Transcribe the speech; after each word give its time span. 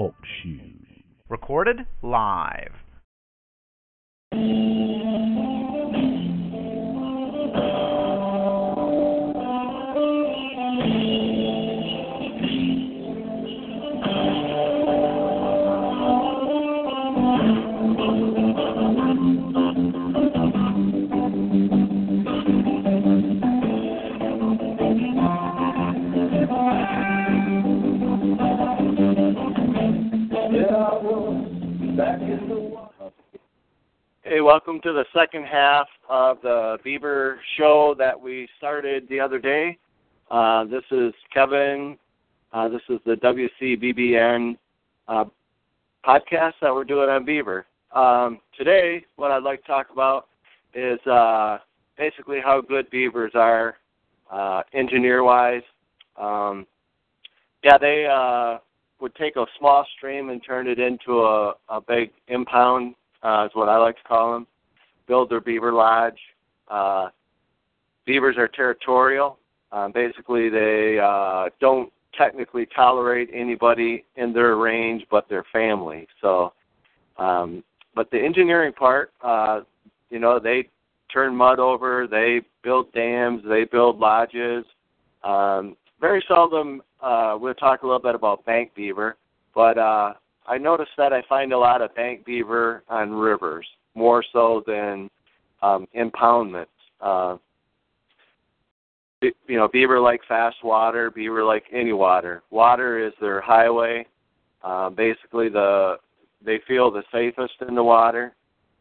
Talk 0.00 0.14
shoes. 0.42 1.04
Recorded 1.28 1.80
live. 2.02 2.72
Hey, 34.30 34.40
welcome 34.40 34.80
to 34.82 34.92
the 34.92 35.04
second 35.12 35.44
half 35.44 35.88
of 36.08 36.38
the 36.40 36.78
Beaver 36.84 37.40
show 37.56 37.96
that 37.98 38.20
we 38.20 38.48
started 38.58 39.08
the 39.08 39.18
other 39.18 39.40
day. 39.40 39.76
Uh, 40.30 40.62
this 40.66 40.84
is 40.92 41.12
Kevin. 41.34 41.98
Uh, 42.52 42.68
this 42.68 42.80
is 42.88 43.00
the 43.04 43.16
WCBBN 43.16 44.56
uh, 45.08 45.24
podcast 46.06 46.52
that 46.62 46.72
we're 46.72 46.84
doing 46.84 47.08
on 47.08 47.24
Beaver. 47.24 47.66
Um, 47.92 48.38
today, 48.56 49.04
what 49.16 49.32
I'd 49.32 49.42
like 49.42 49.62
to 49.62 49.66
talk 49.66 49.88
about 49.92 50.28
is 50.74 51.04
uh, 51.08 51.58
basically 51.98 52.38
how 52.40 52.60
good 52.60 52.88
beavers 52.90 53.32
are, 53.34 53.78
uh, 54.30 54.62
engineer-wise. 54.72 55.64
Um, 56.16 56.68
yeah, 57.64 57.78
they 57.78 58.06
uh, 58.08 58.58
would 59.00 59.16
take 59.16 59.34
a 59.34 59.46
small 59.58 59.84
stream 59.96 60.30
and 60.30 60.40
turn 60.46 60.68
it 60.68 60.78
into 60.78 61.22
a, 61.22 61.54
a 61.68 61.80
big 61.80 62.12
impound 62.28 62.94
uh, 63.22 63.46
is 63.46 63.50
what 63.54 63.68
I 63.68 63.76
like 63.76 63.96
to 63.96 64.02
call 64.02 64.32
them. 64.32 64.46
Build 65.06 65.30
their 65.30 65.40
beaver 65.40 65.72
lodge. 65.72 66.18
Uh, 66.68 67.08
beavers 68.06 68.36
are 68.38 68.48
territorial. 68.48 69.38
Um, 69.72 69.92
basically, 69.92 70.48
they 70.48 70.98
uh, 71.02 71.48
don't 71.60 71.92
technically 72.16 72.66
tolerate 72.74 73.30
anybody 73.32 74.04
in 74.16 74.32
their 74.32 74.56
range 74.56 75.04
but 75.10 75.28
their 75.28 75.44
family. 75.52 76.06
So, 76.20 76.52
um, 77.18 77.62
but 77.94 78.10
the 78.10 78.18
engineering 78.18 78.72
part, 78.72 79.12
uh, 79.22 79.60
you 80.10 80.18
know, 80.18 80.38
they 80.38 80.68
turn 81.12 81.36
mud 81.36 81.58
over, 81.58 82.06
they 82.08 82.40
build 82.62 82.92
dams, 82.92 83.42
they 83.48 83.64
build 83.64 83.98
lodges. 83.98 84.64
Um, 85.22 85.76
very 86.00 86.24
seldom 86.26 86.82
uh, 87.02 87.36
we'll 87.40 87.54
talk 87.54 87.82
a 87.82 87.86
little 87.86 88.00
bit 88.00 88.14
about 88.14 88.44
bank 88.44 88.74
beaver, 88.74 89.16
but 89.54 89.78
uh, 89.78 90.14
I 90.50 90.58
noticed 90.58 90.90
that 90.98 91.12
I 91.12 91.22
find 91.28 91.52
a 91.52 91.58
lot 91.58 91.80
of 91.80 91.94
bank 91.94 92.24
beaver 92.24 92.82
on 92.88 93.12
rivers 93.12 93.66
more 93.94 94.24
so 94.32 94.64
than 94.66 95.08
um, 95.62 95.86
impoundments. 95.96 96.66
Uh, 97.00 97.36
you 99.22 99.56
know, 99.56 99.68
beaver 99.68 100.00
like 100.00 100.20
fast 100.26 100.56
water, 100.64 101.08
beaver 101.08 101.44
like 101.44 101.62
any 101.72 101.92
water. 101.92 102.42
Water 102.50 102.98
is 102.98 103.12
their 103.20 103.40
highway. 103.40 104.04
Uh, 104.64 104.90
basically, 104.90 105.48
the 105.48 105.98
they 106.44 106.58
feel 106.66 106.90
the 106.90 107.04
safest 107.12 107.54
in 107.68 107.76
the 107.76 107.84
water. 107.84 108.34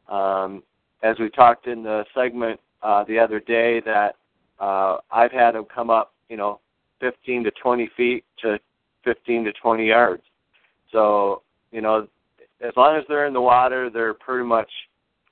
Um, 0.08 0.64
as 1.04 1.20
we 1.20 1.30
talked 1.30 1.68
in 1.68 1.84
the 1.84 2.04
segment 2.16 2.60
uh, 2.82 3.04
the 3.04 3.20
other 3.20 3.40
day, 3.40 3.80
that 3.82 4.16
uh, 4.60 4.98
I've 5.12 5.32
had 5.32 5.52
them 5.52 5.66
come 5.66 5.92
up, 5.92 6.14
you 6.30 6.38
know, 6.38 6.62
15 7.00 7.44
to 7.44 7.52
20 7.62 7.92
feet 7.96 8.26
to 8.42 8.60
15 9.04 9.44
to 9.44 9.54
20 9.54 9.86
yards. 9.86 10.24
So 10.92 11.44
you 11.72 11.82
know, 11.82 12.08
as 12.62 12.74
long 12.76 12.98
as 12.98 13.04
they're 13.08 13.28
in 13.28 13.34
the 13.34 13.42
water, 13.42 13.90
they're 13.90 14.14
pretty 14.14 14.46
much 14.46 14.70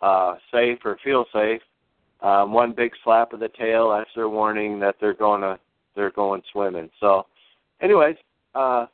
uh, 0.01 0.35
safe 0.51 0.79
or 0.85 0.97
feel 1.03 1.25
safe. 1.33 1.61
Um, 2.21 2.51
one 2.51 2.73
big 2.73 2.91
slap 3.03 3.33
of 3.33 3.39
the 3.39 3.49
tail, 3.49 3.91
that's 3.91 4.09
their 4.15 4.29
warning 4.29 4.79
that 4.79 4.95
they're 4.99 5.13
going 5.13 5.41
to 5.41 5.59
they're 5.95 6.11
going 6.11 6.41
swimming. 6.51 6.89
So, 6.99 7.25
anyways, 7.81 8.15
uh, 8.53 8.85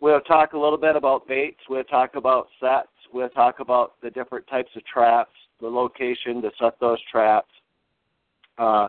we'll 0.00 0.20
talk 0.20 0.52
a 0.52 0.58
little 0.58 0.78
bit 0.78 0.96
about 0.96 1.28
baits. 1.28 1.60
We'll 1.68 1.84
talk 1.84 2.16
about 2.16 2.48
sets. 2.60 2.88
We'll 3.12 3.28
talk 3.28 3.60
about 3.60 3.94
the 4.02 4.10
different 4.10 4.46
types 4.48 4.70
of 4.74 4.84
traps, 4.84 5.30
the 5.60 5.68
location 5.68 6.42
to 6.42 6.50
set 6.60 6.78
those 6.80 6.98
traps. 7.10 7.50
Uh, 8.58 8.88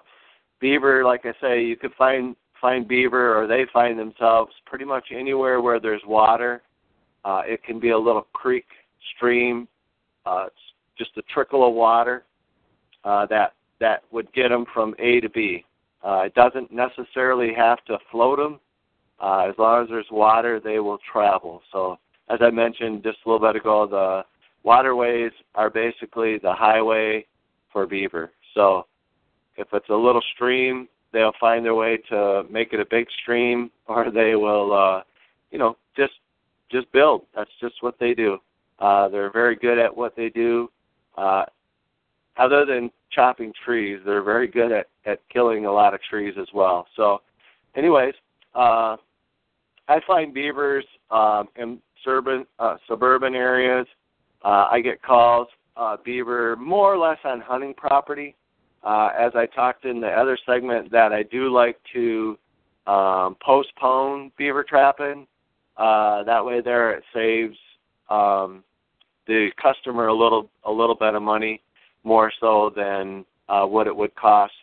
beaver, 0.59 1.03
like 1.03 1.25
I 1.25 1.33
say, 1.39 1.63
you 1.63 1.75
could 1.75 1.93
find 1.97 2.35
find 2.59 2.87
beaver, 2.87 3.37
or 3.37 3.45
they 3.45 3.65
find 3.71 3.99
themselves 3.99 4.53
pretty 4.65 4.85
much 4.85 5.05
anywhere 5.11 5.61
where 5.61 5.79
there's 5.79 6.01
water 6.07 6.61
uh, 7.25 7.41
it 7.45 7.63
can 7.63 7.79
be 7.79 7.89
a 7.89 7.97
little 7.97 8.27
creek, 8.33 8.65
stream, 9.15 9.67
uh, 10.25 10.45
just 10.97 11.11
a 11.17 11.21
trickle 11.33 11.67
of 11.67 11.73
water 11.73 12.23
uh, 13.03 13.25
that 13.27 13.53
that 13.79 14.03
would 14.11 14.31
get 14.33 14.49
them 14.49 14.65
from 14.73 14.95
A 14.99 15.19
to 15.19 15.29
B. 15.29 15.65
Uh, 16.03 16.23
it 16.25 16.33
doesn't 16.35 16.71
necessarily 16.71 17.53
have 17.53 17.83
to 17.85 17.97
float 18.11 18.37
them. 18.37 18.59
Uh, 19.19 19.47
as 19.49 19.55
long 19.57 19.83
as 19.83 19.89
there's 19.89 20.05
water, 20.11 20.59
they 20.59 20.79
will 20.79 20.99
travel. 21.11 21.61
So, 21.71 21.97
as 22.29 22.39
I 22.41 22.49
mentioned 22.49 23.03
just 23.03 23.19
a 23.25 23.29
little 23.29 23.45
bit 23.45 23.55
ago, 23.59 23.87
the 23.87 24.23
waterways 24.63 25.31
are 25.55 25.69
basically 25.69 26.37
the 26.39 26.53
highway 26.53 27.25
for 27.71 27.85
beaver. 27.85 28.31
So, 28.53 28.85
if 29.57 29.67
it's 29.73 29.89
a 29.89 29.95
little 29.95 30.23
stream, 30.33 30.87
they'll 31.11 31.33
find 31.39 31.63
their 31.63 31.75
way 31.75 31.99
to 32.09 32.43
make 32.49 32.73
it 32.73 32.79
a 32.79 32.85
big 32.89 33.07
stream, 33.21 33.71
or 33.87 34.11
they 34.11 34.35
will, 34.35 34.73
uh, 34.73 35.03
you 35.51 35.59
know, 35.59 35.77
just 35.95 36.13
just 36.73 36.91
build. 36.91 37.21
That's 37.35 37.51
just 37.61 37.75
what 37.81 37.95
they 37.99 38.13
do. 38.13 38.39
Uh, 38.79 39.07
they're 39.07 39.31
very 39.31 39.55
good 39.55 39.79
at 39.79 39.95
what 39.95 40.15
they 40.15 40.29
do. 40.29 40.69
Uh, 41.17 41.45
other 42.37 42.65
than 42.65 42.91
chopping 43.11 43.53
trees, 43.63 43.99
they're 44.05 44.23
very 44.23 44.47
good 44.47 44.71
at, 44.71 44.87
at 45.05 45.19
killing 45.29 45.65
a 45.65 45.71
lot 45.71 45.93
of 45.93 46.01
trees 46.01 46.33
as 46.39 46.47
well. 46.53 46.87
So, 46.95 47.21
anyways, 47.75 48.15
uh, 48.55 48.97
I 49.87 50.01
find 50.05 50.33
beavers 50.33 50.85
um, 51.11 51.47
in 51.55 51.79
suburban 52.03 52.45
uh, 52.59 52.77
suburban 52.87 53.35
areas. 53.35 53.87
Uh, 54.43 54.67
I 54.71 54.81
get 54.81 55.01
calls 55.01 55.47
uh, 55.77 55.97
beaver 56.03 56.55
more 56.55 56.93
or 56.93 56.97
less 56.97 57.19
on 57.23 57.39
hunting 57.39 57.73
property. 57.73 58.35
Uh, 58.83 59.09
as 59.17 59.31
I 59.35 59.45
talked 59.45 59.85
in 59.85 60.01
the 60.01 60.09
other 60.09 60.37
segment, 60.45 60.91
that 60.91 61.13
I 61.13 61.23
do 61.23 61.53
like 61.53 61.77
to 61.93 62.37
um, 62.85 63.37
postpone 63.41 64.31
beaver 64.37 64.63
trapping 64.63 65.25
uh, 65.77 66.23
that 66.23 66.45
way, 66.45 66.61
there 66.61 66.91
it 66.91 67.03
saves 67.13 67.57
um, 68.09 68.63
the 69.27 69.49
customer 69.61 70.07
a 70.07 70.13
little 70.13 70.49
a 70.65 70.71
little 70.71 70.95
bit 70.95 71.15
of 71.15 71.21
money, 71.21 71.61
more 72.03 72.31
so 72.39 72.71
than 72.75 73.25
uh, 73.49 73.65
what 73.65 73.87
it 73.87 73.95
would 73.95 74.13
cost. 74.15 74.53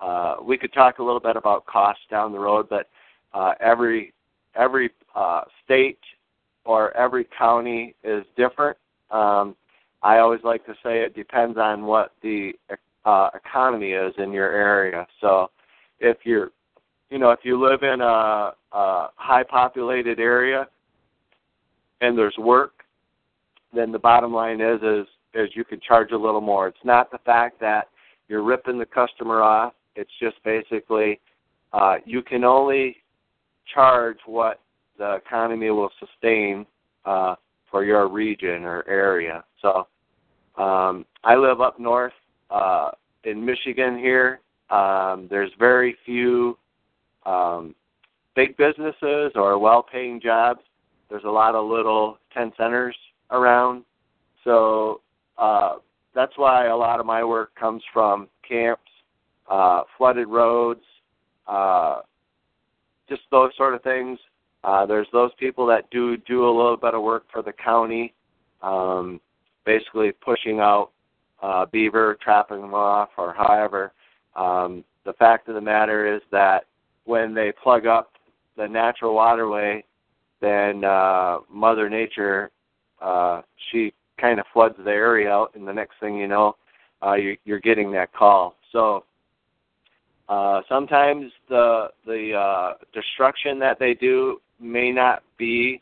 Uh, 0.00 0.36
we 0.42 0.56
could 0.56 0.72
talk 0.72 0.98
a 0.98 1.02
little 1.02 1.20
bit 1.20 1.36
about 1.36 1.66
costs 1.66 2.04
down 2.10 2.32
the 2.32 2.38
road, 2.38 2.68
but 2.68 2.88
uh, 3.34 3.52
every 3.60 4.12
every 4.54 4.90
uh, 5.14 5.42
state 5.64 5.98
or 6.64 6.96
every 6.96 7.26
county 7.36 7.94
is 8.04 8.24
different. 8.36 8.76
Um, 9.10 9.56
I 10.02 10.18
always 10.18 10.40
like 10.44 10.64
to 10.66 10.74
say 10.84 11.00
it 11.00 11.16
depends 11.16 11.58
on 11.58 11.84
what 11.84 12.12
the 12.22 12.52
uh, 13.04 13.30
economy 13.34 13.92
is 13.92 14.14
in 14.18 14.32
your 14.32 14.50
area. 14.52 15.06
So, 15.20 15.50
if 15.98 16.18
you're 16.24 16.52
you 17.10 17.18
know, 17.18 17.30
if 17.30 17.40
you 17.42 17.60
live 17.60 17.82
in 17.82 18.00
a, 18.00 18.52
a 18.72 19.08
high 19.16 19.42
populated 19.42 20.18
area 20.18 20.66
and 22.00 22.16
there's 22.16 22.36
work, 22.38 22.84
then 23.74 23.92
the 23.92 23.98
bottom 23.98 24.32
line 24.32 24.60
is 24.60 24.80
is 24.82 25.06
is 25.34 25.50
you 25.54 25.64
can 25.64 25.80
charge 25.80 26.12
a 26.12 26.16
little 26.16 26.40
more. 26.40 26.68
It's 26.68 26.78
not 26.84 27.10
the 27.10 27.18
fact 27.18 27.60
that 27.60 27.88
you're 28.28 28.42
ripping 28.42 28.78
the 28.78 28.86
customer 28.86 29.42
off. 29.42 29.74
It's 29.94 30.10
just 30.20 30.42
basically 30.42 31.20
uh, 31.72 31.96
you 32.04 32.22
can 32.22 32.44
only 32.44 32.96
charge 33.72 34.18
what 34.26 34.60
the 34.96 35.14
economy 35.14 35.70
will 35.70 35.90
sustain 36.00 36.66
uh, 37.04 37.34
for 37.70 37.84
your 37.84 38.08
region 38.08 38.64
or 38.64 38.84
area. 38.88 39.44
So 39.60 39.86
um, 40.60 41.04
I 41.24 41.36
live 41.36 41.60
up 41.60 41.78
north 41.78 42.12
uh, 42.50 42.90
in 43.24 43.44
Michigan 43.44 43.98
here. 43.98 44.40
Um, 44.70 45.26
there's 45.30 45.50
very 45.58 45.96
few 46.04 46.58
um, 47.28 47.74
big 48.34 48.56
businesses 48.56 49.32
or 49.34 49.58
well-paying 49.58 50.20
jobs, 50.20 50.60
there's 51.08 51.24
a 51.24 51.30
lot 51.30 51.54
of 51.54 51.68
little 51.68 52.18
ten 52.34 52.52
centers 52.56 52.96
around. 53.30 53.84
So 54.44 55.00
uh, 55.36 55.76
that's 56.14 56.36
why 56.36 56.66
a 56.66 56.76
lot 56.76 57.00
of 57.00 57.06
my 57.06 57.22
work 57.24 57.54
comes 57.54 57.82
from 57.92 58.28
camps, 58.48 58.90
uh, 59.50 59.82
flooded 59.96 60.28
roads, 60.28 60.84
uh, 61.46 62.00
just 63.08 63.22
those 63.30 63.50
sort 63.56 63.74
of 63.74 63.82
things. 63.82 64.18
Uh, 64.64 64.84
there's 64.86 65.06
those 65.12 65.30
people 65.38 65.66
that 65.66 65.88
do 65.90 66.16
do 66.16 66.44
a 66.44 66.56
little 66.58 66.76
bit 66.76 66.94
of 66.94 67.02
work 67.02 67.24
for 67.32 67.42
the 67.42 67.52
county, 67.52 68.12
um, 68.62 69.20
basically 69.64 70.12
pushing 70.12 70.60
out 70.60 70.90
uh, 71.42 71.64
beaver, 71.66 72.18
trapping 72.22 72.60
them 72.60 72.74
off, 72.74 73.10
or 73.16 73.32
however. 73.32 73.92
Um, 74.34 74.84
the 75.04 75.12
fact 75.14 75.48
of 75.48 75.54
the 75.54 75.60
matter 75.60 76.14
is 76.14 76.22
that 76.32 76.64
when 77.08 77.32
they 77.32 77.50
plug 77.62 77.86
up 77.86 78.12
the 78.58 78.68
natural 78.68 79.14
waterway, 79.14 79.82
then 80.40 80.84
uh, 80.84 81.38
Mother 81.50 81.88
Nature 81.88 82.50
uh, 83.00 83.40
she 83.70 83.92
kind 84.20 84.38
of 84.38 84.46
floods 84.52 84.74
the 84.84 84.90
area 84.90 85.30
out, 85.30 85.54
and 85.54 85.66
the 85.66 85.72
next 85.72 85.94
thing 86.00 86.16
you 86.16 86.26
know, 86.26 86.56
uh, 87.04 87.14
you, 87.14 87.36
you're 87.44 87.60
getting 87.60 87.90
that 87.92 88.12
call. 88.12 88.56
So 88.72 89.04
uh, 90.28 90.60
sometimes 90.68 91.32
the 91.48 91.88
the 92.04 92.34
uh, 92.34 92.72
destruction 92.92 93.58
that 93.60 93.78
they 93.78 93.94
do 93.94 94.40
may 94.60 94.90
not 94.90 95.22
be 95.38 95.80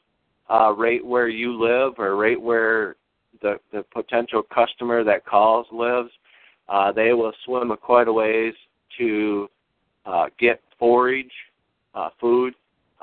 uh, 0.49 0.73
right 0.77 1.05
where 1.05 1.29
you 1.29 1.61
live 1.61 1.95
or 1.99 2.15
right 2.15 2.41
where 2.41 2.97
the 3.43 3.59
the 3.73 3.83
potential 3.93 4.43
customer 4.43 5.03
that 5.03 5.27
calls 5.27 5.67
lives. 5.73 6.11
Uh, 6.69 6.93
they 6.93 7.13
will 7.13 7.33
swim 7.45 7.71
a 7.71 7.77
quite 7.77 8.09
a 8.09 8.13
ways 8.13 8.55
to 8.99 9.49
uh, 10.07 10.27
get 10.39 10.63
forage, 10.79 11.33
uh, 11.95 12.11
food. 12.21 12.55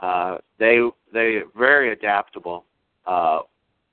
Uh, 0.02 0.38
they 0.60 0.82
they 1.14 1.42
very 1.56 1.92
adaptable. 1.92 2.66
Uh, 3.06 3.40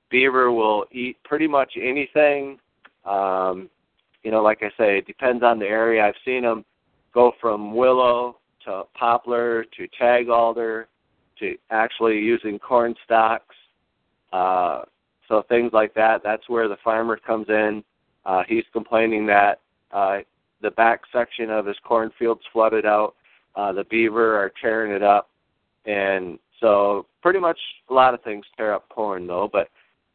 beaver 0.09 0.51
will 0.51 0.85
eat 0.91 1.17
pretty 1.23 1.47
much 1.47 1.73
anything. 1.79 2.59
Um, 3.05 3.69
you 4.23 4.31
know, 4.31 4.41
like 4.41 4.61
I 4.61 4.69
say, 4.77 4.97
it 4.97 5.07
depends 5.07 5.43
on 5.43 5.59
the 5.59 5.65
area. 5.65 6.05
I've 6.05 6.15
seen 6.25 6.43
them 6.43 6.65
go 7.13 7.33
from 7.41 7.75
willow 7.75 8.37
to 8.65 8.83
poplar 8.93 9.65
to 9.77 9.87
tag 9.97 10.29
alder 10.29 10.87
to 11.39 11.57
actually 11.71 12.19
using 12.19 12.59
corn 12.59 12.93
stalks. 13.03 13.55
Uh, 14.31 14.83
so 15.27 15.43
things 15.49 15.71
like 15.73 15.93
that. 15.95 16.21
That's 16.23 16.47
where 16.47 16.67
the 16.67 16.77
farmer 16.83 17.17
comes 17.17 17.47
in. 17.49 17.83
Uh, 18.25 18.43
he's 18.47 18.65
complaining 18.71 19.25
that 19.25 19.59
uh, 19.91 20.19
the 20.61 20.71
back 20.71 21.01
section 21.11 21.49
of 21.49 21.65
his 21.65 21.77
cornfield's 21.83 22.43
flooded 22.51 22.85
out. 22.85 23.15
Uh, 23.55 23.71
the 23.71 23.83
beaver 23.85 24.37
are 24.37 24.51
tearing 24.61 24.91
it 24.91 25.03
up, 25.03 25.29
and 25.85 26.39
so 26.59 27.05
pretty 27.21 27.39
much 27.39 27.59
a 27.89 27.93
lot 27.93 28.13
of 28.13 28.21
things 28.23 28.45
tear 28.55 28.73
up 28.73 28.87
corn 28.89 29.27
though. 29.27 29.49
But 29.51 29.69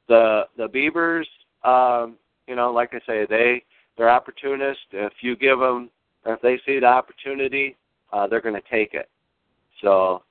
the 0.08 0.44
the 0.56 0.68
beavers, 0.68 1.28
um, 1.64 2.16
you 2.46 2.56
know, 2.56 2.72
like 2.72 2.94
I 2.94 3.00
say, 3.06 3.26
they 3.28 3.62
they're 3.96 4.10
opportunists. 4.10 4.84
If 4.92 5.12
you 5.20 5.36
give 5.36 5.58
them 5.58 5.90
if 6.24 6.40
they 6.40 6.58
see 6.66 6.80
the 6.80 6.86
opportunity, 6.86 7.76
uh, 8.12 8.26
they're 8.26 8.40
going 8.40 8.54
to 8.54 8.70
take 8.70 8.94
it. 8.94 9.08
So 9.82 10.22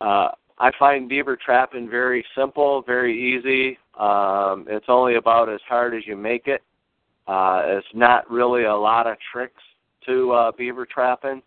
uh, 0.00 0.28
I 0.58 0.70
find 0.78 1.08
beaver 1.08 1.36
trapping 1.36 1.88
very 1.88 2.24
simple, 2.36 2.82
very 2.82 3.36
easy. 3.36 3.78
Um, 3.98 4.66
it's 4.68 4.86
only 4.88 5.16
about 5.16 5.48
as 5.48 5.60
hard 5.68 5.94
as 5.94 6.06
you 6.06 6.16
make 6.16 6.46
it. 6.46 6.62
Uh, 7.26 7.62
it's 7.64 7.86
not 7.94 8.28
really 8.30 8.64
a 8.64 8.74
lot 8.74 9.06
of 9.06 9.16
tricks 9.32 9.62
to 10.06 10.32
uh, 10.32 10.52
beaver 10.52 10.86
trapping. 10.86 11.42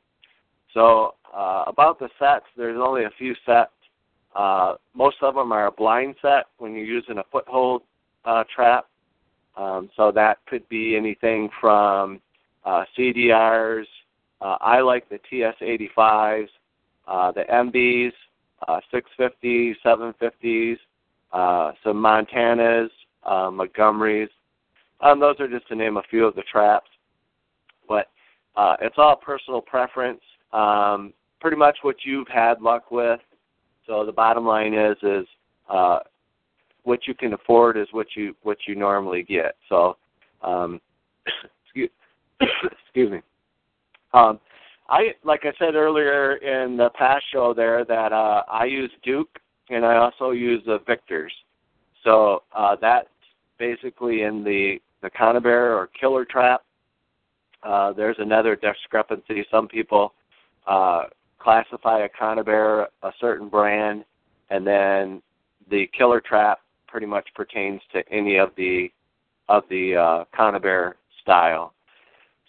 So 0.74 1.16
uh, 1.36 1.66
about 1.68 2.00
the 2.00 2.10
sets, 2.20 2.46
there's 2.56 2.80
only 2.80 3.04
a 3.06 3.12
few 3.18 3.36
sets. 3.46 3.72
Uh, 4.36 4.76
most 4.94 5.18
of 5.22 5.36
them 5.36 5.52
are 5.52 5.68
a 5.68 5.72
blind 5.72 6.16
set 6.22 6.46
when 6.58 6.74
you're 6.74 6.86
using 6.86 7.18
a 7.18 7.24
foothold 7.32 7.84
uh, 8.26 8.44
trap. 8.54 8.88
Um, 9.56 9.90
so 9.96 10.12
that 10.12 10.40
could 10.48 10.68
be 10.68 10.98
anything 10.98 11.50
from 11.62 12.20
uh, 12.66 12.84
CDRs. 12.98 13.86
Uh, 14.42 14.58
I 14.60 14.82
like 14.82 15.08
the 15.10 15.20
TS85s, 15.32 16.50
uh, 17.08 17.32
the 17.32 17.44
MBs, 17.44 18.12
uh, 18.68 18.80
650s, 18.94 19.76
750s, 19.86 20.78
uh, 21.32 21.72
some 21.84 21.98
Montanas, 21.98 22.90
uh, 23.24 23.50
Montgomerys. 23.50 24.30
Um, 25.02 25.20
those 25.20 25.36
are 25.40 25.48
just 25.48 25.68
to 25.68 25.76
name 25.76 25.98
a 25.98 26.04
few 26.10 26.26
of 26.26 26.36
the 26.36 26.44
traps. 26.44 26.90
But 27.88 28.10
uh, 28.56 28.76
it's 28.82 28.96
all 28.98 29.16
personal 29.16 29.62
preference. 29.62 30.22
Um, 30.54 31.14
pretty 31.42 31.58
much 31.58 31.78
what 31.82 31.98
you've 32.04 32.28
had 32.28 32.62
luck 32.62 32.92
with. 32.92 33.20
So 33.86 34.06
the 34.06 34.12
bottom 34.12 34.46
line 34.46 34.74
is 34.74 34.98
is 35.04 35.28
uh, 35.70 36.00
what 36.84 37.08
you 37.08 37.14
can 37.14 37.34
afford 37.34 37.78
is 37.78 37.88
what 37.92 38.08
you 38.16 38.36
what 38.44 38.58
you 38.68 38.76
normally 38.76 39.24
get. 39.24 39.56
So 39.70 39.98
um, 40.42 40.82
excuse, 41.66 41.90
excuse 42.86 43.12
me. 43.12 43.22
Um, 44.14 44.40
I 44.88 45.14
like 45.24 45.42
I 45.44 45.54
said 45.60 45.76
earlier 45.76 46.36
in 46.38 46.78
the 46.78 46.90
past 46.92 47.26
show 47.32 47.54
there 47.54 47.84
that 47.86 48.14
uh, 48.14 48.44
I 48.50 48.66
use 48.66 48.92
Duke 49.04 49.40
and 49.70 49.86
I 49.86 49.98
also 49.98 50.32
use 50.32 50.62
the 50.66 50.80
Victors. 50.88 51.34
So 52.04 52.44
uh, 52.56 52.76
that's 52.80 53.08
basically 53.58 54.24
in 54.24 54.44
the 54.44 54.80
the 55.02 55.10
conibear 55.10 55.78
or 55.78 55.90
killer 56.00 56.26
trap. 56.26 56.64
Uh, 57.64 57.94
there's 57.94 58.18
another 58.20 58.56
discrepancy. 58.56 59.46
Some 59.52 59.68
people 59.68 60.14
uh, 60.68 61.04
classify 61.40 62.06
a 62.06 62.10
conibear 62.10 62.88
a 63.04 63.12
certain 63.20 63.50
brand, 63.50 64.06
and 64.50 64.66
then 64.66 65.22
the 65.70 65.88
killer 65.98 66.22
trap 66.22 66.60
pretty 66.88 67.06
much 67.06 67.28
pertains 67.36 67.82
to 67.94 68.04
any 68.12 68.38
of 68.38 68.52
the 68.58 68.92
of 69.48 69.64
the 69.70 69.96
uh, 69.96 70.26
conibear 70.36 70.94
style. 71.22 71.74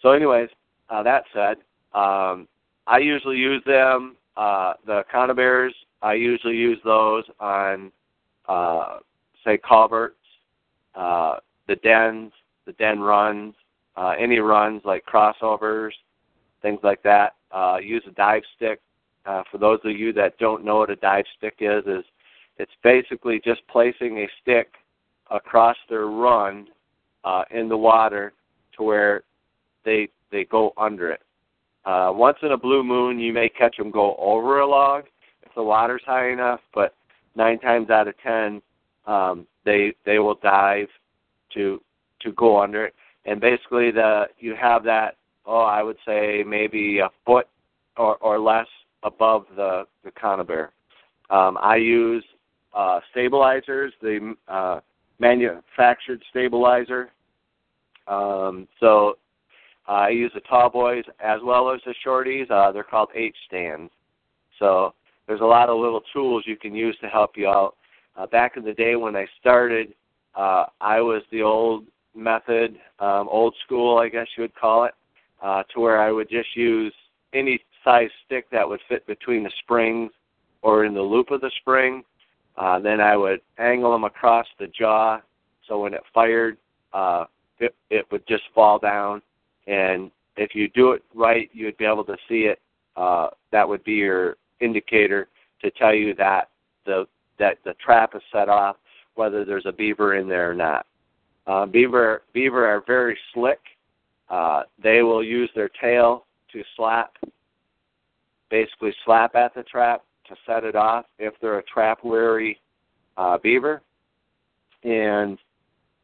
So, 0.01 0.11
anyways, 0.11 0.49
uh, 0.89 1.03
that 1.03 1.25
said, 1.33 1.57
um, 1.93 2.47
I 2.85 2.99
usually 2.99 3.37
use 3.37 3.63
them. 3.65 4.15
Uh, 4.35 4.73
the 4.85 5.03
conibears, 5.11 5.73
I 6.01 6.13
usually 6.13 6.55
use 6.55 6.79
those 6.83 7.23
on, 7.39 7.91
uh, 8.47 8.99
say, 9.43 9.57
culverts, 9.57 10.15
uh, 10.97 11.37
the 11.67 11.75
dens, 11.77 12.31
the 12.65 12.73
den 12.73 12.99
runs, 12.99 13.53
uh, 13.95 14.13
any 14.19 14.39
runs 14.39 14.81
like 14.83 15.05
crossovers, 15.05 15.91
things 16.61 16.79
like 16.83 17.01
that. 17.03 17.35
Uh, 17.51 17.77
use 17.81 18.03
a 18.07 18.11
dive 18.11 18.43
stick. 18.55 18.81
Uh, 19.25 19.43
for 19.51 19.57
those 19.57 19.79
of 19.83 19.91
you 19.91 20.11
that 20.13 20.37
don't 20.37 20.65
know 20.65 20.77
what 20.77 20.89
a 20.89 20.95
dive 20.95 21.25
stick 21.37 21.55
is, 21.59 21.83
is 21.85 22.03
it's 22.57 22.71
basically 22.83 23.39
just 23.43 23.61
placing 23.67 24.17
a 24.19 24.27
stick 24.41 24.73
across 25.31 25.77
their 25.89 26.07
run 26.07 26.67
uh, 27.23 27.43
in 27.51 27.69
the 27.69 27.77
water 27.77 28.33
to 28.75 28.83
where 28.83 29.23
they 29.85 30.09
they 30.31 30.45
go 30.45 30.73
under 30.77 31.11
it. 31.11 31.21
Uh, 31.85 32.11
once 32.13 32.37
in 32.41 32.51
a 32.51 32.57
blue 32.57 32.83
moon, 32.83 33.19
you 33.19 33.31
may 33.31 33.47
catch 33.47 33.77
them 33.77 33.91
go 33.91 34.15
over 34.17 34.59
a 34.59 34.67
log 34.67 35.05
if 35.43 35.53
the 35.55 35.63
water's 35.63 36.01
high 36.05 36.31
enough, 36.31 36.59
but 36.73 36.93
nine 37.35 37.59
times 37.59 37.89
out 37.89 38.07
of 38.07 38.15
ten, 38.21 38.61
um, 39.05 39.47
they 39.67 39.93
they 40.05 40.17
will 40.17 40.39
dive 40.41 40.87
to 41.53 41.81
to 42.21 42.31
go 42.31 42.59
under 42.59 42.85
it. 42.85 42.95
And 43.25 43.39
basically, 43.39 43.91
the 43.91 44.27
you 44.39 44.55
have 44.55 44.83
that. 44.85 45.17
Oh, 45.45 45.59
I 45.59 45.83
would 45.83 45.97
say 46.05 46.43
maybe 46.47 46.99
a 46.99 47.09
foot 47.25 47.47
or 47.97 48.15
or 48.17 48.39
less 48.39 48.67
above 49.03 49.45
the 49.55 49.83
the 50.03 50.11
conibear. 50.11 50.69
Um, 51.29 51.57
I 51.61 51.75
use 51.75 52.23
uh, 52.73 53.01
stabilizers, 53.11 53.93
the 54.01 54.35
uh, 54.47 54.79
manufactured 55.19 56.23
stabilizer. 56.29 57.11
Um, 58.07 58.67
so 58.79 59.17
I 59.87 60.09
use 60.09 60.31
the 60.33 60.39
tall 60.41 60.69
boys 60.69 61.03
as 61.19 61.41
well 61.43 61.69
as 61.69 61.81
the 61.85 61.93
shorties. 62.05 62.49
Uh, 62.49 62.71
they're 62.71 62.83
called 62.83 63.09
H 63.13 63.35
stands. 63.47 63.91
So 64.59 64.93
there's 65.27 65.41
a 65.41 65.45
lot 65.45 65.67
of 65.67 65.77
little 65.79 66.01
tools 66.13 66.43
you 66.47 66.55
can 66.55 66.73
use 66.73 66.97
to 67.01 67.07
help 67.07 67.31
you 67.35 67.49
out. 67.49 67.75
Uh, 68.17 68.25
back 68.25 68.57
in 68.57 68.63
the 68.63 68.73
day 68.73 68.95
when 68.95 69.15
I 69.15 69.27
started, 69.39 69.93
uh, 70.35 70.65
I 70.81 70.99
was 71.01 71.21
the 71.31 71.41
old 71.43 71.85
method, 72.15 72.77
um, 72.99 73.27
old 73.29 73.55
school, 73.63 73.99
I 73.99 74.09
guess 74.09 74.27
you 74.35 74.43
would 74.43 74.55
call 74.55 74.85
it, 74.85 74.93
uh, 75.41 75.63
to 75.73 75.79
where 75.79 76.01
I 76.01 76.11
would 76.11 76.29
just 76.29 76.55
use 76.55 76.93
any 77.33 77.59
size 77.83 78.09
stick 78.25 78.49
that 78.51 78.67
would 78.67 78.79
fit 78.89 79.05
between 79.05 79.43
the 79.43 79.51
springs 79.59 80.11
or 80.61 80.85
in 80.85 80.93
the 80.93 81.01
loop 81.01 81.31
of 81.31 81.41
the 81.41 81.51
spring. 81.61 82.03
Uh, 82.57 82.79
then 82.79 82.99
I 82.99 83.15
would 83.15 83.41
angle 83.59 83.91
them 83.91 84.03
across 84.03 84.47
the 84.59 84.67
jaw 84.67 85.21
so 85.67 85.79
when 85.79 85.93
it 85.93 86.01
fired, 86.13 86.57
uh, 86.93 87.25
it, 87.59 87.75
it 87.89 88.05
would 88.11 88.25
just 88.27 88.43
fall 88.55 88.79
down 88.79 89.21
and 89.67 90.11
if 90.37 90.55
you 90.55 90.69
do 90.69 90.91
it 90.91 91.03
right, 91.13 91.49
you 91.51 91.65
would 91.65 91.77
be 91.77 91.85
able 91.85 92.05
to 92.05 92.15
see 92.29 92.41
it. 92.41 92.61
Uh, 92.95 93.27
that 93.51 93.67
would 93.67 93.83
be 93.83 93.93
your 93.93 94.37
indicator 94.61 95.27
to 95.61 95.71
tell 95.71 95.93
you 95.93 96.13
that 96.15 96.49
the 96.85 97.05
that 97.39 97.57
the 97.63 97.73
trap 97.75 98.15
is 98.15 98.21
set 98.31 98.49
off, 98.49 98.77
whether 99.15 99.45
there's 99.45 99.65
a 99.65 99.71
beaver 99.71 100.15
in 100.15 100.27
there 100.27 100.51
or 100.51 100.55
not. 100.55 100.85
Uh, 101.45 101.65
beaver 101.65 102.23
beaver 102.33 102.67
are 102.67 102.83
very 102.85 103.17
slick. 103.33 103.59
Uh, 104.29 104.63
they 104.81 105.01
will 105.01 105.23
use 105.23 105.49
their 105.55 105.69
tail 105.69 106.25
to 106.51 106.61
slap 106.75 107.15
basically 108.49 108.93
slap 109.05 109.35
at 109.35 109.53
the 109.53 109.63
trap 109.63 110.03
to 110.27 110.35
set 110.45 110.63
it 110.63 110.75
off 110.75 111.05
if 111.19 111.33
they're 111.41 111.59
a 111.59 111.63
trap 111.63 111.99
wary 112.03 112.59
uh, 113.17 113.37
beaver. 113.37 113.81
And 114.83 115.37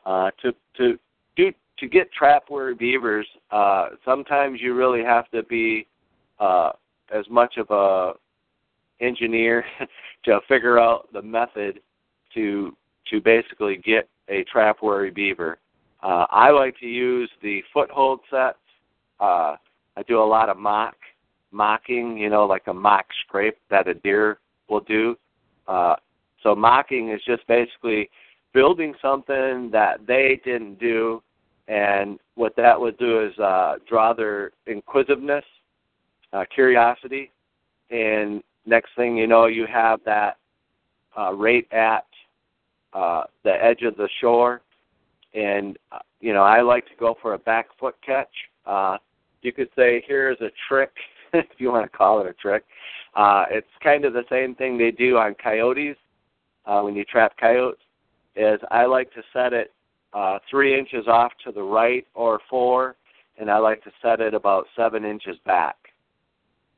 uh, 0.06 0.32
to 0.42 0.54
to 0.78 0.98
do 1.36 1.52
to 1.80 1.88
get 1.88 2.12
trap 2.12 2.46
wary 2.50 2.76
beavers, 2.76 3.28
uh, 3.52 3.90
sometimes 4.06 4.60
you 4.62 4.74
really 4.74 5.04
have 5.04 5.30
to 5.32 5.44
be 5.44 5.88
uh, 6.40 6.72
as 7.14 7.26
much 7.30 7.58
of 7.58 7.70
a 7.70 8.14
engineer 9.00 9.66
to 10.26 10.40
figure 10.48 10.80
out 10.80 11.12
the 11.14 11.22
method 11.22 11.80
to 12.34 12.76
to 13.10 13.20
basically 13.20 13.78
get 13.78 14.08
a 14.30 14.44
trap 14.46 14.78
weary 14.82 15.12
beaver. 15.12 15.60
Uh, 16.02 16.26
I 16.30 16.52
like 16.52 16.78
to 16.80 16.86
use 16.86 17.30
the 17.42 17.62
foothold 17.74 18.22
sets. 18.30 18.58
Uh, 19.20 19.56
I 19.96 20.04
do 20.08 20.22
a 20.22 20.24
lot 20.24 20.50
of 20.50 20.58
mock 20.58 20.96
mocking, 21.52 22.18
you 22.18 22.30
know, 22.30 22.46
like 22.46 22.64
a 22.68 22.74
mock 22.74 23.06
scrape 23.26 23.58
that 23.70 23.88
a 23.88 23.94
deer 23.94 24.40
will 24.70 24.82
do. 24.82 25.16
Uh, 25.68 25.96
so 26.42 26.56
mocking 26.56 27.10
is 27.12 27.22
just 27.26 27.48
basically 27.48 28.10
building 28.54 28.94
something 29.02 29.70
that 29.72 30.06
they 30.06 30.42
didn't 30.44 30.80
do, 30.80 31.22
and 31.68 32.20
what 32.36 32.56
that 32.58 32.80
would 32.80 32.98
do 32.98 33.26
is 33.26 33.38
uh, 33.40 33.76
draw 33.88 34.14
their 34.14 34.52
inquisitiveness, 34.68 35.46
uh, 36.34 36.44
curiosity, 36.54 37.32
and 37.90 38.44
next 38.66 38.92
thing 38.96 39.18
you 39.18 39.28
know, 39.28 39.46
you 39.46 39.66
have 39.72 40.00
that 40.06 40.38
uh, 41.18 41.34
right 41.34 41.68
at 41.72 42.06
uh, 42.94 43.24
the 43.44 43.52
edge 43.52 43.82
of 43.84 43.96
the 43.98 44.10
shore, 44.22 44.62
and 45.34 45.78
uh, 45.92 46.00
you 46.20 46.34
know 46.34 46.44
I 46.44 46.62
like 46.62 46.86
to 46.86 46.96
go 47.00 47.18
for 47.22 47.34
a 47.34 47.40
back 47.40 47.68
foot 47.80 47.96
catch. 48.06 48.30
Uh, 48.66 48.98
you 49.42 49.52
could 49.52 49.70
say 49.76 50.04
here's 50.08 50.40
a 50.42 50.50
trick, 50.68 50.92
if 51.34 51.46
you 51.58 51.72
want 51.72 51.90
to 51.90 51.98
call 51.98 52.22
it 52.22 52.28
a 52.28 52.34
trick. 52.34 52.64
Uh, 53.16 53.46
it's 53.52 53.68
kind 53.84 54.06
of 54.06 54.14
the 54.14 54.24
same 54.30 54.56
thing 54.56 54.78
they 54.78 54.92
do 54.92 55.18
on 55.18 55.36
coyotes 55.36 55.98
uh, 56.66 56.82
when 56.82 56.96
you 56.96 57.04
trap 57.04 57.34
coyotes. 57.40 57.82
Is 58.36 58.60
I 58.72 58.86
like 58.86 59.14
to 59.14 59.22
set 59.32 59.54
it 59.54 59.72
uh, 60.14 60.40
three 60.50 60.78
inches 60.78 61.08
off 61.08 61.32
to 61.46 61.52
the 61.52 61.62
right 61.62 62.06
or 62.16 62.40
four, 62.50 62.96
and 63.38 63.50
I 63.50 63.58
like 63.58 63.84
to 63.84 63.92
set 64.02 64.22
it 64.22 64.34
about 64.34 64.66
seven 64.76 65.06
inches 65.06 65.38
back. 65.46 65.76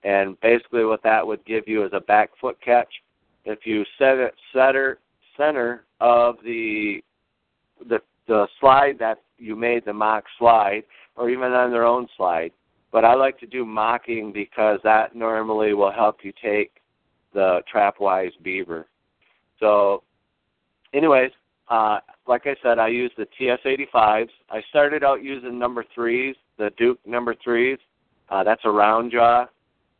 And 0.05 0.39
basically, 0.39 0.85
what 0.85 1.01
that 1.03 1.25
would 1.25 1.43
give 1.45 1.67
you 1.67 1.83
is 1.83 1.91
a 1.93 1.99
back 1.99 2.29
foot 2.39 2.57
catch. 2.63 2.93
If 3.43 3.65
you 3.65 3.83
set 3.97 4.17
it 4.17 4.35
center 4.53 4.99
center 5.35 5.85
of 5.99 6.35
the 6.43 7.01
the 7.89 7.99
the 8.27 8.47
slide 8.59 8.97
that 8.99 9.17
you 9.37 9.55
made 9.55 9.83
the 9.83 9.93
mock 9.93 10.23
slide, 10.37 10.83
or 11.15 11.29
even 11.29 11.51
on 11.51 11.71
their 11.71 11.85
own 11.85 12.07
slide. 12.15 12.51
But 12.91 13.03
I 13.03 13.15
like 13.15 13.39
to 13.39 13.47
do 13.47 13.65
mocking 13.65 14.31
because 14.31 14.79
that 14.83 15.15
normally 15.15 15.73
will 15.73 15.91
help 15.91 16.19
you 16.23 16.31
take 16.41 16.71
the 17.33 17.61
trapwise 17.73 18.31
beaver. 18.41 18.87
So, 19.59 20.03
anyways, 20.93 21.31
uh, 21.67 21.99
like 22.27 22.43
I 22.45 22.55
said, 22.63 22.79
I 22.79 22.87
use 22.87 23.11
the 23.17 23.27
TS85s. 23.39 24.29
I 24.49 24.61
started 24.69 25.03
out 25.03 25.23
using 25.23 25.59
number 25.59 25.83
threes, 25.93 26.35
the 26.57 26.71
Duke 26.77 26.99
number 27.05 27.35
threes. 27.43 27.79
Uh, 28.29 28.43
that's 28.43 28.61
a 28.63 28.71
round 28.71 29.11
jaw. 29.11 29.47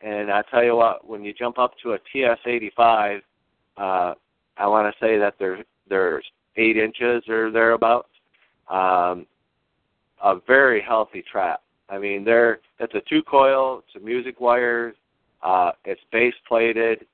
And 0.05 0.31
I 0.31 0.43
tell 0.51 0.63
you 0.63 0.75
what, 0.75 1.07
when 1.09 1.24
you 1.24 1.33
jump 1.33 1.57
up 1.57 1.74
to 1.81 1.93
a 1.93 2.00
TS85, 2.13 3.21
uh, 3.77 4.13
I 4.55 4.67
want 4.67 4.93
to 4.93 5.05
say 5.05 5.17
that 5.17 5.33
they're 5.39 5.65
they're 5.89 6.21
eight 6.57 6.77
inches 6.77 7.24
or 7.27 7.50
thereabouts. 7.51 8.09
Um, 8.69 9.25
a 10.24 10.35
very 10.45 10.79
healthy 10.79 11.24
trap. 11.29 11.62
I 11.89 11.97
mean, 11.97 12.24
they're 12.24 12.59
it's 12.79 12.93
a 12.93 13.01
two 13.09 13.24
coil, 13.24 13.79
it's 13.79 14.01
a 14.01 14.05
music 14.05 14.39
wire, 14.39 14.93
uh, 15.41 15.71
it's 15.85 16.01
base 16.12 16.35
plated. 16.47 17.07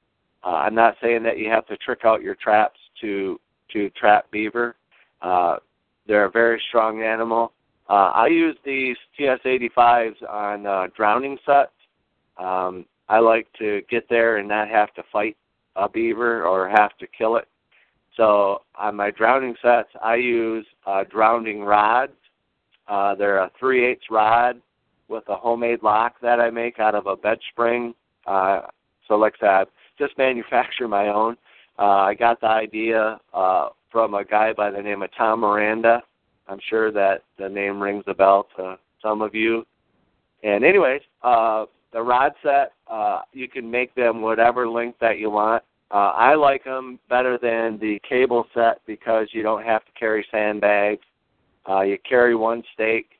Uh, 0.44 0.56
I'm 0.56 0.76
not 0.76 0.96
saying 1.02 1.24
that 1.24 1.38
you 1.38 1.50
have 1.50 1.66
to 1.68 1.78
trick 1.78 2.02
out 2.04 2.22
your 2.22 2.36
traps 2.36 2.80
to 3.00 3.40
to 3.72 3.90
trap 3.92 4.30
beaver. 4.32 4.76
Uh, 5.22 5.58
they're 6.08 6.26
a 6.26 6.32
very 6.32 6.62
strong 6.68 7.04
animal. 7.04 7.54
Uh, 7.90 8.12
I 8.14 8.28
use 8.28 8.58
these 8.66 8.98
TS85s 9.18 10.30
on 10.30 10.66
uh, 10.66 10.88
drowning 10.96 11.38
sets. 11.46 11.72
Um, 12.42 12.86
I 13.08 13.20
like 13.20 13.48
to 13.60 13.82
get 13.90 14.08
there 14.10 14.38
and 14.38 14.48
not 14.48 14.70
have 14.70 14.94
to 14.96 15.04
fight 15.12 15.38
a 15.76 15.88
beaver 15.88 16.46
or 16.46 16.68
have 16.68 16.98
to 16.98 17.08
kill 17.08 17.36
it. 17.36 17.48
So 18.18 18.62
on 18.78 18.96
my 18.96 19.12
drowning 19.12 19.56
sets, 19.62 19.90
I 20.02 20.16
use 20.16 20.66
uh, 20.86 21.04
drowning 21.10 21.62
rods. 21.62 22.14
Uh, 22.88 23.16
they're 23.16 23.40
a 23.40 23.52
3 23.60 23.86
8 23.86 24.00
rod 24.10 24.62
with 25.08 25.24
a 25.30 25.36
homemade 25.36 25.84
lock 25.84 26.16
that 26.22 26.40
I 26.40 26.50
make 26.50 26.80
out 26.80 26.96
of 26.96 27.06
a 27.06 27.16
bed 27.16 27.40
spring. 27.52 27.94
Uh, 28.26 28.62
so 29.08 29.16
like 29.16 29.36
I 29.42 29.62
said, 29.62 29.68
just 29.98 30.18
manufacture 30.18 30.88
my 30.88 31.08
own. 31.08 31.38
Uh, 31.78 32.04
I 32.04 32.14
got 32.16 32.42
the 32.42 32.48
idea 32.48 33.20
uh, 33.34 33.70
from 33.92 34.14
a 34.14 34.24
guy 34.24 34.54
by 34.54 34.72
the 34.72 34.82
name 34.82 35.02
of 35.02 35.10
Tom 35.18 35.42
Miranda. 35.42 36.02
I'm 36.48 36.60
sure 36.70 36.92
that 36.92 37.24
the 37.38 37.50
name 37.50 37.82
rings 37.82 38.04
a 38.08 38.14
bell 38.14 38.48
to 38.58 38.78
some 39.02 39.22
of 39.22 39.36
you. 39.36 39.66
And 40.44 40.64
anyways, 40.64 41.02
uh, 41.24 41.66
the 41.94 42.02
rod 42.02 42.34
set, 42.44 42.74
uh, 42.88 43.22
you 43.34 43.48
can 43.48 43.70
make 43.70 43.94
them 43.96 44.22
whatever 44.22 44.68
length 44.68 45.00
that 45.00 45.20
you 45.20 45.30
want. 45.30 45.64
Uh, 45.92 46.14
I 46.16 46.36
like 46.36 46.64
them 46.64 47.00
better 47.10 47.38
than 47.38 47.78
the 47.80 48.00
cable 48.08 48.46
set 48.54 48.80
because 48.88 49.28
you 49.34 49.44
don't 49.44 49.64
have 49.64 49.84
to 49.86 49.92
carry 50.00 50.26
sandbags. 50.32 51.02
Uh, 51.68 51.82
you 51.82 51.98
carry 52.08 52.34
one 52.34 52.64
stake, 52.74 53.20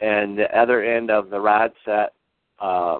and 0.00 0.36
the 0.36 0.50
other 0.58 0.82
end 0.82 1.10
of 1.10 1.30
the 1.30 1.40
rod 1.40 1.72
set 1.84 2.12
uh, 2.58 2.98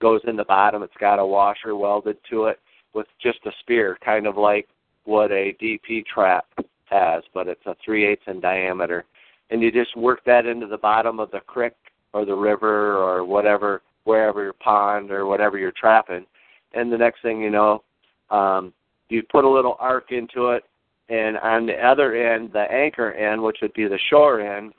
goes 0.00 0.20
in 0.26 0.36
the 0.36 0.44
bottom. 0.44 0.82
It's 0.82 0.92
got 0.98 1.20
a 1.20 1.26
washer 1.26 1.76
welded 1.76 2.18
to 2.30 2.46
it 2.46 2.58
with 2.92 3.06
just 3.22 3.38
a 3.46 3.52
spear, 3.60 3.96
kind 4.04 4.26
of 4.26 4.36
like 4.36 4.68
what 5.04 5.30
a 5.30 5.56
DP 5.62 6.04
trap 6.04 6.46
has, 6.86 7.22
but 7.32 7.46
it's 7.46 7.64
a 7.66 7.76
3 7.84 8.04
eighths 8.04 8.22
in 8.26 8.40
diameter. 8.40 9.04
And 9.50 9.62
you 9.62 9.70
just 9.70 9.96
work 9.96 10.24
that 10.26 10.46
into 10.46 10.66
the 10.66 10.78
bottom 10.78 11.20
of 11.20 11.30
the 11.30 11.40
creek 11.40 11.72
or 12.12 12.24
the 12.24 12.34
river 12.34 12.96
or 12.96 13.24
whatever, 13.24 13.82
wherever 14.04 14.42
your 14.42 14.52
pond 14.54 15.10
or 15.10 15.26
whatever 15.26 15.58
you're 15.58 15.72
trapping. 15.72 16.26
And 16.72 16.92
the 16.92 16.98
next 16.98 17.22
thing 17.22 17.40
you 17.40 17.50
know, 17.50 17.82
um, 18.30 18.72
you 19.08 19.22
put 19.22 19.44
a 19.44 19.48
little 19.48 19.76
arc 19.80 20.12
into 20.12 20.50
it, 20.50 20.64
and 21.08 21.36
on 21.38 21.66
the 21.66 21.74
other 21.74 22.14
end, 22.14 22.50
the 22.52 22.70
anchor 22.70 23.12
end, 23.12 23.42
which 23.42 23.58
would 23.62 23.74
be 23.74 23.88
the 23.88 23.98
shore 24.08 24.40
end, 24.40 24.72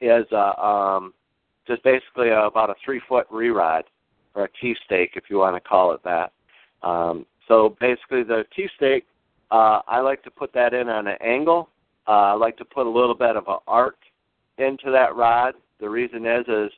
is 0.00 0.24
uh, 0.32 0.60
um, 0.60 1.12
just 1.66 1.82
basically 1.82 2.28
a, 2.28 2.42
about 2.42 2.70
a 2.70 2.74
three 2.84 3.00
foot 3.08 3.26
re-rod 3.30 3.84
or 4.34 4.44
a 4.44 4.48
T 4.60 4.76
stake, 4.84 5.12
if 5.14 5.24
you 5.28 5.38
want 5.38 5.56
to 5.56 5.60
call 5.60 5.92
it 5.92 6.00
that. 6.04 6.32
Um, 6.82 7.26
so 7.48 7.76
basically, 7.80 8.22
the 8.22 8.44
T 8.54 8.68
stake, 8.76 9.06
uh, 9.50 9.80
I 9.86 10.00
like 10.00 10.22
to 10.24 10.30
put 10.30 10.52
that 10.54 10.72
in 10.72 10.88
on 10.88 11.06
an 11.06 11.18
angle. 11.20 11.68
Uh, 12.08 12.10
I 12.10 12.32
like 12.32 12.56
to 12.58 12.64
put 12.64 12.86
a 12.86 12.90
little 12.90 13.14
bit 13.14 13.36
of 13.36 13.44
an 13.48 13.58
arc 13.66 13.96
into 14.58 14.90
that 14.90 15.14
rod. 15.16 15.54
The 15.80 15.88
reason 15.88 16.26
is 16.26 16.46
is 16.48 16.72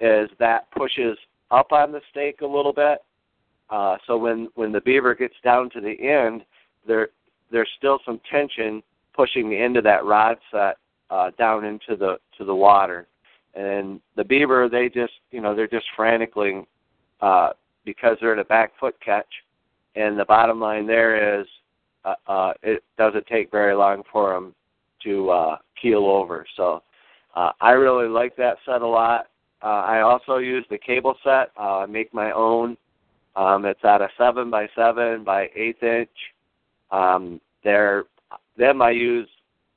is 0.00 0.28
that 0.38 0.70
pushes 0.70 1.16
up 1.50 1.72
on 1.72 1.92
the 1.92 2.00
stake 2.10 2.40
a 2.40 2.46
little 2.46 2.72
bit, 2.72 2.98
uh, 3.70 3.96
so 4.06 4.16
when 4.16 4.48
when 4.54 4.72
the 4.72 4.80
beaver 4.80 5.14
gets 5.14 5.34
down 5.42 5.70
to 5.70 5.80
the 5.80 5.96
end, 6.00 6.44
there 6.86 7.08
there's 7.50 7.68
still 7.78 7.98
some 8.04 8.20
tension 8.30 8.82
pushing 9.14 9.48
the 9.48 9.56
end 9.56 9.76
of 9.76 9.84
that 9.84 10.04
rod 10.04 10.36
set 10.50 10.76
uh, 11.10 11.30
down 11.38 11.64
into 11.64 11.96
the 11.96 12.18
to 12.36 12.44
the 12.44 12.54
water, 12.54 13.06
and 13.54 14.00
the 14.16 14.24
beaver 14.24 14.68
they 14.68 14.88
just 14.88 15.14
you 15.30 15.40
know 15.40 15.54
they're 15.54 15.68
just 15.68 15.86
frantically 15.96 16.66
uh, 17.20 17.50
because 17.84 18.16
they're 18.20 18.32
in 18.32 18.40
a 18.40 18.44
back 18.44 18.72
foot 18.78 18.96
catch, 19.04 19.32
and 19.96 20.18
the 20.18 20.24
bottom 20.24 20.60
line 20.60 20.86
there 20.86 21.40
is 21.40 21.46
uh, 22.04 22.14
uh, 22.26 22.52
it 22.62 22.82
doesn't 22.98 23.26
take 23.26 23.50
very 23.50 23.74
long 23.74 24.02
for 24.12 24.34
them 24.34 24.54
to 25.02 25.30
uh, 25.30 25.56
keel 25.80 26.04
over. 26.06 26.46
So 26.56 26.82
uh, 27.34 27.52
I 27.60 27.72
really 27.72 28.08
like 28.08 28.36
that 28.36 28.58
set 28.66 28.82
a 28.82 28.86
lot. 28.86 29.28
Uh, 29.64 29.82
I 29.86 30.02
also 30.02 30.36
use 30.36 30.66
the 30.68 30.78
cable 30.78 31.16
set. 31.24 31.50
Uh, 31.58 31.78
I 31.78 31.86
make 31.86 32.12
my 32.12 32.30
own 32.32 32.76
um, 33.36 33.64
it's 33.64 33.84
at 33.84 34.00
a 34.00 34.08
seven 34.16 34.50
by 34.50 34.68
seven 34.76 35.24
by 35.24 35.48
eighth 35.56 35.82
inch. 35.82 36.10
Um, 36.90 37.40
they're 37.64 38.04
them 38.56 38.80
I 38.80 38.90
use 38.90 39.28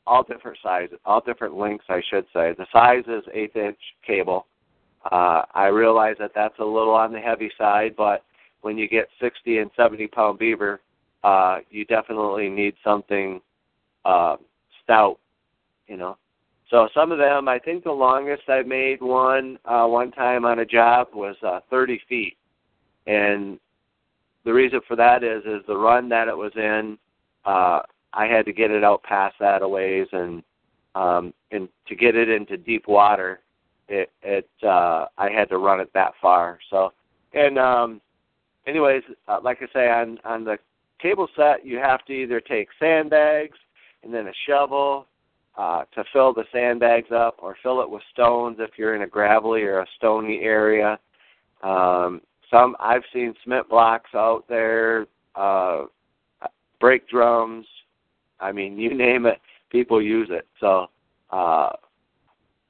all 0.05 0.23
different 0.23 0.57
sizes, 0.61 0.99
all 1.05 1.21
different 1.21 1.55
lengths, 1.55 1.85
I 1.89 2.01
should 2.09 2.25
say. 2.33 2.53
The 2.57 2.67
size 2.71 3.03
is 3.07 3.23
eighth 3.33 3.55
inch 3.55 3.79
cable. 4.05 4.45
Uh, 5.11 5.43
I 5.53 5.67
realize 5.67 6.15
that 6.19 6.31
that's 6.35 6.59
a 6.59 6.63
little 6.63 6.93
on 6.93 7.11
the 7.11 7.19
heavy 7.19 7.51
side, 7.57 7.95
but 7.97 8.23
when 8.61 8.77
you 8.77 8.87
get 8.87 9.07
60 9.19 9.59
and 9.59 9.71
70 9.75 10.07
pound 10.07 10.37
beaver, 10.37 10.81
uh, 11.23 11.59
you 11.69 11.85
definitely 11.85 12.49
need 12.49 12.75
something 12.83 13.41
uh, 14.05 14.37
stout, 14.83 15.17
you 15.87 15.97
know. 15.97 16.17
So 16.69 16.89
some 16.93 17.11
of 17.11 17.17
them, 17.17 17.47
I 17.47 17.59
think 17.59 17.83
the 17.83 17.91
longest 17.91 18.43
I 18.49 18.61
made 18.63 19.01
one 19.01 19.57
uh, 19.65 19.85
one 19.85 20.11
time 20.11 20.45
on 20.45 20.59
a 20.59 20.65
job 20.65 21.07
was 21.13 21.35
uh, 21.41 21.61
30 21.69 22.01
feet. 22.09 22.37
And 23.05 23.59
the 24.47 24.53
reason 24.53 24.79
for 24.87 24.95
that 24.95 25.25
is 25.25 25.43
is 25.43 25.61
the 25.67 25.75
run 25.75 26.07
that 26.07 26.29
it 26.29 26.37
was 26.37 26.53
in 26.55 26.97
uh 27.43 27.81
I 28.13 28.25
had 28.25 28.45
to 28.45 28.53
get 28.53 28.71
it 28.71 28.83
out 28.83 29.03
past 29.03 29.35
that 29.41 29.61
a 29.61 29.67
ways 29.67 30.07
and 30.13 30.41
um 30.95 31.33
and 31.51 31.67
to 31.87 31.95
get 31.95 32.15
it 32.15 32.29
into 32.29 32.55
deep 32.55 32.87
water 32.87 33.41
it 33.89 34.09
it 34.23 34.49
uh 34.63 35.07
I 35.17 35.29
had 35.29 35.49
to 35.49 35.57
run 35.57 35.81
it 35.81 35.91
that 35.93 36.13
far. 36.21 36.59
So 36.69 36.93
and 37.33 37.59
um 37.59 38.01
anyways, 38.65 39.03
uh, 39.27 39.39
like 39.43 39.59
I 39.61 39.67
say, 39.73 39.89
on 39.89 40.17
on 40.23 40.45
the 40.45 40.57
cable 41.01 41.27
set, 41.35 41.65
you 41.65 41.77
have 41.79 42.05
to 42.05 42.13
either 42.13 42.39
take 42.39 42.69
sandbags 42.79 43.57
and 44.01 44.13
then 44.13 44.27
a 44.27 44.33
shovel 44.47 45.07
uh, 45.57 45.83
to 45.95 46.03
fill 46.13 46.33
the 46.33 46.45
sandbags 46.51 47.11
up, 47.11 47.37
or 47.39 47.57
fill 47.63 47.81
it 47.81 47.89
with 47.89 48.03
stones 48.13 48.57
if 48.59 48.71
you're 48.77 48.95
in 48.95 49.01
a 49.01 49.07
gravelly 49.07 49.63
or 49.63 49.79
a 49.79 49.87
stony 49.97 50.41
area. 50.41 50.99
Um, 51.63 52.21
some 52.51 52.75
I've 52.79 53.03
seen 53.11 53.33
cement 53.43 53.67
blocks 53.67 54.11
out 54.13 54.45
there, 54.47 55.07
uh, 55.35 55.85
brake 56.79 57.07
drums. 57.09 57.65
I 58.39 58.51
mean, 58.51 58.77
you 58.77 58.93
name 58.95 59.25
it, 59.25 59.39
people 59.69 60.01
use 60.01 60.29
it. 60.31 60.47
So 60.59 60.87
uh, 61.31 61.71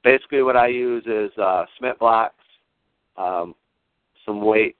basically, 0.02 0.42
what 0.42 0.56
I 0.56 0.68
use 0.68 1.04
is 1.06 1.36
uh, 1.38 1.64
cement 1.76 1.98
blocks, 1.98 2.34
um, 3.16 3.54
some 4.24 4.40
weight, 4.40 4.76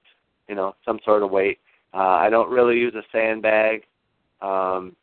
you 0.48 0.54
know, 0.54 0.74
some 0.84 0.98
sort 1.04 1.22
of 1.22 1.30
weight. 1.30 1.58
Uh, 1.94 1.98
I 1.98 2.30
don't 2.30 2.50
really 2.50 2.76
use 2.76 2.94
a 2.94 3.02
sandbag. 3.12 3.82
Um, 4.40 4.94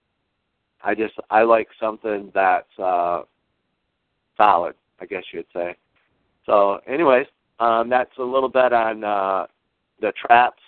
I 0.85 0.93
just 0.93 1.15
I 1.31 1.41
like 1.41 1.67
something 1.79 2.31
that's 2.33 2.79
uh, 2.79 3.23
solid, 4.37 4.75
I 5.01 5.05
guess 5.05 5.23
you'd 5.33 5.47
say. 5.51 5.75
So, 6.45 6.79
anyways, 6.87 7.25
um, 7.59 7.89
that's 7.89 8.15
a 8.19 8.23
little 8.23 8.49
bit 8.49 8.71
on 8.71 9.03
uh, 9.03 9.47
the 9.99 10.13
traps, 10.13 10.61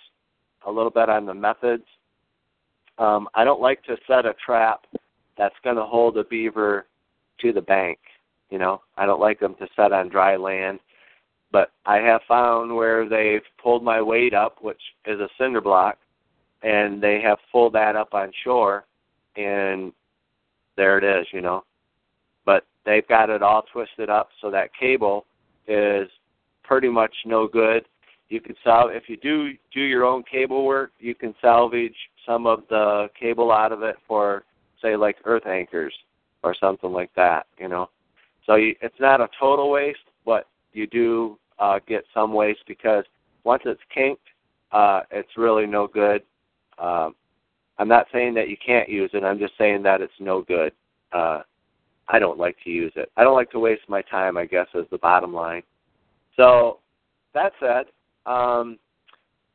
a 0.66 0.70
little 0.70 0.90
bit 0.90 1.08
on 1.08 1.24
the 1.24 1.34
methods. 1.34 1.84
Um, 2.98 3.28
I 3.36 3.44
don't 3.44 3.60
like 3.60 3.82
to 3.84 3.96
set 4.08 4.26
a 4.26 4.34
trap 4.44 4.86
that's 5.38 5.54
going 5.62 5.76
to 5.76 5.84
hold 5.84 6.18
a 6.18 6.24
beaver 6.24 6.86
to 7.40 7.52
the 7.52 7.60
bank. 7.60 7.98
You 8.50 8.58
know, 8.58 8.82
I 8.96 9.06
don't 9.06 9.20
like 9.20 9.38
them 9.38 9.54
to 9.60 9.68
set 9.76 9.92
on 9.92 10.08
dry 10.08 10.36
land. 10.36 10.80
But 11.52 11.70
I 11.86 11.98
have 11.98 12.22
found 12.26 12.74
where 12.74 13.08
they've 13.08 13.46
pulled 13.62 13.84
my 13.84 14.02
weight 14.02 14.34
up, 14.34 14.56
which 14.62 14.80
is 15.06 15.20
a 15.20 15.28
cinder 15.38 15.60
block, 15.60 15.96
and 16.62 17.00
they 17.00 17.20
have 17.22 17.38
pulled 17.52 17.72
that 17.74 17.94
up 17.94 18.12
on 18.14 18.32
shore, 18.44 18.84
and 19.36 19.92
there 20.78 20.96
it 20.96 21.04
is, 21.04 21.26
you 21.32 21.42
know. 21.42 21.64
But 22.46 22.64
they've 22.86 23.06
got 23.06 23.28
it 23.28 23.42
all 23.42 23.64
twisted 23.70 24.08
up 24.08 24.30
so 24.40 24.50
that 24.50 24.70
cable 24.78 25.26
is 25.66 26.08
pretty 26.62 26.88
much 26.88 27.14
no 27.26 27.46
good. 27.46 27.84
You 28.30 28.40
can 28.40 28.54
sell 28.64 28.88
if 28.88 29.08
you 29.08 29.18
do 29.18 29.52
do 29.74 29.80
your 29.80 30.04
own 30.04 30.22
cable 30.22 30.64
work, 30.64 30.92
you 30.98 31.14
can 31.14 31.34
salvage 31.42 31.96
some 32.26 32.46
of 32.46 32.62
the 32.70 33.08
cable 33.18 33.52
out 33.52 33.72
of 33.72 33.82
it 33.82 33.96
for 34.06 34.44
say 34.80 34.96
like 34.96 35.16
earth 35.24 35.46
anchors 35.46 35.94
or 36.42 36.54
something 36.54 36.92
like 36.92 37.10
that, 37.16 37.46
you 37.58 37.68
know. 37.68 37.90
So 38.46 38.54
you, 38.54 38.74
it's 38.80 39.00
not 39.00 39.20
a 39.20 39.28
total 39.38 39.70
waste, 39.70 39.98
but 40.24 40.46
you 40.72 40.86
do 40.86 41.38
uh, 41.58 41.80
get 41.86 42.04
some 42.14 42.32
waste 42.32 42.60
because 42.66 43.04
once 43.44 43.62
it's 43.66 43.80
kinked, 43.92 44.22
uh, 44.72 45.00
it's 45.10 45.36
really 45.36 45.66
no 45.66 45.86
good. 45.86 46.22
Um, 46.78 47.14
I'm 47.78 47.88
not 47.88 48.06
saying 48.12 48.34
that 48.34 48.48
you 48.48 48.56
can't 48.64 48.88
use 48.88 49.10
it. 49.12 49.24
I'm 49.24 49.38
just 49.38 49.56
saying 49.56 49.82
that 49.84 50.00
it's 50.00 50.12
no 50.20 50.42
good. 50.42 50.72
Uh, 51.12 51.42
I 52.08 52.18
don't 52.18 52.38
like 52.38 52.56
to 52.64 52.70
use 52.70 52.92
it. 52.96 53.10
I 53.16 53.22
don't 53.22 53.36
like 53.36 53.50
to 53.52 53.58
waste 53.58 53.88
my 53.88 54.02
time. 54.02 54.36
I 54.36 54.46
guess 54.46 54.66
is 54.74 54.86
the 54.90 54.98
bottom 54.98 55.32
line. 55.32 55.62
So 56.36 56.78
that 57.34 57.52
said, 57.60 57.86
um, 58.30 58.78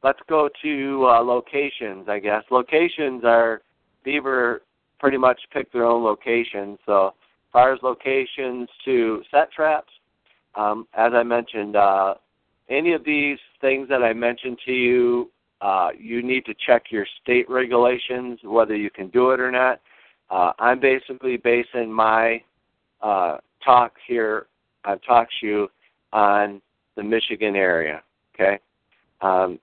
let's 0.04 0.20
go 0.30 0.50
to 0.62 1.08
uh, 1.10 1.22
locations. 1.22 2.08
I 2.08 2.20
guess 2.20 2.44
locations 2.52 3.24
are 3.26 3.62
beaver 4.04 4.62
pretty 5.00 5.18
much 5.18 5.40
pick 5.52 5.72
their 5.72 5.86
own 5.86 6.04
locations. 6.04 6.80
So 6.86 7.08
as 7.08 7.14
far 7.52 7.74
as 7.74 7.80
locations 7.82 8.70
to 8.86 9.22
set 9.32 9.52
traps, 9.52 9.92
um, 10.56 10.88
as 10.94 11.14
I 11.14 11.24
mentioned, 11.24 11.76
uh, 11.76 12.16
any 12.70 12.94
of 12.94 13.04
these 13.04 13.40
things 13.60 13.90
that 13.90 14.04
I 14.04 14.14
mentioned 14.14 14.60
to 14.66 14.72
you 14.72 15.30
uh, 15.64 15.92
you 15.98 16.22
need 16.22 16.44
to 16.46 16.54
check 16.66 16.92
your 16.92 17.08
state 17.22 17.50
regulations 17.50 18.38
whether 18.44 18.76
you 18.76 18.90
can 18.90 19.08
do 19.08 19.32
it 19.32 19.40
or 19.40 19.50
not. 19.50 19.80
Uh, 20.30 20.52
I'm 20.60 20.80
basically 20.80 21.38
basing 21.38 21.92
my 21.92 22.44
uh, 23.02 23.38
talk 23.64 23.94
here 24.06 24.48
on 24.84 25.00
TalkShoe 25.10 25.68
on 26.12 26.62
the 26.98 27.04
Michigan 27.04 27.56
area. 27.56 28.04
Okay, 28.36 28.60
um, 29.22 29.58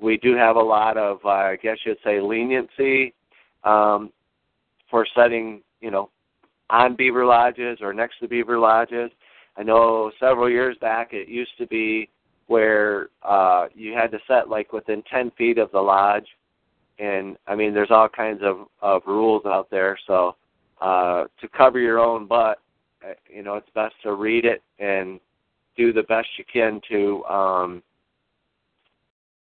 we 0.00 0.18
do 0.18 0.36
have 0.36 0.54
a 0.54 0.62
lot 0.62 0.96
of, 0.96 1.18
uh, 1.24 1.28
I 1.28 1.56
guess 1.60 1.78
you'd 1.84 1.98
say, 2.04 2.20
leniency 2.20 3.12
um, 3.64 4.12
for 4.88 5.04
setting, 5.16 5.62
you 5.80 5.90
know, 5.90 6.10
on 6.70 6.94
beaver 6.94 7.26
lodges 7.26 7.78
or 7.80 7.92
next 7.92 8.20
to 8.20 8.28
beaver 8.28 8.56
lodges. 8.56 9.10
I 9.56 9.64
know 9.64 10.12
several 10.20 10.48
years 10.48 10.76
back 10.80 11.12
it 11.12 11.28
used 11.28 11.58
to 11.58 11.66
be 11.66 12.08
where 12.50 13.10
uh, 13.22 13.68
you 13.76 13.92
had 13.92 14.10
to 14.10 14.18
set 14.26 14.48
like 14.48 14.72
within 14.72 15.04
10 15.08 15.30
feet 15.38 15.56
of 15.56 15.70
the 15.70 15.80
lodge. 15.80 16.26
And 16.98 17.36
I 17.46 17.54
mean, 17.54 17.72
there's 17.72 17.92
all 17.92 18.08
kinds 18.08 18.40
of, 18.42 18.66
of 18.82 19.02
rules 19.06 19.42
out 19.46 19.70
there. 19.70 19.96
So 20.08 20.34
uh, 20.80 21.26
to 21.40 21.48
cover 21.56 21.78
your 21.78 22.00
own 22.00 22.26
butt, 22.26 22.58
uh, 23.08 23.12
you 23.32 23.44
know, 23.44 23.54
it's 23.54 23.70
best 23.72 23.94
to 24.02 24.14
read 24.14 24.44
it 24.44 24.64
and 24.80 25.20
do 25.76 25.92
the 25.92 26.02
best 26.02 26.26
you 26.38 26.44
can 26.52 26.80
to, 26.90 27.24
um, 27.26 27.82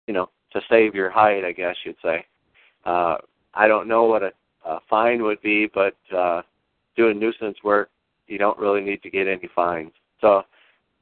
you 0.07 0.15
know, 0.15 0.29
to 0.53 0.61
save 0.71 0.95
your 0.95 1.11
hide, 1.11 1.45
I 1.45 1.51
guess 1.51 1.75
you'd 1.85 1.97
say. 2.01 2.25
Uh, 2.85 3.17
I 3.55 3.67
don't 3.67 3.89
know 3.89 4.05
what 4.05 4.23
a, 4.23 4.31
a 4.65 4.79
fine 4.89 5.21
would 5.25 5.43
be, 5.43 5.69
but 5.75 5.97
uh, 6.17 6.43
doing 6.97 7.19
nuisance 7.19 7.59
work, 7.65 7.91
you 8.29 8.39
don't 8.39 8.57
really 8.57 8.83
need 8.83 9.03
to 9.03 9.11
get 9.11 9.27
any 9.27 9.49
fines. 9.53 9.91
So 10.21 10.45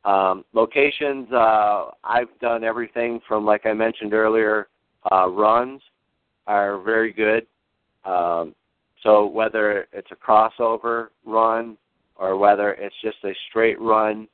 um, 0.04 0.44
locations, 0.52 1.30
uh, 1.32 1.90
I've 2.02 2.28
done 2.40 2.64
everything 2.64 3.20
from, 3.26 3.44
like 3.44 3.66
I 3.66 3.72
mentioned 3.72 4.14
earlier, 4.14 4.68
uh, 5.10 5.28
runs 5.28 5.80
are 6.46 6.80
very 6.80 7.12
good. 7.12 7.46
Um, 8.04 8.54
so 9.02 9.26
whether 9.26 9.86
it's 9.92 10.10
a 10.10 10.16
crossover 10.16 11.08
run 11.24 11.76
or 12.16 12.36
whether 12.36 12.72
it's 12.72 12.94
just 13.02 13.18
a 13.24 13.32
straight 13.48 13.80
run 13.80 14.28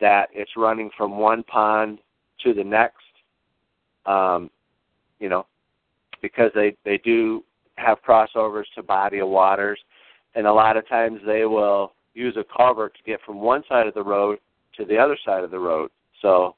that 0.00 0.28
it's 0.32 0.50
running 0.56 0.90
from 0.96 1.18
one 1.18 1.42
pond 1.44 1.98
to 2.42 2.52
the 2.52 2.64
next, 2.64 2.96
um, 4.06 4.50
you 5.20 5.28
know, 5.28 5.46
because 6.20 6.50
they 6.54 6.76
they 6.84 6.98
do 6.98 7.44
have 7.76 7.98
crossovers 8.06 8.64
to 8.74 8.82
body 8.82 9.20
of 9.20 9.28
waters, 9.28 9.78
and 10.34 10.46
a 10.46 10.52
lot 10.52 10.76
of 10.76 10.88
times 10.88 11.20
they 11.26 11.44
will 11.44 11.92
use 12.14 12.36
a 12.36 12.44
culvert 12.56 12.94
to 12.94 13.02
get 13.04 13.20
from 13.24 13.40
one 13.40 13.62
side 13.68 13.86
of 13.86 13.94
the 13.94 14.02
road 14.02 14.38
to 14.76 14.84
the 14.84 14.98
other 14.98 15.16
side 15.24 15.44
of 15.44 15.50
the 15.50 15.58
road. 15.58 15.90
So 16.20 16.56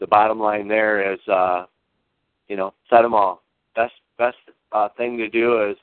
the 0.00 0.06
bottom 0.06 0.38
line 0.38 0.68
there 0.68 1.12
is, 1.12 1.20
uh, 1.28 1.66
you 2.48 2.56
know, 2.56 2.74
set 2.90 3.02
them 3.02 3.14
all. 3.14 3.42
Best 3.74 3.94
best 4.18 4.36
uh, 4.72 4.88
thing 4.96 5.16
to 5.18 5.28
do 5.28 5.70
is 5.70 5.76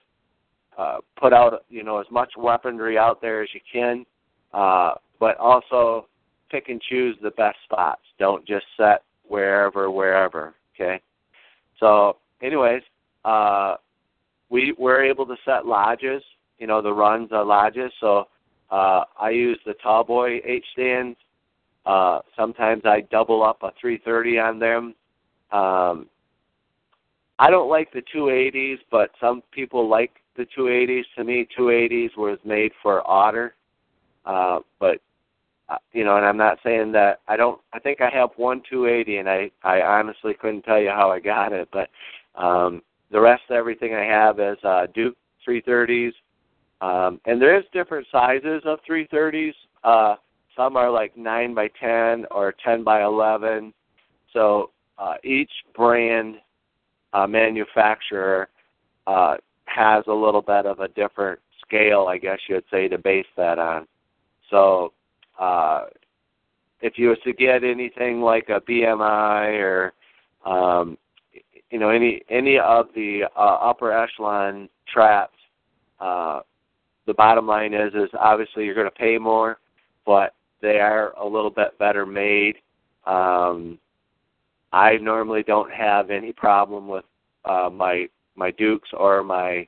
uh, 0.78 0.98
put 1.20 1.34
out 1.34 1.66
you 1.70 1.84
know 1.84 2.00
as 2.00 2.08
much 2.12 2.32
weaponry 2.38 2.98
out 2.98 3.22
there 3.22 3.44
as 3.44 3.50
you 3.54 3.60
can, 3.72 4.06
uh, 4.54 4.94
but 5.20 5.38
also 5.38 6.08
pick 6.50 6.70
and 6.70 6.82
choose 6.82 7.16
the 7.22 7.32
best 7.32 7.58
spots. 7.64 8.02
Don't 8.20 8.46
just 8.46 8.66
set 8.78 9.04
wherever 9.28 9.92
wherever. 9.92 10.56
Okay. 10.76 11.00
So, 11.80 12.18
anyways, 12.42 12.82
uh, 13.26 13.76
we 14.50 14.74
were 14.78 15.04
able 15.04 15.26
to 15.26 15.36
set 15.46 15.66
lodges. 15.66 16.24
You 16.60 16.68
know, 16.68 16.82
the 16.82 16.94
runs 16.94 17.32
are 17.32 17.44
lodges. 17.44 17.92
So 18.00 18.28
uh, 18.72 19.04
I 19.20 19.32
use 19.32 19.60
the 19.66 19.74
Tallboy 19.84 20.42
H 20.46 20.66
stands 20.74 21.18
uh, 21.86 22.20
sometimes 22.36 22.84
I 22.86 23.02
double 23.12 23.44
up 23.44 23.64
a 23.64 23.72
330 23.80 24.40
on 24.40 24.60
them. 24.60 24.96
Um, 25.52 26.08
I 27.40 27.50
don't 27.50 27.70
like 27.70 27.92
the 27.92 28.04
280s, 28.16 28.80
but 28.92 29.12
some 29.20 29.44
people 29.52 29.90
like 29.90 30.12
the 30.38 30.48
280s. 30.58 31.04
To 31.18 31.24
me, 31.24 31.48
280s 31.58 32.16
was 32.18 32.40
made 32.46 32.72
for 32.82 33.06
otter. 33.08 33.56
Uh, 34.26 34.60
but 34.80 35.02
uh, 35.70 35.78
you 35.94 36.04
know, 36.04 36.18
and 36.18 36.26
I'm 36.26 36.38
not 36.38 36.60
saying 36.64 36.92
that 36.94 37.22
I 37.28 37.38
don't. 37.38 37.60
I 37.74 37.80
think 37.80 38.02
I 38.02 38.10
have 38.10 38.30
one 38.36 38.62
280, 38.70 39.18
and 39.18 39.30
I 39.30 39.52
I 39.64 39.82
honestly 39.82 40.34
couldn't 40.34 40.64
tell 40.64 40.80
you 40.80 40.90
how 40.90 41.12
I 41.12 41.20
got 41.20 41.54
it, 41.54 41.70
but 41.72 41.90
um, 42.36 42.82
the 43.12 43.20
rest 43.20 43.44
of 43.50 43.56
everything 43.56 43.94
I 43.94 44.04
have 44.04 44.40
is 44.40 44.58
uh, 44.64 44.88
Duke 44.94 45.16
330s, 45.48 46.12
um, 46.82 47.22
and 47.26 47.42
there 47.42 47.58
is 47.58 47.64
different 47.72 48.08
sizes 48.12 48.62
of 48.66 48.80
330s. 48.90 49.54
Uh, 49.84 50.16
some 50.56 50.78
are 50.78 50.90
like 50.90 51.16
9 51.18 51.54
by 51.54 51.70
10 51.80 52.26
or 52.32 52.54
10 52.64 52.84
by 52.84 53.04
11. 53.04 53.74
So 54.32 54.72
uh, 54.98 55.16
each 55.24 55.52
brand 55.76 56.36
uh, 57.14 57.28
manufacturer 57.28 58.50
uh, 59.08 59.36
has 59.66 60.04
a 60.08 60.14
little 60.14 60.42
bit 60.42 60.66
of 60.66 60.80
a 60.80 60.88
different 60.90 61.40
scale, 61.66 62.08
I 62.10 62.18
guess 62.18 62.40
you'd 62.48 62.64
say, 62.72 62.88
to 62.88 62.98
base 62.98 63.26
that 63.38 63.60
on. 63.60 63.88
So 64.50 64.94
uh, 65.40 65.86
if 66.82 66.98
you 66.98 67.10
was 67.10 67.18
to 67.24 67.34
get 67.34 67.64
anything 67.64 68.22
like 68.22 68.50
a 68.50 68.62
BMI 68.62 69.60
or 69.60 69.94
um, 70.46 70.98
you 71.72 71.80
know 71.80 71.90
any 71.90 72.22
any 72.30 72.60
of 72.60 72.88
the 72.94 73.24
uh, 73.36 73.40
upper 73.40 73.92
echelon 73.92 74.70
traps, 74.88 75.38
uh, 76.00 76.42
the 77.08 77.14
bottom 77.14 77.48
line 77.48 77.74
is 77.74 77.94
is 77.94 78.10
obviously 78.20 78.66
you're 78.66 78.76
going 78.76 78.86
to 78.86 78.92
pay 78.92 79.18
more, 79.18 79.60
but 80.06 80.34
they 80.64 80.80
are 80.80 81.14
a 81.20 81.28
little 81.28 81.50
bit 81.52 81.78
better 81.78 82.06
made. 82.06 82.56
Um, 83.06 83.78
I 84.72 84.96
normally 84.96 85.44
don't 85.44 85.72
have 85.72 86.10
any 86.10 86.32
problem 86.32 86.88
with 86.88 87.04
uh, 87.46 87.70
my 87.72 88.08
my 88.36 88.50
Dukes 88.52 88.90
or 88.94 89.24
my 89.24 89.68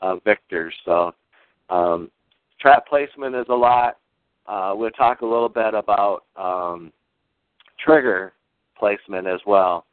uh, 0.00 0.16
Victors. 0.24 0.72
So 0.84 1.12
um, 1.68 2.10
trap 2.60 2.86
placement 2.86 3.34
is 3.34 3.46
a 3.50 3.54
lot. 3.54 3.98
Uh, 4.46 4.72
we'll 4.74 4.90
talk 4.90 5.20
a 5.20 5.26
little 5.26 5.48
bit 5.48 5.74
about 5.74 6.20
um, 6.36 6.92
trigger 7.84 8.32
placement 8.78 9.26
as 9.26 9.40
well. 9.44 9.84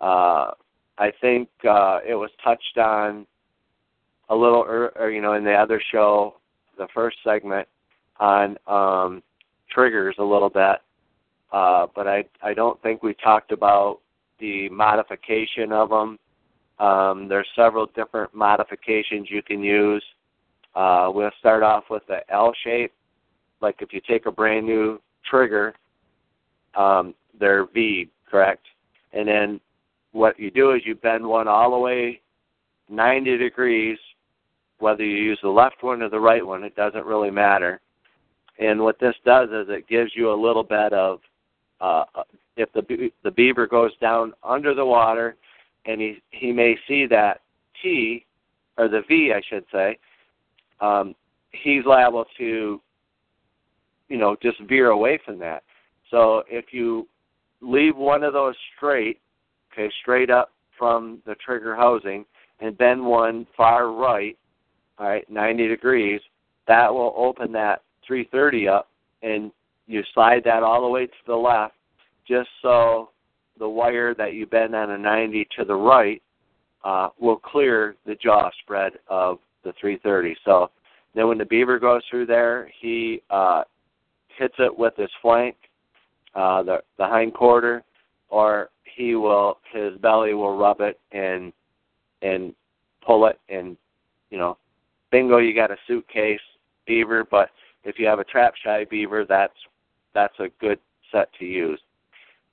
Uh, 0.00 0.50
I 0.98 1.12
think 1.20 1.48
uh, 1.66 2.00
it 2.06 2.14
was 2.14 2.30
touched 2.44 2.76
on 2.76 3.24
a 4.28 4.36
little, 4.36 4.64
er, 4.68 4.92
or, 4.96 5.10
you 5.10 5.22
know, 5.22 5.34
in 5.34 5.44
the 5.44 5.54
other 5.54 5.80
show, 5.90 6.34
the 6.76 6.88
first 6.92 7.16
segment 7.24 7.66
on 8.20 8.58
um, 8.66 9.22
triggers 9.72 10.16
a 10.18 10.24
little 10.24 10.50
bit, 10.50 10.76
uh, 11.52 11.86
but 11.94 12.06
I 12.06 12.24
I 12.42 12.54
don't 12.54 12.80
think 12.82 13.02
we 13.02 13.14
talked 13.14 13.52
about 13.52 14.00
the 14.38 14.68
modification 14.70 15.72
of 15.72 15.90
them. 15.90 16.18
Um, 16.78 17.28
there's 17.28 17.46
several 17.54 17.86
different 17.94 18.34
modifications 18.34 19.28
you 19.30 19.42
can 19.42 19.62
use. 19.62 20.04
Uh, 20.74 21.10
we'll 21.14 21.30
start 21.38 21.62
off 21.62 21.84
with 21.90 22.02
the 22.08 22.20
L 22.30 22.52
shape. 22.64 22.92
Like 23.60 23.76
if 23.80 23.92
you 23.92 24.00
take 24.06 24.26
a 24.26 24.32
brand 24.32 24.66
new 24.66 25.00
trigger, 25.28 25.74
um, 26.74 27.14
they're 27.38 27.66
V, 27.66 28.08
correct? 28.28 28.64
And 29.12 29.28
then 29.28 29.60
what 30.12 30.38
you 30.38 30.50
do 30.50 30.72
is 30.72 30.82
you 30.84 30.94
bend 30.94 31.24
one 31.24 31.46
all 31.46 31.70
the 31.70 31.78
way 31.78 32.20
90 32.88 33.38
degrees, 33.38 33.98
whether 34.78 35.04
you 35.04 35.16
use 35.16 35.38
the 35.42 35.48
left 35.48 35.82
one 35.82 36.02
or 36.02 36.08
the 36.08 36.20
right 36.20 36.44
one, 36.46 36.64
it 36.64 36.74
doesn't 36.74 37.06
really 37.06 37.30
matter. 37.30 37.80
And 38.58 38.80
what 38.80 38.98
this 38.98 39.14
does 39.24 39.48
is 39.48 39.66
it 39.68 39.88
gives 39.88 40.12
you 40.14 40.32
a 40.32 40.34
little 40.34 40.62
bit 40.62 40.92
of 40.92 41.20
uh, 41.80 42.04
if 42.56 42.72
the 42.72 43.10
the 43.24 43.30
beaver 43.30 43.66
goes 43.66 43.96
down 44.00 44.32
under 44.44 44.74
the 44.74 44.84
water, 44.84 45.36
and 45.86 46.00
he 46.00 46.22
he 46.30 46.52
may 46.52 46.76
see 46.86 47.06
that 47.06 47.40
T 47.82 48.24
or 48.78 48.88
the 48.88 49.02
V, 49.08 49.32
I 49.34 49.40
should 49.48 49.64
say, 49.72 49.98
um, 50.80 51.14
he's 51.52 51.84
liable 51.84 52.24
to, 52.38 52.80
you 54.08 54.16
know, 54.16 54.36
just 54.42 54.60
veer 54.60 54.90
away 54.90 55.18
from 55.24 55.38
that. 55.40 55.62
So 56.10 56.42
if 56.48 56.66
you 56.72 57.08
leave 57.60 57.96
one 57.96 58.22
of 58.22 58.32
those 58.32 58.54
straight, 58.76 59.20
okay, 59.72 59.90
straight 60.00 60.30
up 60.30 60.50
from 60.78 61.22
the 61.26 61.34
trigger 61.36 61.74
housing, 61.76 62.24
and 62.60 62.76
bend 62.78 63.04
one 63.04 63.46
far 63.56 63.92
right, 63.92 64.38
all 64.98 65.08
right, 65.08 65.28
90 65.30 65.68
degrees, 65.68 66.20
that 66.68 66.92
will 66.92 67.14
open 67.16 67.52
that 67.52 67.82
330 68.06 68.68
up, 68.68 68.88
and 69.22 69.50
you 69.86 70.02
slide 70.14 70.42
that 70.44 70.62
all 70.62 70.82
the 70.82 70.88
way 70.88 71.06
to 71.06 71.12
the 71.26 71.34
left, 71.34 71.74
just 72.26 72.48
so 72.60 73.10
the 73.58 73.68
wire 73.68 74.14
that 74.14 74.34
you 74.34 74.46
bend 74.46 74.74
on 74.74 74.90
a 74.90 74.98
90 74.98 75.46
to 75.58 75.64
the 75.64 75.74
right 75.74 76.22
uh, 76.84 77.08
will 77.18 77.36
clear 77.36 77.96
the 78.06 78.14
jaw 78.16 78.50
spread 78.62 78.94
of 79.08 79.38
the 79.64 79.72
330. 79.80 80.36
So 80.44 80.70
then 81.14 81.28
when 81.28 81.38
the 81.38 81.44
beaver 81.44 81.78
goes 81.78 82.02
through 82.10 82.26
there, 82.26 82.70
he 82.80 83.22
uh, 83.30 83.62
hits 84.36 84.54
it 84.58 84.76
with 84.76 84.94
his 84.96 85.10
flank, 85.20 85.56
uh, 86.34 86.62
the 86.62 86.78
the 86.96 87.06
hind 87.06 87.34
quarter, 87.34 87.84
or 88.30 88.70
he 88.96 89.14
will 89.14 89.58
his 89.72 89.96
belly 89.98 90.34
will 90.34 90.56
rub 90.56 90.80
it 90.80 90.98
and 91.12 91.52
and 92.22 92.54
pull 93.04 93.26
it 93.26 93.38
and 93.48 93.76
you 94.30 94.38
know 94.38 94.56
bingo 95.10 95.38
you 95.38 95.54
got 95.54 95.70
a 95.70 95.76
suitcase 95.86 96.40
beaver 96.86 97.26
but 97.30 97.50
if 97.84 97.98
you 97.98 98.06
have 98.06 98.18
a 98.18 98.24
trap 98.24 98.54
shy 98.62 98.84
beaver 98.90 99.24
that's 99.28 99.56
that's 100.14 100.38
a 100.40 100.48
good 100.60 100.78
set 101.10 101.28
to 101.38 101.44
use 101.44 101.80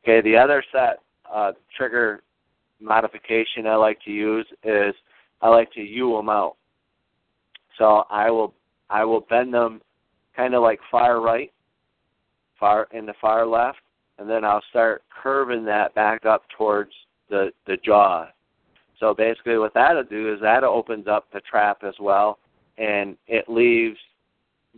okay 0.03 0.21
the 0.21 0.35
other 0.35 0.63
set 0.71 0.99
uh, 1.33 1.51
trigger 1.75 2.21
modification 2.79 3.67
i 3.67 3.75
like 3.75 3.99
to 4.01 4.11
use 4.11 4.47
is 4.63 4.93
i 5.41 5.49
like 5.49 5.71
to 5.71 5.81
u 5.81 6.15
them 6.15 6.29
out 6.29 6.55
so 7.77 8.03
i 8.09 8.29
will 8.29 8.53
i 8.89 9.03
will 9.03 9.21
bend 9.21 9.53
them 9.53 9.81
kind 10.35 10.53
of 10.53 10.61
like 10.61 10.79
far 10.89 11.21
right 11.21 11.51
far 12.59 12.87
in 12.91 13.05
the 13.05 13.13
far 13.21 13.45
left 13.45 13.79
and 14.19 14.29
then 14.29 14.43
I'll 14.43 14.63
start 14.69 15.03
curving 15.09 15.65
that 15.65 15.95
back 15.95 16.25
up 16.25 16.43
towards 16.55 16.91
the 17.29 17.51
the 17.65 17.77
jaw. 17.77 18.27
So 18.99 19.13
basically, 19.13 19.57
what 19.57 19.73
that'll 19.73 20.03
do 20.03 20.33
is 20.33 20.41
that 20.41 20.63
opens 20.63 21.07
up 21.07 21.25
the 21.31 21.39
trap 21.39 21.83
as 21.83 21.93
well, 21.99 22.37
and 22.77 23.15
it 23.27 23.45
leaves 23.47 23.97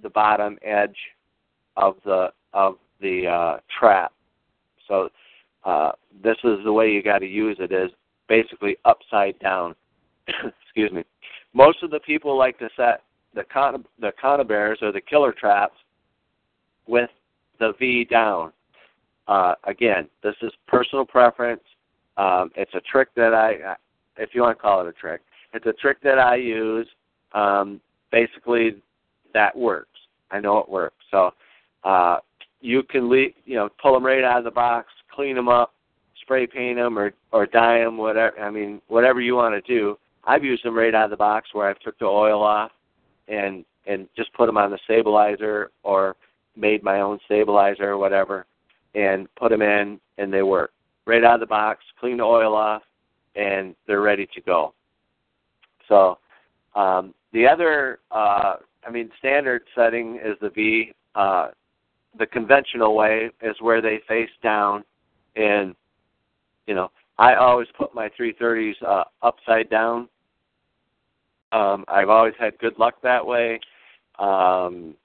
the 0.02 0.10
bottom 0.10 0.58
edge 0.64 0.98
of 1.78 1.96
the 2.06 2.32
of 2.54 2.76
the 3.00 3.28
uh, 3.28 3.60
trap. 3.80 4.14
So 4.88 5.10
uh, 5.64 5.92
this 6.24 6.38
is 6.44 6.60
the 6.64 6.74
way 6.74 6.92
you 6.92 7.02
got 7.02 7.20
to 7.20 7.28
use 7.28 7.58
it 7.60 7.72
is 7.72 7.92
basically 8.28 8.78
upside 8.86 9.38
down. 9.40 9.76
Excuse 10.28 10.92
me. 10.92 11.04
Most 11.54 11.84
of 11.84 11.92
the 11.92 12.00
people 12.00 12.38
like 12.38 12.58
to 12.60 12.70
set 12.76 13.04
the 13.34 13.44
con- 13.44 13.86
the 14.00 14.12
conibears 14.22 14.80
or 14.82 14.92
the 14.92 15.02
killer 15.02 15.32
traps 15.32 15.76
with 16.88 17.10
the 17.60 17.74
V 17.80 18.06
down. 18.06 18.52
Uh, 19.28 19.56
again, 19.66 20.10
this 20.24 20.36
is 20.42 20.52
personal 20.68 21.06
preference. 21.06 21.62
Um, 22.18 22.52
it's 22.56 22.74
a 22.74 22.82
trick 22.82 23.10
that 23.16 23.34
I, 23.34 23.76
if 24.18 24.32
you 24.34 24.42
want 24.42 24.58
to 24.58 24.62
call 24.62 24.82
it 24.82 24.90
a 24.90 24.92
trick, 24.92 25.22
it's 25.54 25.66
a 25.66 25.74
trick 25.74 26.02
that 26.04 26.20
I 26.20 26.36
use. 26.36 26.88
Um, 27.34 27.80
basically, 28.12 28.82
that 29.34 29.56
works. 29.56 29.91
I 30.32 30.40
know 30.40 30.58
it 30.60 30.70
works. 30.70 30.96
So 31.10 31.32
uh, 31.84 32.18
you 32.62 32.84
can 32.84 33.10
leave, 33.10 33.34
you 33.46 33.56
know, 33.56 33.70
pull 33.82 33.94
them 33.94 34.06
right 34.06 34.24
out 34.24 34.40
of 34.40 34.44
the 34.44 34.52
box, 34.52 34.88
clean 35.14 35.36
them 35.36 35.50
up, 35.50 35.74
spray 36.22 36.48
paint 36.48 36.78
them, 36.78 36.98
or 36.98 37.14
or 37.32 37.46
dye 37.46 37.80
them, 37.80 37.98
whatever. 37.98 38.40
I 38.40 38.50
mean, 38.50 38.82
whatever 38.88 39.22
you 39.22 39.36
want 39.36 39.54
to 39.54 39.74
do. 39.74 39.98
I've 40.24 40.44
used 40.44 40.64
them 40.64 40.78
right 40.78 40.94
out 40.94 41.06
of 41.06 41.10
the 41.10 41.18
box 41.18 41.50
where 41.54 41.68
I've 41.68 41.80
took 41.80 41.98
the 41.98 42.06
oil 42.06 42.44
off 42.44 42.72
and 43.28 43.66
and 43.88 44.08
just 44.16 44.32
put 44.34 44.46
them 44.46 44.58
on 44.58 44.72
the 44.72 44.80
stabilizer 44.84 45.72
or 45.84 46.16
made 46.56 46.84
my 46.84 47.02
own 47.02 47.20
stabilizer 47.26 47.90
or 47.90 47.98
whatever 47.98 48.46
and 48.94 49.34
put 49.36 49.50
them 49.50 49.62
in, 49.62 50.00
and 50.18 50.32
they 50.32 50.44
work 50.44 50.72
right 51.06 51.24
out 51.24 51.36
of 51.36 51.40
the 51.40 51.46
box. 51.46 51.84
Clean 52.00 52.18
the 52.18 52.24
oil 52.24 52.54
off, 52.56 52.84
and 53.36 53.76
they're 53.88 54.02
ready 54.02 54.28
to 54.34 54.42
go. 54.42 54.74
So 55.88 56.20
um, 56.76 57.14
the 57.34 57.48
other, 57.48 58.00
uh, 58.12 58.56
I 58.86 58.92
mean, 58.92 59.10
standard 59.20 59.64
setting 59.76 60.20
is 60.24 60.38
the 60.42 60.50
V. 60.50 60.94
Uh, 61.16 61.50
the 62.18 62.26
conventional 62.26 62.96
way 62.96 63.30
is 63.42 63.56
where 63.62 63.82
they 63.82 64.02
face 64.08 64.30
down, 64.44 64.84
and 65.36 65.76
you 66.68 66.76
know, 66.76 66.92
I 67.18 67.36
always 67.36 67.68
put 67.78 67.94
my 67.94 68.10
330s 68.20 68.82
uh, 68.84 69.04
upside 69.22 69.70
down. 69.70 70.10
Um, 71.52 71.86
I've 71.88 72.10
always 72.10 72.34
had 72.40 72.58
good 72.60 72.78
luck 72.80 72.96
that 73.04 73.26
way. 73.26 73.60
Um, 74.20 74.96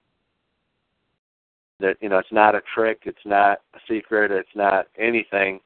that 1.80 1.96
you 2.00 2.08
know 2.08 2.18
it's 2.18 2.32
not 2.32 2.54
a 2.54 2.62
trick, 2.74 3.02
it's 3.04 3.24
not 3.24 3.60
a 3.74 3.78
secret, 3.88 4.30
it's 4.30 4.48
not 4.54 4.86
anything 4.98 5.60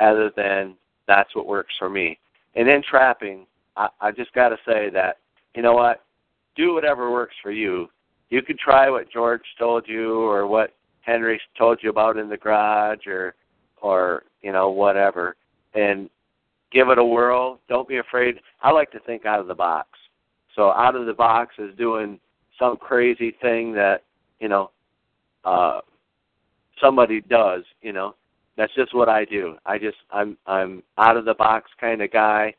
other 0.00 0.30
than 0.36 0.74
that's 1.06 1.34
what 1.34 1.46
works 1.46 1.74
for 1.78 1.88
me. 1.88 2.18
And 2.54 2.68
in 2.68 2.82
trapping, 2.82 3.46
I, 3.76 3.88
I 4.00 4.10
just 4.10 4.32
got 4.32 4.50
to 4.50 4.58
say 4.66 4.90
that 4.90 5.18
you 5.54 5.62
know 5.62 5.74
what, 5.74 6.03
do 6.56 6.74
whatever 6.74 7.10
works 7.10 7.34
for 7.42 7.50
you. 7.50 7.88
You 8.30 8.42
could 8.42 8.58
try 8.58 8.90
what 8.90 9.10
George 9.10 9.42
told 9.58 9.84
you 9.86 10.22
or 10.22 10.46
what 10.46 10.74
Henry 11.02 11.40
told 11.56 11.78
you 11.82 11.90
about 11.90 12.16
in 12.16 12.28
the 12.28 12.36
garage 12.36 13.06
or 13.06 13.34
or 13.82 14.24
you 14.42 14.52
know 14.52 14.70
whatever, 14.70 15.36
and 15.74 16.08
give 16.72 16.88
it 16.88 16.98
a 16.98 17.04
whirl. 17.04 17.60
Don't 17.68 17.88
be 17.88 17.98
afraid. 17.98 18.40
I 18.62 18.70
like 18.70 18.90
to 18.92 19.00
think 19.00 19.26
out 19.26 19.40
of 19.40 19.46
the 19.46 19.54
box. 19.54 19.88
So 20.56 20.70
out 20.70 20.96
of 20.96 21.06
the 21.06 21.12
box 21.12 21.54
is 21.58 21.76
doing 21.76 22.18
some 22.58 22.76
crazy 22.76 23.36
thing 23.42 23.72
that 23.74 24.02
you 24.40 24.48
know 24.48 24.70
uh, 25.44 25.80
somebody 26.80 27.20
does. 27.20 27.62
You 27.82 27.92
know, 27.92 28.14
that's 28.56 28.74
just 28.74 28.94
what 28.94 29.08
I 29.08 29.24
do. 29.24 29.56
I 29.66 29.78
just 29.78 29.98
I'm 30.10 30.36
I'm 30.46 30.82
out 30.98 31.16
of 31.16 31.24
the 31.24 31.34
box 31.34 31.70
kind 31.80 32.02
of 32.02 32.10
guy. 32.10 32.54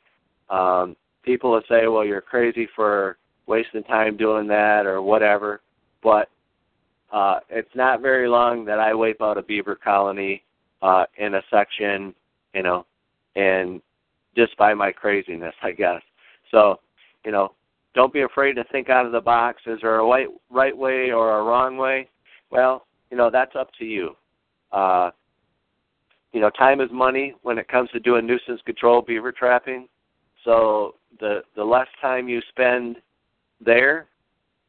Um, 0.50 0.96
people 1.24 1.52
will 1.52 1.64
say, 1.68 1.88
"Well, 1.88 2.06
you're 2.06 2.22
crazy 2.22 2.68
for 2.76 3.18
wasting 3.48 3.84
time 3.84 4.18
doing 4.18 4.48
that 4.48 4.86
or 4.86 5.02
whatever," 5.02 5.62
but 6.02 6.30
uh, 7.12 7.40
it's 7.50 7.74
not 7.76 8.02
very 8.02 8.28
long 8.28 8.66
that 8.66 8.80
I 8.80 8.94
wipe 8.94 9.22
out 9.22 9.38
a 9.38 9.44
beaver 9.44 9.76
colony 9.76 10.44
uh, 10.82 11.06
in 11.18 11.36
a 11.36 11.42
section, 11.50 12.14
you 12.54 12.64
know, 12.64 12.86
and 13.36 13.82
just 14.36 14.56
by 14.58 14.74
my 14.74 14.92
craziness, 14.92 15.56
I 15.64 15.72
guess. 15.72 16.02
So, 16.52 16.80
you 17.26 17.32
know, 17.32 17.54
don't 17.94 18.14
be 18.14 18.22
afraid 18.22 18.54
to 18.54 18.64
think 18.66 18.90
out 18.90 19.06
of 19.06 19.12
the 19.12 19.22
box. 19.22 19.62
Is 19.66 19.80
there 19.82 20.00
a 20.00 20.06
right 20.06 20.28
right 20.52 20.78
way 20.78 21.12
or 21.12 21.40
a 21.40 21.44
wrong 21.44 21.78
way? 21.78 22.10
Well, 22.52 22.86
you 23.10 23.18
know, 23.18 23.30
that's 23.32 23.56
up 23.56 23.70
to 23.80 23.86
you. 23.86 24.16
Uh, 24.72 25.12
you 26.34 26.42
know, 26.42 26.50
time 26.50 26.82
is 26.82 26.90
money 26.92 27.34
when 27.44 27.58
it 27.58 27.70
comes 27.70 27.90
to 27.92 28.00
doing 28.00 28.28
nuisance 28.28 28.62
control 28.66 29.02
beaver 29.02 29.32
trapping. 29.32 29.88
So 30.44 30.96
the 31.20 31.44
the 31.56 31.64
less 31.64 31.88
time 32.02 32.28
you 32.28 32.42
spend 32.50 32.98
there, 33.64 34.08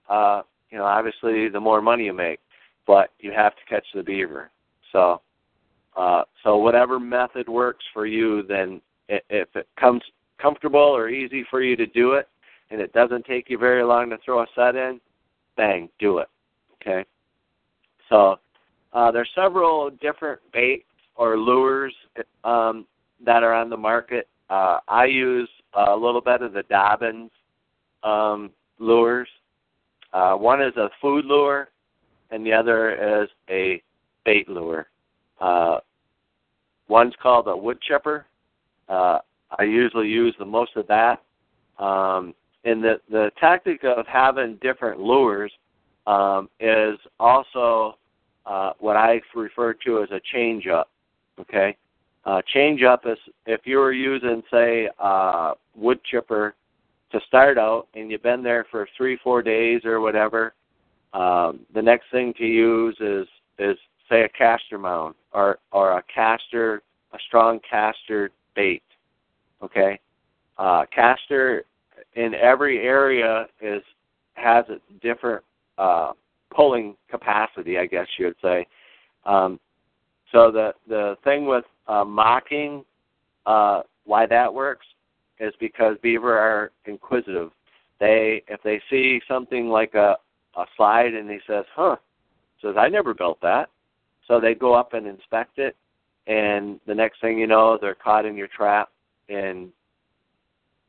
uh, 0.09 0.43
you 0.71 0.79
know, 0.79 0.85
obviously 0.85 1.49
the 1.49 1.61
more 1.61 1.81
money 1.81 2.05
you 2.05 2.13
make. 2.13 2.41
But 2.87 3.11
you 3.19 3.33
have 3.33 3.55
to 3.57 3.65
catch 3.69 3.87
the 3.95 4.03
beaver. 4.03 4.51
So 4.93 5.21
Uh, 5.97 6.25
so 6.43 6.59
whatever 6.59 7.01
method 7.01 7.49
works 7.49 7.85
for 7.95 8.07
you, 8.07 8.43
then 8.43 8.83
if 9.09 9.49
it 9.57 9.67
comes 9.81 10.03
comfortable 10.39 10.79
or 10.79 11.09
easy 11.09 11.43
for 11.51 11.63
you 11.63 11.75
to 11.75 11.87
do 11.87 12.13
it, 12.13 12.29
and 12.71 12.81
it 12.81 12.93
doesn't 12.93 13.25
take 13.25 13.49
you 13.49 13.57
very 13.57 13.83
long 13.83 14.11
to 14.11 14.19
throw 14.19 14.43
a 14.43 14.47
set 14.55 14.77
in, 14.77 15.01
bang, 15.57 15.89
do 15.99 16.19
it. 16.19 16.29
Okay. 16.75 17.05
So 18.11 18.39
uh, 18.93 19.11
there's 19.11 19.31
several 19.35 19.91
different 19.91 20.41
baits 20.53 20.85
or 21.15 21.39
lures 21.39 21.95
um, 22.45 22.87
that 23.25 23.43
are 23.43 23.55
on 23.55 23.71
the 23.71 23.77
market. 23.77 24.29
Uh, 24.51 24.81
I 24.89 25.07
use 25.07 25.49
a 25.73 25.97
little 25.97 26.21
bit 26.21 26.43
of 26.43 26.53
the 26.53 26.65
Dobyns 26.65 27.31
um, 28.03 28.51
lures. 28.79 29.29
Uh, 30.13 30.35
one 30.35 30.63
is 30.63 30.77
a 30.77 30.89
food 31.01 31.25
lure, 31.25 31.69
and 32.31 32.45
the 32.45 32.53
other 32.53 33.23
is 33.23 33.29
a 33.51 33.83
bait 34.25 34.49
lure. 34.49 34.89
Uh, 35.41 35.79
one's 36.89 37.15
called 37.23 37.49
a 37.49 37.57
wood 37.57 37.81
chipper. 37.81 38.27
Uh, 38.89 39.19
I 39.59 39.65
usually 39.65 40.09
use 40.09 40.35
the 40.39 40.45
most 40.45 40.77
of 40.77 40.87
that. 40.89 41.23
Um, 41.79 42.35
and 42.65 42.83
the 42.83 43.01
the 43.11 43.31
tactic 43.39 43.85
of 43.85 44.07
having 44.07 44.57
different 44.57 45.01
lures 45.01 45.53
um, 46.07 46.49
is 46.61 46.99
also 47.21 47.97
uh, 48.45 48.73
what 48.79 48.97
I 48.97 49.21
refer 49.35 49.75
to 49.85 50.03
as 50.03 50.11
a 50.11 50.21
change 50.33 50.67
up. 50.67 50.91
Okay, 51.41 51.77
uh, 52.25 52.43
change 52.53 52.83
up 52.83 53.07
is 53.07 53.19
if 53.47 53.61
you 53.65 53.79
were 53.79 53.93
using 53.93 54.43
say 54.51 54.89
uh, 54.99 55.53
wood 55.77 56.03
chipper 56.05 56.55
to 57.13 57.21
start 57.27 57.59
out 57.59 57.89
and 57.95 58.11
you've 58.11 58.23
been 58.23 58.43
there 58.43 58.67
for 58.71 58.89
three 58.97 59.19
four 59.23 59.43
days 59.43 59.85
or 59.85 60.01
whatever. 60.01 60.55
Um, 61.13 61.61
the 61.75 61.83
next 61.83 62.07
thing 62.11 62.35
to 62.39 62.45
use 62.45 62.97
is 63.01 63.27
is 63.59 63.77
say 64.09 64.23
a 64.23 64.29
castor 64.29 64.79
mound 64.79 65.15
or 65.33 65.59
or 65.73 65.99
a 65.99 66.03
castor 66.13 66.83
a 67.13 67.19
strong 67.27 67.61
castor 67.69 68.31
bait. 68.55 68.83
Okay, 69.63 69.99
uh, 70.59 70.85
castor 70.95 71.65
in 72.15 72.35
every 72.35 72.81
area 72.81 73.47
is 73.61 73.83
has 74.35 74.65
a 74.69 74.79
different 75.01 75.43
uh, 75.79 76.13
pulling 76.55 76.97
capacity, 77.11 77.79
I 77.79 77.87
guess 77.87 78.07
you 78.19 78.27
would 78.27 78.37
say. 78.43 78.67
Um, 79.25 79.59
so 80.33 80.51
the 80.51 80.73
the 80.89 81.17
thing 81.25 81.47
with 81.47 81.65
uh, 81.87 82.05
mocking, 82.05 82.85
uh, 83.47 83.83
why 84.05 84.27
that 84.27 84.53
works, 84.53 84.87
is 85.39 85.55
because 85.61 85.97
beaver 86.03 86.39
are 86.39 86.71
inquisitive. 86.87 87.51
They 87.99 88.43
if 88.49 88.63
they 88.63 88.81
see 88.91 89.21
something 89.29 89.69
like 89.69 89.95
a 89.95 90.17
a 90.57 90.65
slide 90.77 91.15
and 91.15 91.31
he 91.31 91.39
says, 91.47 91.65
"Huh," 91.75 91.97
says 92.63 92.77
I 92.79 92.89
never 92.89 93.15
built 93.15 93.41
that, 93.43 93.69
so 94.27 94.41
they 94.41 94.55
go 94.55 94.75
up 94.75 94.95
and 94.95 95.07
inspect 95.07 95.59
it, 95.59 95.77
and 96.27 96.81
the 96.87 96.95
next 96.95 97.21
thing 97.21 97.39
you 97.39 97.47
know, 97.47 97.79
they're 97.81 97.95
caught 97.95 98.27
in 98.27 98.37
your 98.37 98.49
trap, 98.49 98.91
and 99.29 99.71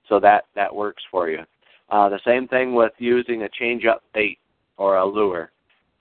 so 0.07 0.19
that 0.19 0.45
that 0.55 0.73
works 0.73 1.03
for 1.11 1.29
you. 1.29 1.39
Uh, 1.89 2.09
the 2.09 2.19
same 2.25 2.47
thing 2.47 2.73
with 2.73 2.91
using 2.97 3.43
a 3.43 3.49
change 3.49 3.85
up 3.85 4.03
bait 4.13 4.39
or 4.77 4.97
a 4.97 5.05
lure. 5.05 5.51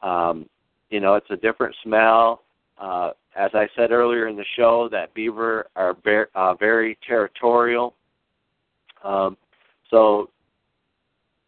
Um, 0.02 0.48
you 0.90 1.00
know, 1.00 1.14
it's 1.14 1.30
a 1.30 1.36
different 1.36 1.74
smell. 1.82 2.42
Uh, 2.78 3.10
as 3.36 3.50
I 3.54 3.68
said 3.76 3.90
earlier 3.90 4.28
in 4.28 4.36
the 4.36 4.44
show, 4.56 4.88
that 4.90 5.14
beaver 5.14 5.66
are 5.76 5.96
very, 6.04 6.26
uh, 6.34 6.54
very 6.54 6.98
territorial. 7.06 7.94
Um, 9.06 9.36
so 9.90 10.30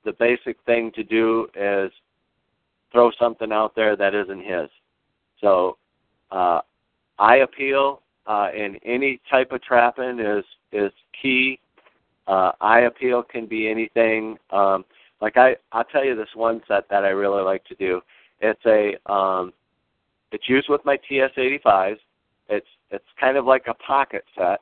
the 0.04 0.12
basic 0.12 0.56
thing 0.64 0.92
to 0.94 1.02
do 1.02 1.48
is 1.54 1.90
throw 2.92 3.10
something 3.18 3.52
out 3.52 3.74
there 3.74 3.96
that 3.96 4.14
isn't 4.14 4.44
his. 4.44 4.70
So 5.40 5.76
uh, 6.30 6.60
eye 7.18 7.36
appeal 7.36 8.02
uh, 8.26 8.48
in 8.54 8.76
any 8.84 9.20
type 9.30 9.52
of 9.52 9.62
trapping 9.62 10.20
is 10.20 10.44
is 10.72 10.92
key. 11.20 11.58
Uh, 12.26 12.52
eye 12.60 12.80
appeal 12.80 13.22
can 13.22 13.46
be 13.46 13.68
anything. 13.68 14.38
Um, 14.50 14.84
like 15.20 15.36
I, 15.36 15.56
I'll 15.72 15.84
tell 15.84 16.04
you 16.04 16.14
this 16.14 16.28
one 16.34 16.60
set 16.68 16.88
that 16.90 17.04
I 17.04 17.08
really 17.08 17.42
like 17.42 17.64
to 17.64 17.74
do. 17.74 18.00
It's 18.40 18.60
a, 18.66 18.96
um, 19.10 19.52
it's 20.30 20.48
used 20.48 20.68
with 20.68 20.84
my 20.84 20.98
TS85s. 21.10 21.96
It's 22.50 22.66
it's 22.90 23.04
kind 23.18 23.36
of 23.36 23.44
like 23.44 23.64
a 23.66 23.74
pocket 23.74 24.24
set. 24.36 24.60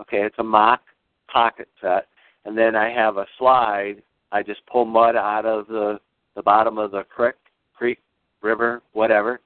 Okay, 0.00 0.22
it's 0.22 0.38
a 0.38 0.44
mock 0.44 0.80
pocket 1.28 1.68
set, 1.80 2.06
and 2.44 2.56
then 2.56 2.74
I 2.74 2.90
have 2.90 3.16
a 3.16 3.26
slide. 3.38 4.02
I 4.32 4.42
just 4.42 4.64
pull 4.66 4.84
mud 4.84 5.16
out 5.16 5.46
of 5.46 5.66
the 5.66 6.00
the 6.36 6.42
bottom 6.42 6.78
of 6.78 6.92
the 6.92 7.02
creek, 7.04 7.34
creek, 7.74 7.98
river, 8.40 8.82
whatever, 8.92 9.40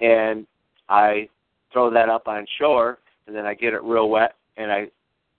and 0.00 0.46
I 0.88 1.28
throw 1.72 1.90
that 1.90 2.08
up 2.08 2.28
on 2.28 2.46
shore, 2.58 2.98
and 3.26 3.34
then 3.34 3.46
I 3.46 3.54
get 3.54 3.72
it 3.72 3.82
real 3.82 4.10
wet, 4.10 4.34
and 4.56 4.70
I, 4.70 4.88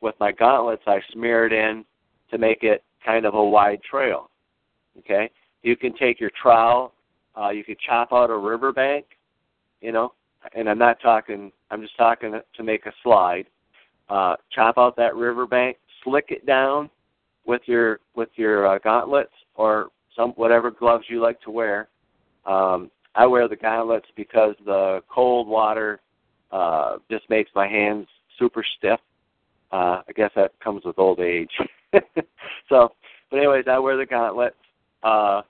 with 0.01 0.15
my 0.19 0.31
gauntlets, 0.31 0.81
I 0.87 0.99
smear 1.13 1.45
it 1.45 1.53
in 1.53 1.85
to 2.31 2.37
make 2.37 2.63
it 2.63 2.83
kind 3.05 3.25
of 3.25 3.35
a 3.35 3.43
wide 3.43 3.81
trail. 3.83 4.29
Okay, 4.99 5.29
you 5.61 5.75
can 5.75 5.95
take 5.95 6.19
your 6.19 6.31
trowel, 6.41 6.93
uh, 7.39 7.49
you 7.49 7.63
could 7.63 7.79
chop 7.79 8.11
out 8.11 8.31
a 8.31 8.37
riverbank, 8.37 9.05
you 9.81 9.91
know, 9.91 10.13
and 10.55 10.67
I'm 10.67 10.79
not 10.79 10.99
talking. 10.99 11.51
I'm 11.69 11.81
just 11.81 11.97
talking 11.97 12.39
to 12.55 12.63
make 12.63 12.85
a 12.85 12.93
slide. 13.03 13.45
Uh, 14.09 14.35
chop 14.51 14.77
out 14.77 14.95
that 14.95 15.15
riverbank, 15.15 15.77
slick 16.03 16.27
it 16.29 16.45
down 16.45 16.89
with 17.47 17.61
your 17.65 17.99
with 18.15 18.29
your 18.35 18.67
uh, 18.67 18.79
gauntlets 18.79 19.31
or 19.55 19.89
some 20.15 20.31
whatever 20.31 20.69
gloves 20.69 21.05
you 21.07 21.21
like 21.21 21.41
to 21.41 21.51
wear. 21.51 21.87
Um, 22.45 22.91
I 23.15 23.25
wear 23.25 23.47
the 23.47 23.55
gauntlets 23.55 24.05
because 24.15 24.55
the 24.65 25.01
cold 25.09 25.47
water 25.47 26.01
uh, 26.51 26.97
just 27.09 27.29
makes 27.29 27.49
my 27.55 27.67
hands 27.67 28.07
super 28.37 28.63
stiff. 28.77 28.99
Uh, 29.71 30.01
I 30.07 30.11
guess 30.15 30.31
that 30.35 30.59
comes 30.63 30.83
with 30.85 30.99
old 30.99 31.19
age. 31.19 31.49
so, 32.69 32.93
but 33.29 33.37
anyways, 33.37 33.65
I 33.69 33.79
wear 33.79 33.97
the 33.97 34.05
gauntlets 34.05 34.55
uh, 35.03 35.41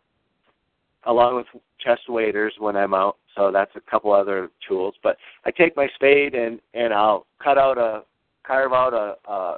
along 1.06 1.36
with 1.36 1.62
chest 1.80 2.02
waders 2.10 2.54
when 2.58 2.76
I'm 2.76 2.94
out. 2.94 3.18
So 3.36 3.52
that's 3.52 3.76
a 3.76 3.92
couple 3.92 4.12
other 4.12 4.50
tools. 4.68 4.96
But 5.04 5.18
I 5.46 5.52
take 5.52 5.76
my 5.76 5.88
spade 5.96 6.34
and 6.34 6.60
and 6.74 6.94
I'll 6.94 7.26
cut 7.44 7.58
out 7.58 7.78
a 7.78 8.04
carve 8.46 8.74
out 8.74 8.94
a, 8.94 9.32
a 9.32 9.58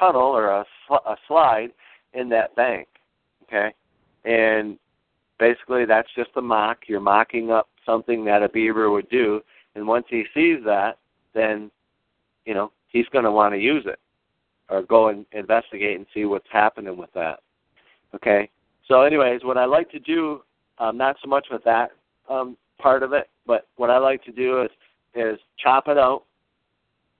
tunnel 0.00 0.22
or 0.22 0.48
a, 0.48 0.64
sl- 0.86 1.06
a 1.06 1.16
slide 1.28 1.70
in 2.14 2.28
that 2.30 2.56
bank. 2.56 2.88
Okay, 3.44 3.72
and 4.24 4.78
basically 5.38 5.84
that's 5.84 6.08
just 6.16 6.30
a 6.36 6.42
mock. 6.42 6.78
You're 6.88 7.00
mocking 7.00 7.52
up 7.52 7.68
something 7.86 8.24
that 8.24 8.42
a 8.42 8.48
beaver 8.48 8.90
would 8.90 9.08
do, 9.10 9.40
and 9.76 9.86
once 9.86 10.06
he 10.08 10.24
sees 10.34 10.58
that, 10.64 10.98
then 11.34 11.70
you 12.46 12.54
know 12.54 12.72
he's 12.88 13.06
going 13.12 13.24
to 13.24 13.32
want 13.32 13.54
to 13.54 13.60
use 13.60 13.84
it 13.86 14.00
or 14.70 14.82
go 14.82 15.08
and 15.08 15.26
investigate 15.32 15.96
and 15.96 16.06
see 16.14 16.24
what's 16.24 16.46
happening 16.50 16.96
with 16.96 17.12
that. 17.14 17.40
Okay. 18.14 18.48
So, 18.86 19.02
anyways, 19.02 19.44
what 19.44 19.58
I 19.58 19.66
like 19.66 19.90
to 19.90 19.98
do, 19.98 20.42
um, 20.78 20.96
not 20.96 21.16
so 21.22 21.28
much 21.28 21.46
with 21.50 21.62
that 21.64 21.90
um, 22.28 22.56
part 22.78 23.02
of 23.02 23.12
it, 23.12 23.28
but 23.46 23.66
what 23.76 23.90
I 23.90 23.98
like 23.98 24.24
to 24.24 24.32
do 24.32 24.62
is 24.62 24.70
is 25.14 25.38
chop 25.58 25.88
it 25.88 25.98
out. 25.98 26.24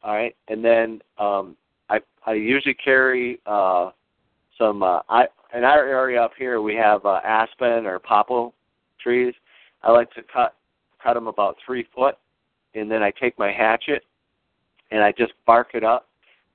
All 0.03 0.15
right, 0.15 0.35
and 0.49 0.65
then 0.65 1.03
um, 1.19 1.57
I 1.91 2.01
I 2.27 2.35
usually 2.35 2.75
carry 2.75 3.41
uh, 3.47 3.91
some. 4.57 4.83
Uh, 4.83 5.01
I 5.09 5.27
in 5.55 5.65
our 5.65 5.85
area 5.87 6.23
up 6.23 6.33
here 6.39 6.63
we 6.63 6.75
have 6.77 7.05
uh, 7.05 7.21
aspen 7.25 7.87
or 7.87 7.99
popple 7.99 8.55
trees. 9.03 9.35
I 9.83 9.91
like 9.91 10.11
to 10.13 10.23
cut 10.23 10.55
cut 11.03 11.15
them 11.15 11.27
about 11.27 11.57
three 11.67 11.87
foot, 11.95 12.17
and 12.75 12.91
then 12.91 13.03
I 13.03 13.11
take 13.11 13.39
my 13.39 13.53
hatchet 13.53 14.05
and 14.91 15.03
I 15.03 15.13
just 15.13 15.33
bark 15.47 15.71
it 15.75 15.85
up, 15.85 16.09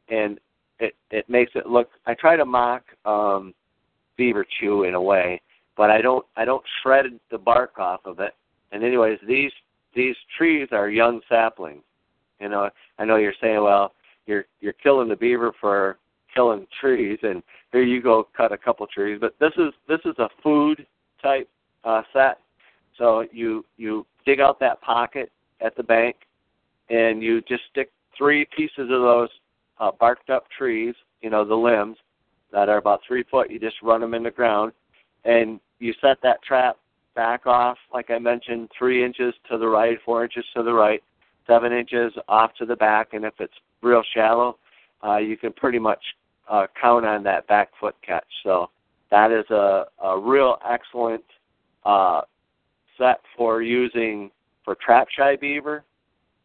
and 0.10 0.40
it 0.80 0.96
it 1.12 1.30
makes 1.30 1.52
it 1.56 1.68
look. 1.68 1.90
I 2.06 2.14
try 2.14 2.36
to 2.36 2.46
mock 2.46 2.84
um, 3.06 3.54
beaver 4.18 4.46
chew 4.60 4.84
in 4.84 4.96
a 4.96 5.02
way, 5.02 5.42
but 5.78 5.90
I 5.90 6.02
don't 6.02 6.26
I 6.36 6.46
don't 6.46 6.64
shred 6.82 7.06
the 7.32 7.38
bark 7.38 7.78
off 7.80 8.02
of 8.06 8.20
it. 8.20 8.34
And 8.72 8.84
anyways, 8.84 9.20
these 9.28 9.52
these 9.96 10.16
trees 10.38 10.70
are 10.72 10.90
young 10.90 11.22
saplings. 11.30 11.84
You 12.40 12.50
know, 12.50 12.70
I 13.00 13.06
know 13.06 13.16
you're 13.16 13.34
saying, 13.42 13.64
well, 13.64 13.94
you're 14.26 14.46
you're 14.60 14.74
killing 14.74 15.10
the 15.10 15.16
beaver 15.16 15.54
for 15.60 15.98
killing 16.34 16.68
trees, 16.80 17.20
and 17.24 17.42
here 17.72 17.84
you 17.84 18.02
go 18.02 18.28
cut 18.36 18.52
a 18.52 18.58
couple 18.58 18.86
trees. 18.88 19.18
But 19.20 19.36
this 19.40 19.54
is 19.58 19.74
this 19.88 20.00
is 20.06 20.18
a 20.20 20.30
food 20.44 20.86
type 21.22 21.50
uh, 21.84 22.02
set. 22.14 22.40
So 22.98 23.26
you 23.32 23.66
you 23.78 24.06
dig 24.26 24.40
out 24.40 24.60
that 24.60 24.82
pocket 24.82 25.32
at 25.62 25.76
the 25.76 25.84
bank, 25.84 26.16
and 26.90 27.22
you 27.24 27.42
just 27.42 27.64
stick 27.72 27.92
three 28.18 28.46
pieces 28.56 28.90
of 28.90 29.02
those 29.02 29.30
uh, 29.80 29.92
barked 30.00 30.30
up 30.30 30.46
trees, 30.58 30.96
you 31.22 31.30
know, 31.30 31.46
the 31.46 31.56
limbs 31.56 31.98
that 32.52 32.70
are 32.70 32.78
about 32.78 33.02
three 33.08 33.24
foot. 33.30 33.50
You 33.50 33.60
just 33.60 33.82
run 33.82 34.02
them 34.02 34.14
in 34.14 34.24
the 34.24 34.32
ground, 34.32 34.72
and 35.26 35.60
you 35.80 35.94
set 36.02 36.18
that 36.24 36.42
trap 36.44 36.78
back 37.16 37.48
off, 37.48 37.78
like 37.94 38.10
I 38.10 38.20
mentioned, 38.20 38.70
three 38.78 39.04
inches 39.04 39.34
to 39.50 39.58
the 39.58 39.68
right, 39.68 39.98
four 40.06 40.24
inches 40.24 40.46
to 40.56 40.64
the 40.64 40.74
right, 40.74 41.02
seven 41.48 41.72
inches 41.72 42.14
off 42.28 42.54
to 42.56 42.66
the 42.66 42.76
back, 42.76 43.14
and 43.14 43.26
if 43.26 43.34
it's 43.40 43.54
real 43.82 44.04
shallow, 44.14 44.58
uh, 45.06 45.18
you 45.18 45.38
can 45.38 45.54
pretty 45.54 45.80
much 45.80 46.04
uh, 46.50 46.68
count 46.80 47.06
on 47.06 47.24
that 47.24 47.48
back 47.48 47.70
foot 47.80 47.96
catch. 48.06 48.26
So 48.44 48.70
that 49.12 49.32
is 49.32 49.50
a, 49.50 49.86
a 50.04 50.20
real 50.20 50.58
excellent 50.68 51.24
uh, 51.86 52.22
set 52.98 53.22
for 53.38 53.62
using 53.62 54.32
for 54.64 54.76
trap 54.76 55.08
shy 55.16 55.36
beaver. 55.36 55.84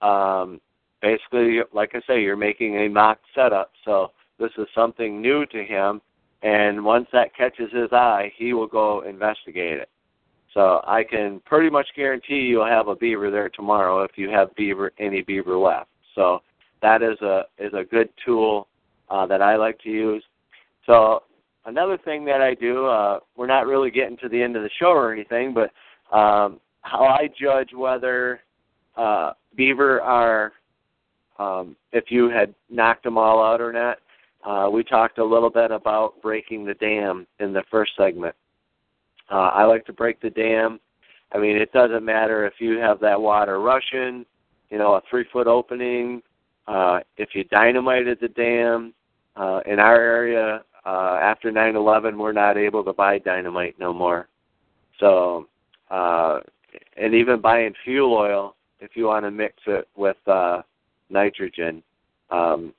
Um, 0.03 0.61
basically, 1.01 1.61
like 1.73 1.93
I 1.95 2.01
say, 2.07 2.23
you're 2.23 2.37
making 2.37 2.77
a 2.77 2.89
mock 2.89 3.19
setup. 3.35 3.73
So 3.85 4.13
this 4.39 4.51
is 4.59 4.67
something 4.75 5.21
new 5.21 5.47
to 5.47 5.65
him, 5.65 6.01
and 6.43 6.85
once 6.85 7.09
that 7.13 7.35
catches 7.35 7.71
his 7.73 7.93
eye, 7.93 8.33
he 8.37 8.53
will 8.53 8.67
go 8.67 9.03
investigate 9.03 9.79
it. 9.79 9.89
So 10.55 10.81
I 10.87 11.05
can 11.09 11.41
pretty 11.45 11.71
much 11.71 11.87
guarantee 11.95 12.41
you'll 12.41 12.67
have 12.67 12.89
a 12.89 12.97
beaver 12.97 13.31
there 13.31 13.49
tomorrow 13.49 14.03
if 14.03 14.13
you 14.17 14.31
have 14.31 14.55
beaver 14.57 14.93
any 14.99 15.23
beaver 15.23 15.57
left. 15.57 15.91
So 16.15 16.41
that 16.83 17.03
is 17.03 17.21
a 17.21 17.43
is 17.59 17.73
a 17.73 17.85
good 17.85 18.09
tool 18.25 18.67
uh, 19.11 19.27
that 19.27 19.43
I 19.43 19.57
like 19.57 19.79
to 19.81 19.91
use. 19.91 20.25
So 20.87 21.23
another 21.67 21.99
thing 21.99 22.25
that 22.25 22.41
I 22.41 22.55
do, 22.55 22.87
uh, 22.87 23.21
we're 23.37 23.47
not 23.47 23.67
really 23.67 23.91
getting 23.91 24.17
to 24.19 24.29
the 24.29 24.43
end 24.43 24.57
of 24.57 24.63
the 24.63 24.71
show 24.79 24.91
or 24.91 25.13
anything, 25.13 25.55
but 25.55 25.71
um, 26.17 26.61
how 26.83 27.05
I 27.05 27.29
judge 27.41 27.71
whether 27.75 28.41
uh, 28.97 29.33
beaver 29.57 30.01
are, 30.01 30.53
um, 31.39 31.77
if 31.93 32.05
you 32.09 32.29
had 32.29 32.55
knocked 32.69 33.05
them 33.05 33.19
all 33.19 33.43
out 33.43 33.61
or 33.61 33.73
not. 33.73 33.99
Uh, 34.43 34.71
we 34.71 34.83
talked 34.83 35.19
a 35.19 35.25
little 35.25 35.51
bit 35.51 35.71
about 35.71 36.15
breaking 36.23 36.65
the 36.65 36.75
dam 36.75 37.27
in 37.41 37.53
the 37.53 37.63
first 37.71 37.93
segment. 37.97 38.35
Uh, 39.31 39.51
I 39.55 39.65
like 39.65 39.87
to 39.87 39.93
break 39.93 40.21
the 40.21 40.31
dam. 40.31 40.81
I 41.33 41.39
mean, 41.39 41.57
it 41.57 41.73
doesn't 41.73 42.05
matter 42.05 42.45
if 42.47 42.55
you 42.59 42.79
have 42.79 42.99
that 43.01 43.21
water 43.21 43.61
rushing, 43.61 44.27
you 44.71 44.79
know, 44.79 44.95
a 44.95 45.03
three 45.09 45.25
foot 45.33 45.47
opening. 45.47 46.23
Uh, 46.67 47.01
if 47.17 47.35
you 47.35 47.45
dynamited 47.45 48.19
the 48.21 48.29
dam, 48.29 48.93
uh, 49.37 49.61
in 49.67 49.79
our 49.79 49.97
area, 49.97 50.63
uh, 50.85 51.19
after 51.21 51.51
9/11, 51.51 52.17
we're 52.19 52.33
not 52.33 52.57
able 52.57 52.83
to 52.85 52.93
buy 52.93 53.19
dynamite 53.19 53.79
no 53.79 53.93
more. 53.93 54.29
So, 54.99 55.49
uh, 55.91 56.41
and 56.97 57.15
even 57.15 57.41
buying 57.41 57.75
fuel 57.85 58.15
oil, 58.15 58.57
if 58.81 58.97
you 58.97 59.07
want 59.07 59.25
to 59.25 59.31
mix 59.31 59.55
it 59.67 59.89
with 59.97 60.17
uh, 60.27 60.63
nitrogen, 61.09 61.83
um, 62.31 62.75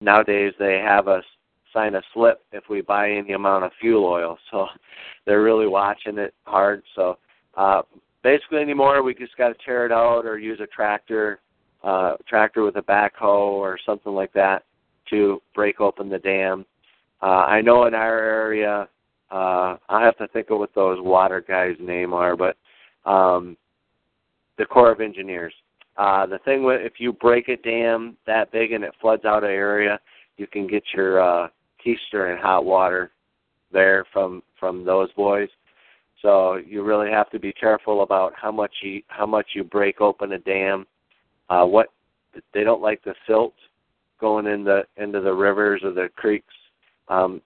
nowadays 0.00 0.52
they 0.58 0.78
have 0.78 1.08
us 1.08 1.24
sign 1.72 1.94
a 1.94 2.02
slip 2.12 2.42
if 2.52 2.64
we 2.68 2.80
buy 2.80 3.10
any 3.10 3.32
amount 3.32 3.64
of 3.64 3.72
fuel 3.80 4.04
oil. 4.04 4.38
So 4.50 4.66
they're 5.26 5.42
really 5.42 5.66
watching 5.66 6.18
it 6.18 6.34
hard. 6.44 6.82
So 6.94 7.18
uh, 7.56 7.82
basically 8.22 8.58
anymore, 8.58 9.02
we 9.02 9.14
just 9.14 9.36
got 9.36 9.48
to 9.48 9.54
tear 9.64 9.86
it 9.86 9.92
out 9.92 10.24
or 10.24 10.38
use 10.38 10.60
a 10.60 10.66
tractor, 10.66 11.40
uh, 11.84 12.16
tractor 12.28 12.62
with 12.62 12.76
a 12.76 12.82
backhoe 12.82 13.52
or 13.52 13.78
something 13.84 14.12
like 14.12 14.32
that 14.32 14.64
to 15.10 15.42
break 15.54 15.80
open 15.80 16.08
the 16.08 16.18
dam. 16.18 16.64
Uh, 17.22 17.44
I 17.46 17.60
know 17.60 17.86
in 17.86 17.94
our 17.94 18.18
area, 18.18 18.88
uh, 19.30 19.76
I 19.88 20.04
have 20.04 20.16
to 20.18 20.28
think 20.28 20.50
of 20.50 20.58
what 20.58 20.74
those 20.74 20.98
water 21.00 21.44
guys' 21.46 21.76
name 21.80 22.14
are, 22.14 22.36
but 22.36 22.56
um, 23.04 23.56
the 24.56 24.64
Corps 24.64 24.92
of 24.92 25.00
Engineers. 25.00 25.54
Uh, 25.96 26.26
the 26.26 26.38
thing 26.38 26.62
with 26.62 26.80
if 26.80 26.94
you 26.98 27.12
break 27.12 27.48
a 27.48 27.56
dam 27.56 28.16
that 28.26 28.52
big 28.52 28.72
and 28.72 28.84
it 28.84 28.94
floods 29.00 29.24
out 29.24 29.42
an 29.42 29.50
area, 29.50 29.98
you 30.36 30.46
can 30.46 30.66
get 30.66 30.84
your 30.94 31.20
uh, 31.20 31.48
keister 31.84 32.30
and 32.30 32.40
hot 32.40 32.64
water 32.64 33.10
there 33.72 34.04
from 34.12 34.42
from 34.58 34.84
those 34.84 35.12
boys. 35.12 35.48
So 36.22 36.56
you 36.56 36.82
really 36.82 37.10
have 37.10 37.30
to 37.30 37.38
be 37.38 37.52
careful 37.52 38.02
about 38.02 38.32
how 38.36 38.50
much 38.50 38.72
you 38.82 39.02
how 39.08 39.26
much 39.26 39.50
you 39.54 39.64
break 39.64 40.00
open 40.00 40.32
a 40.32 40.38
dam. 40.38 40.86
Uh, 41.48 41.64
what 41.64 41.88
they 42.52 42.64
don't 42.64 42.82
like 42.82 43.02
the 43.04 43.14
silt 43.26 43.54
going 44.20 44.46
in 44.46 44.64
the 44.64 44.82
into 44.96 45.20
the 45.20 45.32
rivers 45.32 45.82
or 45.84 45.92
the 45.92 46.08
creeks. 46.16 46.54
Um, 47.08 47.40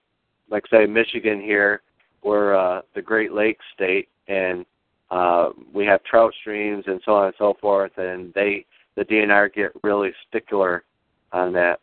like 0.49 0.63
say 0.69 0.85
Michigan 0.85 1.41
here, 1.41 1.81
we're 2.23 2.55
uh, 2.55 2.81
the 2.95 3.01
Great 3.01 3.33
Lakes 3.33 3.63
state, 3.73 4.09
and 4.27 4.65
uh, 5.09 5.49
we 5.73 5.85
have 5.85 6.03
trout 6.03 6.33
streams 6.41 6.83
and 6.87 7.01
so 7.05 7.13
on 7.13 7.25
and 7.27 7.35
so 7.37 7.55
forth, 7.61 7.91
and 7.97 8.33
they 8.33 8.65
the 8.95 9.05
DNR 9.05 9.53
get 9.53 9.71
really 9.83 10.11
stickler 10.27 10.83
on 11.31 11.53
that. 11.53 11.79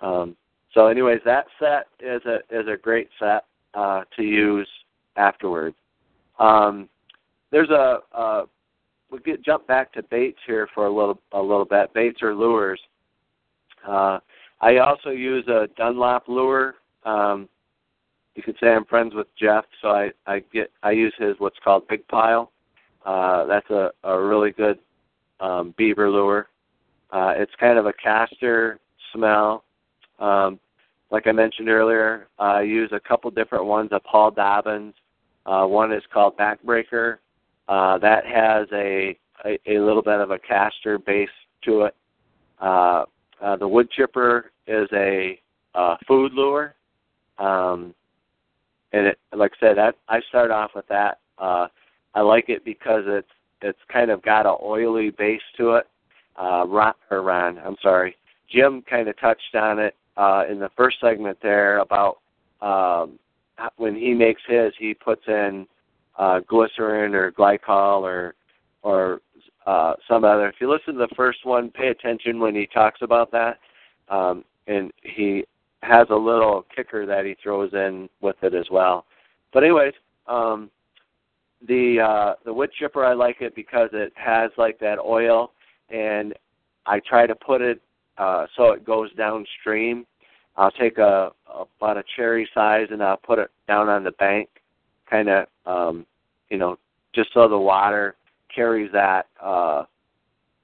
Um, 0.00 0.36
so, 0.74 0.86
anyways, 0.86 1.20
that 1.24 1.46
set 1.58 1.88
is 2.00 2.22
a 2.24 2.36
is 2.50 2.66
a 2.68 2.76
great 2.76 3.08
set 3.18 3.44
uh, 3.74 4.02
to 4.16 4.22
use 4.22 4.68
afterwards. 5.16 5.76
Um, 6.38 6.88
there's 7.50 7.70
a 7.70 7.98
uh, 8.14 8.44
we 9.10 9.18
get 9.20 9.44
jump 9.44 9.66
back 9.66 9.92
to 9.92 10.02
baits 10.04 10.38
here 10.46 10.68
for 10.74 10.86
a 10.86 10.90
little 10.94 11.20
a 11.32 11.40
little 11.40 11.66
bit. 11.66 11.92
Baits 11.92 12.22
or 12.22 12.34
lures. 12.34 12.80
Uh, 13.86 14.18
I 14.60 14.78
also 14.78 15.10
use 15.10 15.46
a 15.48 15.68
Dunlop 15.76 16.28
lure. 16.28 16.76
Um, 17.04 17.48
you 18.34 18.42
could 18.42 18.56
say 18.60 18.68
I'm 18.68 18.86
friends 18.86 19.14
with 19.14 19.26
Jeff, 19.38 19.64
so 19.82 19.88
I 19.88 20.10
I 20.26 20.42
get 20.52 20.70
I 20.82 20.92
use 20.92 21.14
his 21.18 21.34
what's 21.38 21.58
called 21.62 21.86
Big 21.88 22.06
Pile. 22.08 22.50
Uh, 23.04 23.44
that's 23.44 23.68
a 23.70 23.90
a 24.04 24.18
really 24.18 24.52
good 24.52 24.78
um, 25.40 25.74
beaver 25.76 26.08
lure. 26.10 26.48
Uh, 27.10 27.34
it's 27.36 27.52
kind 27.60 27.78
of 27.78 27.84
a 27.84 27.92
castor 27.92 28.80
smell. 29.12 29.64
Um, 30.22 30.60
like 31.10 31.26
I 31.26 31.32
mentioned 31.32 31.68
earlier, 31.68 32.28
I 32.38 32.62
use 32.62 32.90
a 32.92 33.00
couple 33.00 33.30
different 33.30 33.66
ones 33.66 33.90
of 33.92 34.02
Paul 34.04 34.30
Dobbins. 34.30 34.94
Uh, 35.44 35.66
one 35.66 35.92
is 35.92 36.02
called 36.12 36.38
Backbreaker. 36.38 37.18
Uh, 37.68 37.98
that 37.98 38.24
has 38.24 38.66
a, 38.72 39.18
a 39.44 39.58
a 39.66 39.78
little 39.78 40.02
bit 40.02 40.20
of 40.20 40.30
a 40.30 40.38
castor 40.38 40.98
base 40.98 41.28
to 41.64 41.82
it. 41.82 41.96
Uh, 42.60 43.04
uh, 43.42 43.56
the 43.56 43.66
wood 43.66 43.90
chipper 43.90 44.52
is 44.66 44.88
a 44.92 45.38
uh, 45.74 45.96
food 46.06 46.32
lure, 46.32 46.74
um, 47.38 47.94
and 48.92 49.08
it, 49.08 49.18
like 49.34 49.52
I 49.60 49.66
said, 49.66 49.76
that 49.76 49.96
I 50.08 50.20
start 50.28 50.50
off 50.50 50.70
with 50.74 50.86
that. 50.88 51.18
Uh, 51.38 51.66
I 52.14 52.20
like 52.20 52.48
it 52.48 52.64
because 52.64 53.02
it's 53.06 53.28
it's 53.60 53.78
kind 53.92 54.10
of 54.10 54.22
got 54.22 54.46
a 54.46 54.56
oily 54.62 55.10
base 55.10 55.42
to 55.56 55.72
it. 55.72 55.86
Uh, 56.36 56.64
Ron, 56.66 56.94
or 57.10 57.22
Ron, 57.22 57.58
I'm 57.58 57.76
sorry, 57.82 58.16
Jim 58.48 58.82
kind 58.88 59.08
of 59.08 59.18
touched 59.18 59.54
on 59.54 59.78
it 59.78 59.94
uh, 60.16 60.44
in 60.50 60.58
the 60.58 60.70
first 60.76 60.98
segment 61.00 61.38
there 61.42 61.78
about 61.78 62.18
um, 62.60 63.18
when 63.76 63.94
he 63.94 64.14
makes 64.14 64.42
his, 64.46 64.72
he 64.78 64.94
puts 64.94 65.22
in 65.26 65.66
uh, 66.18 66.40
glycerin 66.40 67.14
or 67.14 67.32
glycol 67.32 68.02
or 68.02 68.34
or 68.82 69.20
uh, 69.66 69.94
some 70.08 70.24
other. 70.24 70.48
If 70.48 70.56
you 70.60 70.70
listen 70.70 70.94
to 70.94 71.06
the 71.08 71.14
first 71.14 71.44
one, 71.44 71.70
pay 71.70 71.88
attention 71.88 72.40
when 72.40 72.54
he 72.54 72.66
talks 72.66 73.00
about 73.02 73.30
that, 73.30 73.58
um, 74.08 74.44
and 74.66 74.90
he 75.02 75.44
has 75.82 76.06
a 76.10 76.16
little 76.16 76.66
kicker 76.74 77.06
that 77.06 77.24
he 77.24 77.36
throws 77.42 77.72
in 77.72 78.08
with 78.20 78.36
it 78.42 78.54
as 78.54 78.66
well. 78.70 79.06
But 79.52 79.64
anyways, 79.64 79.94
um, 80.26 80.70
the 81.66 82.00
uh, 82.00 82.34
the 82.44 82.52
wood 82.52 82.70
chipper 82.78 83.04
I 83.04 83.14
like 83.14 83.40
it 83.40 83.54
because 83.54 83.90
it 83.92 84.12
has 84.16 84.50
like 84.56 84.78
that 84.80 84.98
oil, 84.98 85.52
and 85.90 86.34
I 86.86 87.00
try 87.00 87.26
to 87.26 87.34
put 87.34 87.60
it 87.60 87.80
uh, 88.18 88.46
so 88.56 88.72
it 88.72 88.84
goes 88.84 89.12
downstream. 89.14 90.06
I'll 90.56 90.70
take 90.70 90.98
a, 90.98 91.32
a 91.52 91.64
about 91.80 91.96
a 91.96 92.04
cherry 92.16 92.48
size 92.54 92.88
and 92.90 93.02
I'll 93.02 93.16
put 93.16 93.38
it 93.38 93.50
down 93.66 93.88
on 93.88 94.04
the 94.04 94.12
bank, 94.12 94.48
kind 95.08 95.28
of 95.28 95.46
um, 95.66 96.06
you 96.50 96.58
know 96.58 96.78
just 97.14 97.32
so 97.32 97.48
the 97.48 97.58
water 97.58 98.16
carries 98.54 98.90
that 98.92 99.26
uh, 99.42 99.84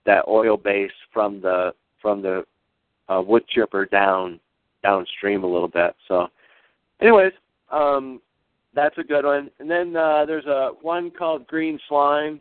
that 0.06 0.24
oil 0.28 0.56
base 0.56 0.92
from 1.12 1.40
the 1.40 1.72
from 2.00 2.22
the 2.22 2.44
uh, 3.08 3.22
wood 3.22 3.46
chipper 3.48 3.86
down 3.86 4.40
downstream 4.82 5.44
a 5.44 5.46
little 5.46 5.68
bit. 5.68 5.94
So, 6.06 6.28
anyways, 7.00 7.32
um, 7.70 8.20
that's 8.74 8.96
a 8.98 9.02
good 9.02 9.24
one. 9.24 9.50
And 9.58 9.70
then 9.70 9.96
uh, 9.96 10.24
there's 10.24 10.46
a 10.46 10.70
one 10.82 11.10
called 11.10 11.46
Green 11.46 11.78
Slime. 11.88 12.40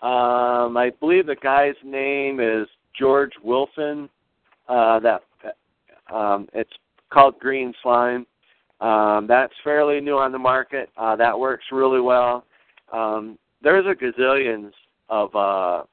Um, 0.00 0.76
I 0.76 0.92
believe 1.00 1.26
the 1.26 1.36
guy's 1.36 1.74
name 1.84 2.40
is 2.40 2.68
George 2.98 3.32
Wilson. 3.42 4.08
Uh, 4.68 5.00
that 5.00 5.22
um, 6.12 6.48
it's 6.52 6.72
called 7.10 7.38
Green 7.38 7.72
Slime. 7.82 8.26
Um, 8.80 9.26
that's 9.26 9.52
fairly 9.64 10.00
new 10.00 10.16
on 10.16 10.32
the 10.32 10.38
market. 10.38 10.90
Uh, 10.96 11.16
that 11.16 11.38
works 11.38 11.64
really 11.72 12.00
well. 12.00 12.44
Um, 12.92 13.38
there's 13.62 13.86
a 13.86 13.94
gazillions 13.94 14.72
of 15.08 15.34
uh, 15.34 15.84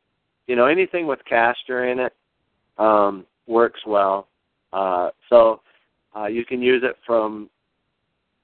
you 0.48 0.56
know 0.56 0.66
anything 0.66 1.08
with 1.08 1.20
castor 1.28 1.86
in 1.88 2.00
it 2.00 2.14
um, 2.78 3.26
works 3.48 3.80
well. 3.86 4.28
Uh, 4.74 5.10
so 5.30 5.62
uh, 6.16 6.28
you 6.28 6.46
can 6.46 6.62
use 6.62 6.84
it 6.84 6.98
from 7.06 7.50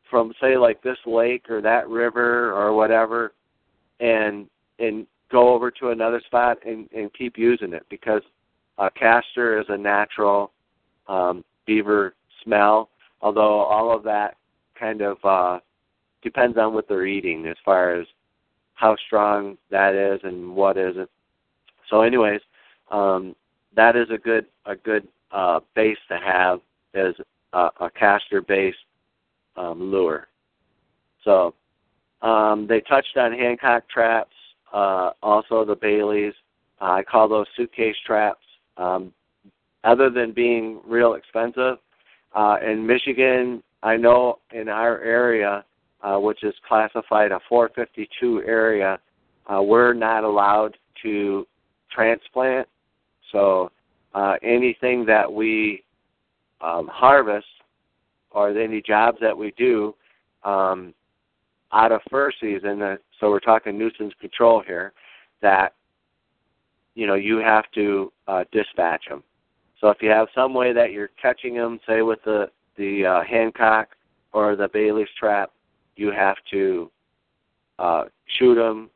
from 0.09 0.33
say 0.41 0.57
like 0.57 0.81
this 0.81 0.97
lake 1.05 1.49
or 1.49 1.61
that 1.61 1.87
river 1.87 2.51
or 2.53 2.73
whatever, 2.73 3.33
and 3.99 4.47
and 4.79 5.05
go 5.31 5.53
over 5.53 5.71
to 5.71 5.89
another 5.89 6.21
spot 6.25 6.57
and, 6.65 6.89
and 6.93 7.13
keep 7.13 7.37
using 7.37 7.73
it 7.73 7.85
because 7.89 8.21
uh, 8.77 8.89
castor 8.95 9.59
is 9.59 9.65
a 9.69 9.77
natural 9.77 10.51
um, 11.07 11.43
beaver 11.65 12.15
smell. 12.43 12.89
Although 13.21 13.59
all 13.61 13.95
of 13.95 14.03
that 14.03 14.37
kind 14.79 15.01
of 15.01 15.17
uh, 15.23 15.59
depends 16.21 16.57
on 16.57 16.73
what 16.73 16.87
they're 16.87 17.05
eating 17.05 17.45
as 17.47 17.57
far 17.63 17.93
as 17.93 18.07
how 18.73 18.95
strong 19.05 19.57
that 19.69 19.93
is 19.93 20.19
and 20.23 20.55
what 20.55 20.77
isn't. 20.77 21.09
So, 21.89 22.01
anyways, 22.01 22.41
um, 22.89 23.35
that 23.75 23.95
is 23.95 24.09
a 24.09 24.17
good 24.17 24.45
a 24.65 24.75
good 24.75 25.07
uh, 25.31 25.59
base 25.75 25.97
to 26.09 26.17
have 26.17 26.61
as 26.93 27.13
a, 27.53 27.69
a 27.79 27.89
castor 27.89 28.41
based 28.41 28.77
um, 29.55 29.91
lure. 29.91 30.27
So 31.23 31.53
um, 32.21 32.67
they 32.67 32.81
touched 32.81 33.17
on 33.17 33.31
Hancock 33.33 33.87
traps, 33.89 34.35
uh, 34.73 35.11
also 35.21 35.65
the 35.65 35.75
Baileys. 35.75 36.33
Uh, 36.79 36.91
I 36.93 37.03
call 37.03 37.27
those 37.27 37.47
suitcase 37.55 37.95
traps. 38.05 38.45
Um, 38.81 39.13
other 39.83 40.09
than 40.09 40.31
being 40.31 40.79
real 40.85 41.13
expensive, 41.13 41.77
uh, 42.33 42.57
in 42.65 42.85
Michigan, 42.85 43.61
I 43.83 43.97
know 43.97 44.39
in 44.51 44.69
our 44.69 44.99
area, 45.01 45.63
uh, 46.01 46.17
which 46.17 46.43
is 46.43 46.53
classified 46.67 47.31
a 47.31 47.39
452 47.49 48.43
area, 48.45 48.99
uh, 49.47 49.61
we're 49.61 49.93
not 49.93 50.23
allowed 50.23 50.77
to 51.03 51.47
transplant. 51.91 52.67
So 53.31 53.71
uh, 54.13 54.35
anything 54.43 55.05
that 55.05 55.31
we 55.31 55.83
um, 56.61 56.87
harvest 56.91 57.47
or 58.31 58.49
any 58.57 58.81
jobs 58.81 59.17
that 59.21 59.37
we 59.37 59.53
do 59.57 59.95
um, 60.43 60.93
out 61.73 61.91
of 61.91 62.01
fur 62.09 62.31
season, 62.39 62.81
uh, 62.81 62.95
so 63.19 63.29
we're 63.29 63.39
talking 63.39 63.77
nuisance 63.77 64.13
control 64.19 64.63
here, 64.65 64.93
that 65.41 65.73
you 66.95 67.07
know 67.07 67.15
you 67.15 67.37
have 67.37 67.65
to 67.75 68.11
uh, 68.27 68.43
dispatch 68.51 69.05
them. 69.09 69.23
So 69.79 69.89
if 69.89 69.97
you 70.01 70.09
have 70.09 70.27
some 70.35 70.53
way 70.53 70.73
that 70.73 70.91
you're 70.91 71.09
catching 71.21 71.55
them, 71.55 71.79
say 71.87 72.01
with 72.01 72.19
the 72.23 72.49
the 72.77 73.05
uh, 73.05 73.23
Hancock 73.23 73.89
or 74.33 74.55
the 74.55 74.69
Bailey's 74.71 75.07
trap, 75.19 75.51
you 75.95 76.11
have 76.11 76.37
to 76.51 76.91
uh, 77.79 78.03
shoot 78.37 78.55
them, 78.55 78.89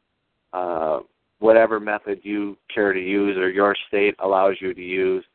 uh, 0.54 1.00
whatever 1.39 1.80
method 1.80 2.20
you 2.24 2.58
care 2.74 2.93
to 2.93 3.00
use 3.00 3.38
or 3.38 3.50
your 3.50 3.76
state 3.88 4.16
allows 4.20 4.56
you 4.60 4.74
to 4.74 4.82
use. 4.82 5.26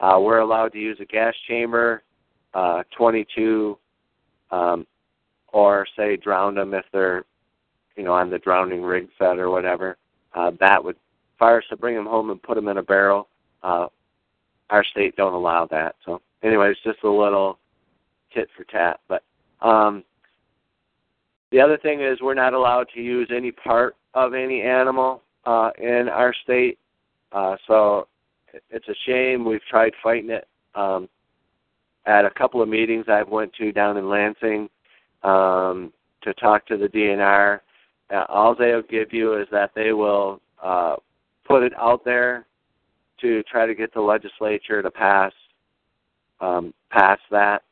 Uh, 0.00 0.18
we're 0.20 0.38
allowed 0.38 0.72
to 0.72 0.78
use 0.78 0.96
a 1.00 1.04
gas 1.04 1.34
chamber, 1.46 2.02
uh, 2.54 2.82
22, 2.96 3.76
um, 4.50 4.86
or 5.52 5.86
say 5.96 6.16
drown 6.16 6.54
them 6.54 6.72
if 6.72 6.84
they're, 6.92 7.24
you 7.96 8.04
know, 8.04 8.12
on 8.12 8.30
the 8.30 8.38
drowning 8.38 8.82
rig 8.82 9.08
set 9.18 9.38
or 9.38 9.50
whatever. 9.50 9.96
Uh, 10.34 10.52
that 10.60 10.82
would 10.82 10.96
fire 11.40 11.58
us 11.58 11.64
to 11.70 11.76
bring 11.76 11.96
them 11.96 12.06
home 12.06 12.30
and 12.30 12.40
put 12.40 12.54
them 12.54 12.68
in 12.68 12.76
a 12.76 12.82
barrel. 12.82 13.26
Uh, 13.64 13.88
our 14.68 14.84
state 14.84 15.16
don't 15.16 15.32
allow 15.32 15.66
that. 15.66 15.96
So, 16.04 16.20
anyways, 16.44 16.76
just 16.84 17.02
a 17.02 17.10
little 17.10 17.58
tit 18.32 18.48
for 18.56 18.62
tat. 18.64 19.00
But 19.08 19.24
um, 19.60 20.04
the 21.50 21.60
other 21.60 21.78
thing 21.78 22.02
is 22.02 22.20
we're 22.20 22.34
not 22.34 22.54
allowed 22.54 22.86
to 22.94 23.00
use 23.00 23.28
any 23.34 23.50
part 23.50 23.96
of 24.14 24.34
any 24.34 24.62
animal 24.62 25.22
uh, 25.44 25.70
in 25.78 26.08
our 26.08 26.32
state. 26.44 26.78
Uh, 27.32 27.56
so 27.66 28.06
it's 28.70 28.88
a 28.88 28.94
shame. 29.06 29.44
We've 29.44 29.64
tried 29.68 29.92
fighting 30.02 30.30
it 30.30 30.46
um, 30.74 31.08
at 32.06 32.24
a 32.24 32.30
couple 32.30 32.62
of 32.62 32.68
meetings 32.68 33.06
I've 33.08 33.28
went 33.28 33.52
to 33.54 33.72
down 33.72 33.96
in 33.96 34.08
Lansing 34.08 34.68
um, 35.22 35.92
to 36.22 36.34
talk 36.34 36.66
to 36.66 36.76
the 36.76 36.88
DNR. 36.88 37.60
Uh, 38.10 38.24
all 38.28 38.54
they'll 38.54 38.82
give 38.82 39.12
you 39.12 39.40
is 39.40 39.46
that 39.52 39.70
they 39.74 39.92
will 39.92 40.40
uh, 40.62 40.96
put 41.50 41.64
it 41.64 41.72
out 41.76 42.04
there 42.04 42.46
to 43.20 43.42
try 43.42 43.66
to 43.66 43.74
get 43.74 43.92
the 43.92 44.00
legislature 44.00 44.82
to 44.82 44.90
pass 44.90 45.32
um, 46.40 46.72
pass 46.90 47.18
that, 47.30 47.62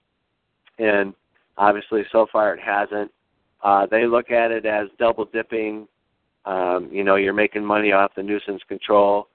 and 0.78 1.14
obviously 1.56 2.02
so 2.12 2.26
far 2.30 2.54
it 2.54 2.60
hasn't. 2.60 3.10
Uh, 3.62 3.86
they 3.90 4.06
look 4.06 4.30
at 4.30 4.50
it 4.50 4.66
as 4.66 4.88
double 4.98 5.24
dipping. 5.24 5.88
Um, 6.44 6.88
you 6.92 7.02
know, 7.02 7.16
you're 7.16 7.32
making 7.32 7.64
money 7.64 7.92
off 7.92 8.12
the 8.14 8.22
nuisance 8.22 8.62
control, 8.68 9.28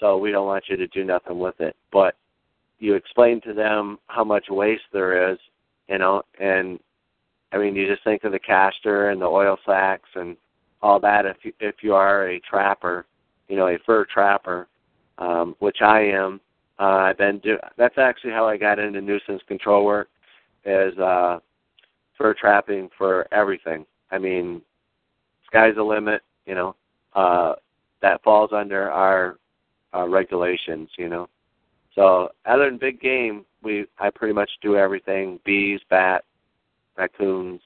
so 0.00 0.18
we 0.18 0.32
don't 0.32 0.46
want 0.46 0.64
you 0.68 0.76
to 0.76 0.86
do 0.88 1.04
nothing 1.04 1.38
with 1.38 1.60
it. 1.60 1.76
But 1.92 2.16
you 2.78 2.94
explain 2.94 3.40
to 3.42 3.52
them 3.52 3.98
how 4.08 4.24
much 4.24 4.46
waste 4.48 4.82
there 4.92 5.30
is, 5.32 5.38
you 5.88 5.98
know, 5.98 6.22
and 6.40 6.80
I 7.52 7.58
mean, 7.58 7.76
you 7.76 7.86
just 7.86 8.02
think 8.02 8.24
of 8.24 8.32
the 8.32 8.38
castor 8.38 9.10
and 9.10 9.20
the 9.20 9.26
oil 9.26 9.56
sacks 9.66 10.08
and 10.14 10.36
all 10.82 10.98
that. 11.00 11.26
If 11.26 11.36
you, 11.42 11.52
if 11.60 11.76
you 11.82 11.94
are 11.94 12.28
a 12.28 12.40
trapper, 12.40 13.06
you 13.50 13.56
know, 13.56 13.66
a 13.66 13.78
fur 13.84 14.04
trapper, 14.04 14.68
um, 15.18 15.56
which 15.58 15.82
I 15.82 16.02
am, 16.02 16.40
uh, 16.78 17.08
I've 17.08 17.18
been 17.18 17.40
do. 17.40 17.58
That's 17.76 17.98
actually 17.98 18.30
how 18.32 18.46
I 18.46 18.56
got 18.56 18.78
into 18.78 19.00
nuisance 19.00 19.42
control 19.48 19.84
work, 19.84 20.08
is 20.64 20.96
uh, 20.98 21.40
fur 22.16 22.32
trapping 22.32 22.88
for 22.96 23.26
everything. 23.34 23.84
I 24.12 24.18
mean, 24.18 24.62
sky's 25.46 25.74
the 25.74 25.82
limit. 25.82 26.22
You 26.46 26.54
know, 26.54 26.76
uh, 27.14 27.54
that 28.00 28.22
falls 28.22 28.50
under 28.54 28.88
our 28.90 29.38
uh, 29.94 30.06
regulations. 30.08 30.88
You 30.96 31.08
know, 31.08 31.28
so 31.94 32.30
other 32.46 32.66
than 32.66 32.78
big 32.78 33.00
game, 33.00 33.44
we 33.62 33.84
I 33.98 34.10
pretty 34.10 34.32
much 34.32 34.50
do 34.62 34.76
everything: 34.76 35.40
bees, 35.44 35.80
bats, 35.90 36.24
raccoons, 36.96 37.60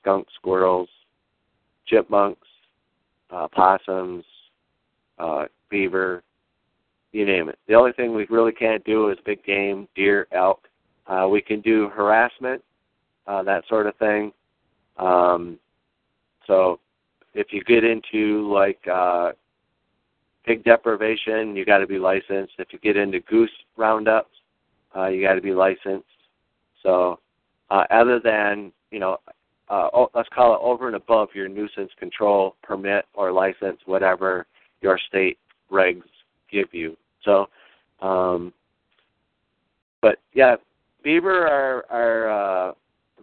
skunks, 0.00 0.32
squirrels, 0.34 0.88
chipmunks, 1.86 2.48
uh, 3.30 3.46
possums, 3.48 4.24
uh, 5.18 5.46
beaver, 5.70 6.22
you 7.12 7.24
name 7.24 7.48
it. 7.48 7.58
The 7.66 7.74
only 7.74 7.92
thing 7.92 8.14
we 8.14 8.26
really 8.30 8.52
can't 8.52 8.84
do 8.84 9.10
is 9.10 9.18
big 9.24 9.42
game, 9.44 9.88
deer, 9.94 10.26
elk. 10.32 10.68
Uh, 11.06 11.26
we 11.30 11.40
can 11.40 11.60
do 11.60 11.88
harassment, 11.88 12.62
uh, 13.26 13.42
that 13.42 13.64
sort 13.68 13.86
of 13.86 13.96
thing. 13.96 14.32
Um, 14.98 15.58
so 16.46 16.80
if 17.34 17.48
you 17.50 17.62
get 17.64 17.84
into 17.84 18.50
like 18.52 18.80
uh, 18.92 19.32
pig 20.44 20.64
depredation, 20.64 21.56
you 21.56 21.64
got 21.64 21.78
to 21.78 21.86
be 21.86 21.98
licensed. 21.98 22.54
If 22.58 22.72
you 22.72 22.78
get 22.78 22.96
into 22.96 23.20
goose 23.20 23.50
roundups, 23.76 24.30
uh, 24.96 25.06
you 25.06 25.22
got 25.22 25.34
to 25.34 25.40
be 25.40 25.52
licensed. 25.52 26.06
So 26.82 27.20
uh, 27.70 27.84
other 27.90 28.20
than 28.22 28.72
you 28.90 28.98
know, 28.98 29.18
uh, 29.68 29.88
let's 30.14 30.28
call 30.34 30.54
it 30.54 30.60
over 30.62 30.86
and 30.86 30.96
above 30.96 31.28
your 31.34 31.48
nuisance 31.48 31.90
control 31.98 32.56
permit 32.62 33.04
or 33.14 33.32
license, 33.32 33.78
whatever 33.84 34.46
your 34.80 34.98
state 35.08 35.38
regs 35.70 36.02
give 36.50 36.72
you. 36.72 36.96
So, 37.24 37.48
um, 38.00 38.52
but 40.00 40.18
yeah, 40.34 40.56
beaver 41.02 41.46
are 41.46 41.84
are 41.90 42.68
uh, 42.68 42.72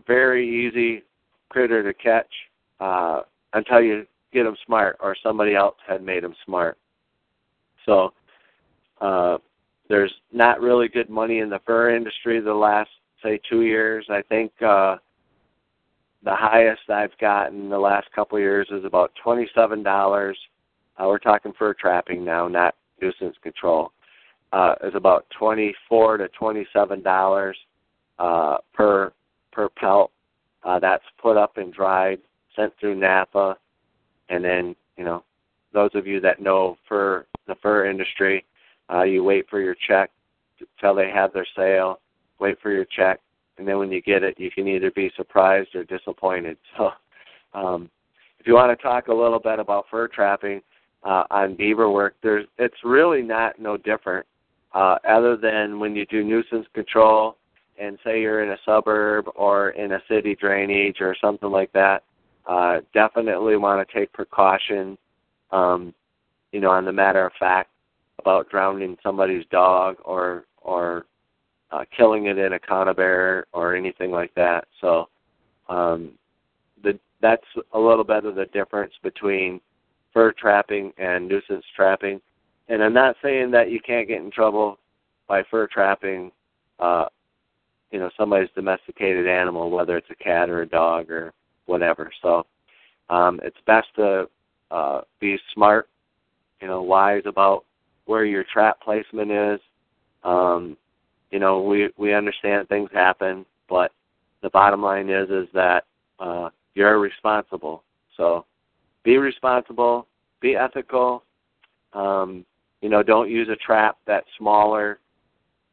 very 0.07 0.67
easy 0.67 1.03
critter 1.49 1.83
to 1.83 1.93
catch 1.93 2.31
uh, 2.79 3.21
until 3.53 3.81
you 3.81 4.05
get 4.33 4.43
them 4.43 4.57
smart, 4.65 4.97
or 4.99 5.15
somebody 5.23 5.55
else 5.55 5.77
had 5.87 6.03
made 6.03 6.23
them 6.23 6.35
smart. 6.45 6.77
So, 7.85 8.13
uh, 8.99 9.37
there's 9.87 10.13
not 10.33 10.59
really 10.59 10.87
good 10.87 11.09
money 11.09 11.39
in 11.39 11.49
the 11.49 11.59
fur 11.65 11.95
industry 11.95 12.41
the 12.41 12.53
last 12.53 12.89
say 13.23 13.39
two 13.49 13.61
years. 13.61 14.05
I 14.09 14.21
think 14.23 14.51
uh, 14.61 14.97
the 16.23 16.35
highest 16.35 16.89
I've 16.89 17.17
gotten 17.19 17.69
the 17.69 17.79
last 17.79 18.07
couple 18.13 18.37
of 18.37 18.41
years 18.41 18.67
is 18.71 18.83
about 18.83 19.11
twenty 19.21 19.47
seven 19.55 19.83
dollars. 19.83 20.37
Uh, 20.97 21.07
we're 21.07 21.19
talking 21.19 21.53
fur 21.57 21.73
trapping 21.73 22.23
now, 22.23 22.47
not 22.47 22.75
nuisance 23.01 23.35
control. 23.43 23.91
Uh, 24.53 24.75
is 24.83 24.93
about 24.95 25.25
twenty 25.37 25.73
four 25.89 26.17
to 26.17 26.27
twenty 26.29 26.65
seven 26.71 27.01
dollars 27.01 27.57
uh, 28.19 28.57
per 28.73 29.11
per 29.51 29.69
pelt. 29.69 30.11
Uh, 30.63 30.79
that's 30.79 31.03
put 31.21 31.37
up 31.37 31.57
and 31.57 31.73
dried, 31.73 32.19
sent 32.55 32.73
through 32.79 32.95
NAFA, 32.95 33.55
and 34.29 34.43
then 34.43 34.75
you 34.97 35.03
know 35.03 35.23
those 35.73 35.91
of 35.93 36.07
you 36.07 36.21
that 36.21 36.41
know 36.41 36.77
fur 36.87 37.25
the 37.47 37.55
fur 37.61 37.89
industry, 37.89 38.45
uh, 38.93 39.03
you 39.03 39.23
wait 39.23 39.45
for 39.49 39.59
your 39.59 39.75
check 39.87 40.11
till 40.79 40.95
they 40.95 41.09
have 41.09 41.33
their 41.33 41.45
sale 41.55 41.99
wait 42.39 42.57
for 42.61 42.71
your 42.71 42.85
check, 42.85 43.19
and 43.57 43.67
then 43.67 43.77
when 43.77 43.91
you 43.91 44.01
get 44.01 44.23
it, 44.23 44.39
you 44.39 44.51
can 44.51 44.67
either 44.67 44.91
be 44.91 45.11
surprised 45.15 45.75
or 45.75 45.83
disappointed. 45.83 46.57
So, 46.77 46.91
um, 47.53 47.89
if 48.37 48.45
you 48.45 48.53
want 48.53 48.77
to 48.77 48.83
talk 48.83 49.07
a 49.07 49.13
little 49.13 49.39
bit 49.39 49.59
about 49.59 49.85
fur 49.89 50.09
trapping 50.09 50.61
uh, 51.05 51.23
on 51.29 51.55
beaver 51.55 51.89
work, 51.89 52.15
there's 52.21 52.45
it's 52.57 52.75
really 52.83 53.21
not 53.21 53.59
no 53.59 53.77
different, 53.77 54.25
uh, 54.73 54.97
other 55.07 55.37
than 55.37 55.79
when 55.79 55.95
you 55.95 56.05
do 56.07 56.23
nuisance 56.23 56.65
control 56.73 57.37
and 57.79 57.97
say 58.03 58.21
you're 58.21 58.43
in 58.43 58.51
a 58.51 58.57
suburb 58.65 59.25
or 59.35 59.69
in 59.71 59.93
a 59.93 60.01
city 60.09 60.35
drainage 60.35 60.97
or 61.01 61.15
something 61.21 61.51
like 61.51 61.71
that. 61.73 62.03
Uh, 62.47 62.77
definitely 62.93 63.55
want 63.55 63.87
to 63.87 63.99
take 63.99 64.11
precaution, 64.13 64.97
um, 65.51 65.93
you 66.51 66.59
know, 66.59 66.69
on 66.69 66.85
the 66.85 66.91
matter 66.91 67.25
of 67.25 67.33
fact 67.39 67.69
about 68.19 68.49
drowning 68.49 68.97
somebody's 69.03 69.45
dog 69.51 69.97
or 70.05 70.45
or 70.61 71.05
uh, 71.71 71.85
killing 71.95 72.27
it 72.27 72.37
in 72.37 72.53
a 72.53 72.59
conibear 72.59 73.43
or 73.53 73.75
anything 73.75 74.09
like 74.09 74.33
that. 74.35 74.65
So 74.81 75.09
um, 75.69 76.11
the, 76.83 76.97
that's 77.21 77.45
a 77.73 77.79
little 77.79 78.03
bit 78.03 78.25
of 78.25 78.35
the 78.35 78.45
difference 78.45 78.93
between 79.03 79.59
fur 80.16 80.32
trapping 80.32 80.93
and 80.97 81.28
nuisance 81.28 81.66
trapping. 81.76 82.20
And 82.70 82.82
I'm 82.82 82.93
not 82.93 83.18
saying 83.22 83.51
that 83.51 83.70
you 83.70 83.80
can't 83.80 84.07
get 84.07 84.22
in 84.22 84.32
trouble 84.32 84.80
by 85.28 85.43
fur 85.51 85.68
trapping, 85.68 86.32
uh, 86.80 87.05
you 87.91 87.99
know, 87.99 88.09
somebody's 88.18 88.49
domesticated 88.55 89.28
animal, 89.28 89.70
whether 89.70 89.97
it's 89.97 90.09
a 90.09 90.16
cat 90.16 90.49
or 90.49 90.61
a 90.61 90.68
dog 90.68 91.11
or 91.11 91.34
whatever. 91.66 92.11
So 92.22 92.45
um, 93.09 93.39
it's 93.43 93.57
best 93.68 93.88
to 93.97 94.28
uh, 94.72 95.01
be 95.20 95.38
smart, 95.53 95.89
you 96.61 96.68
know, 96.68 96.82
wise 96.82 97.24
about 97.26 97.66
where 98.05 98.26
your 98.26 98.45
trap 98.51 98.80
placement 98.82 99.32
is. 99.32 99.59
Um, 100.24 100.78
you 101.30 101.39
know, 101.39 101.61
we 101.61 101.89
we 101.97 102.13
understand 102.13 102.70
things 102.70 102.89
happen, 102.93 103.45
but 103.68 103.91
the 104.41 104.49
bottom 104.49 104.82
line 104.82 105.09
is 105.09 105.30
is 105.30 105.47
that 105.53 105.84
uh, 106.20 106.49
you're 106.74 106.99
responsible. 106.99 107.84
So 108.16 108.45
be 109.05 109.17
responsible, 109.17 110.07
be 110.41 110.55
ethical. 110.57 111.23
Um, 111.93 112.45
you 112.81 112.89
know, 112.89 113.01
don't 113.01 113.29
use 113.29 113.47
a 113.47 113.55
trap 113.55 113.97
that's 114.05 114.27
smaller 114.37 114.99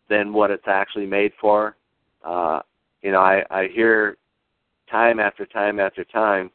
than 0.08 0.32
what 0.32 0.52
it's 0.52 0.68
actually 0.68 1.06
made 1.06 1.32
for. 1.40 1.76
Uh, 2.22 2.60
you 3.02 3.10
know, 3.10 3.20
I, 3.20 3.42
I 3.50 3.68
hear 3.74 4.16
time 4.88 5.18
after 5.18 5.46
time 5.46 5.80
after 5.80 6.04
time 6.04 6.50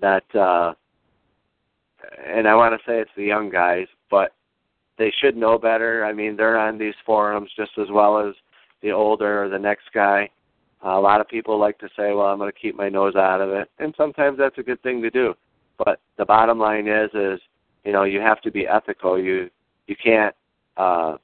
that, 0.00 0.24
uh, 0.34 0.74
and 2.26 2.46
I 2.46 2.54
want 2.54 2.78
to 2.78 2.86
say 2.86 3.00
it's 3.00 3.10
the 3.16 3.24
young 3.24 3.48
guys, 3.48 3.86
but 4.10 4.34
they 4.98 5.12
should 5.20 5.36
know 5.36 5.58
better. 5.58 6.04
I 6.04 6.12
mean, 6.12 6.36
they're 6.36 6.58
on 6.58 6.76
these 6.76 6.94
forums 7.06 7.50
just 7.56 7.72
as 7.78 7.86
well 7.90 8.18
as 8.18 8.34
the 8.82 8.90
older 8.90 9.44
or 9.44 9.48
the 9.48 9.58
next 9.58 9.86
guy. 9.94 10.28
Uh, 10.84 10.90
a 10.90 11.00
lot 11.00 11.20
of 11.20 11.28
people 11.28 11.58
like 11.58 11.78
to 11.78 11.88
say, 11.96 12.12
"Well, 12.12 12.26
I'm 12.26 12.38
going 12.38 12.52
to 12.52 12.58
keep 12.58 12.76
my 12.76 12.88
nose 12.88 13.16
out 13.16 13.40
of 13.40 13.50
it," 13.50 13.68
and 13.80 13.94
sometimes 13.96 14.38
that's 14.38 14.58
a 14.58 14.62
good 14.62 14.80
thing 14.82 15.02
to 15.02 15.10
do. 15.10 15.34
But 15.78 16.00
the 16.16 16.24
bottom 16.24 16.58
line 16.58 16.88
is, 16.88 17.10
is 17.14 17.40
you 17.84 17.92
know, 17.92 18.04
you 18.04 18.20
have 18.20 18.40
to 18.42 18.50
be 18.50 18.66
ethical. 18.66 19.18
You 19.18 19.48
you 19.86 19.96
can't. 19.96 20.34
Uh, 20.76 21.16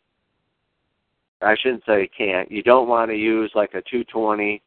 I 1.43 1.55
shouldn't 1.61 1.85
say 1.85 2.09
can't. 2.17 2.51
You 2.51 2.63
don't 2.63 2.89
want 2.89 3.11
to 3.11 3.17
use 3.17 3.51
like 3.55 3.71
a 3.71 3.83
220 3.83 4.63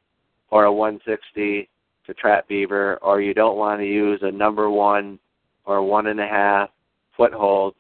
or 0.52 0.66
a 0.66 0.72
160 0.72 1.70
to 2.06 2.14
trap 2.14 2.48
beaver, 2.48 2.98
or 3.02 3.22
you 3.22 3.34
don't 3.34 3.58
want 3.58 3.82
to 3.82 3.86
use 3.86 4.20
a 4.22 4.32
number 4.32 4.70
one 4.70 5.20
or 5.66 5.82
one 5.82 6.08
and 6.08 6.20
a 6.20 6.28
half 6.28 6.70
foothold. 7.16 7.76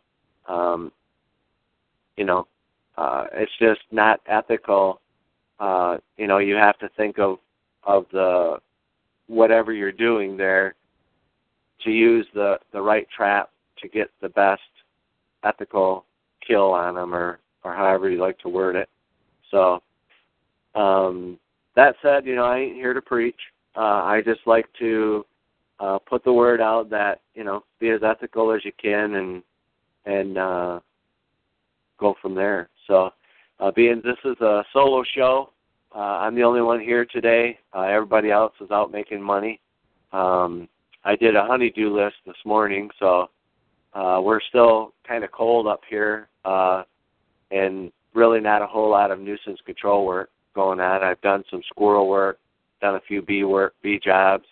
Um, 0.48 0.92
you 2.18 2.26
know, 2.26 2.48
uh, 2.98 3.28
it's 3.34 3.52
just 3.60 3.82
not 3.92 4.20
ethical. 4.26 5.02
Uh, 5.60 5.98
you 6.18 6.28
know, 6.28 6.40
you 6.40 6.56
have 6.56 6.78
to 6.80 6.90
think 6.98 7.20
of 7.20 7.38
of 7.84 8.06
the 8.12 8.58
whatever 9.28 9.72
you're 9.74 9.92
doing 9.92 10.36
there 10.36 10.76
to 11.84 11.92
use 11.92 12.26
the 12.34 12.58
the 12.74 12.82
right 12.82 13.08
trap 13.16 13.52
to 13.82 13.88
get 13.88 14.10
the 14.22 14.30
best 14.30 14.62
ethical 15.44 16.06
kill 16.46 16.72
on 16.72 16.96
them, 16.96 17.14
or 17.14 17.40
or 17.64 17.74
however 17.74 18.10
you 18.10 18.20
like 18.20 18.40
to 18.40 18.50
word 18.50 18.76
it. 18.76 18.90
So, 19.52 19.82
um, 20.76 21.40
that 21.76 21.96
said, 22.02 22.26
you 22.26 22.36
know, 22.36 22.46
I 22.46 22.60
ain't 22.60 22.76
here 22.76 22.94
to 22.94 23.02
preach. 23.02 23.40
Uh, 23.76 24.04
I 24.04 24.22
just 24.26 24.42
like 24.46 24.66
to 24.80 25.26
uh, 25.80 26.00
put 26.00 26.24
the 26.24 26.34
word 26.34 26.62
out 26.62 26.90
that 26.90 27.22
you 27.36 27.44
know 27.44 27.64
be 27.80 27.90
as 27.90 28.02
ethical 28.04 28.52
as 28.52 28.66
you 28.66 28.72
can 28.82 29.16
and 29.16 29.44
and 30.06 30.38
uh, 30.38 30.80
go 32.00 32.16
from 32.22 32.34
there. 32.34 32.70
So, 32.88 33.12
uh, 33.60 33.72
being 33.72 34.02
this 34.04 34.18
is 34.26 34.40
a 34.42 34.64
solo 34.74 35.04
show, 35.16 35.52
uh, 35.96 36.20
I'm 36.20 36.36
the 36.36 36.44
only 36.44 36.62
one 36.62 36.80
here 36.80 37.06
today. 37.06 37.60
Uh, 37.74 37.82
everybody 37.82 38.32
else 38.32 38.54
is 38.62 38.72
out 38.72 38.92
making 38.92 39.22
money. 39.22 39.60
Um, 40.14 40.68
I 41.08 41.16
did 41.16 41.38
a 41.38 41.46
honeydew 41.46 41.96
list 41.96 42.18
this 42.26 42.36
morning, 42.44 42.90
so 43.00 43.30
uh, 43.94 44.20
we're 44.22 44.42
still 44.42 44.94
kind 45.08 45.24
of 45.24 45.32
cold 45.32 45.66
up 45.66 45.80
here, 45.90 46.28
uh, 46.44 46.84
and 47.50 47.94
really 48.14 48.42
not 48.42 48.62
a 48.62 48.68
whole 48.68 48.90
lot 48.90 49.10
of 49.10 49.18
nuisance 49.18 49.60
control 49.66 50.06
work 50.06 50.30
going 50.54 50.82
on. 50.82 51.04
I've 51.04 51.22
done 51.22 51.46
some 51.50 51.62
squirrel 51.70 52.10
work, 52.10 52.40
done 52.82 52.96
a 52.96 53.02
few 53.08 53.22
bee 53.22 53.46
work, 53.46 53.74
bee 53.82 54.02
jobs, 54.04 54.44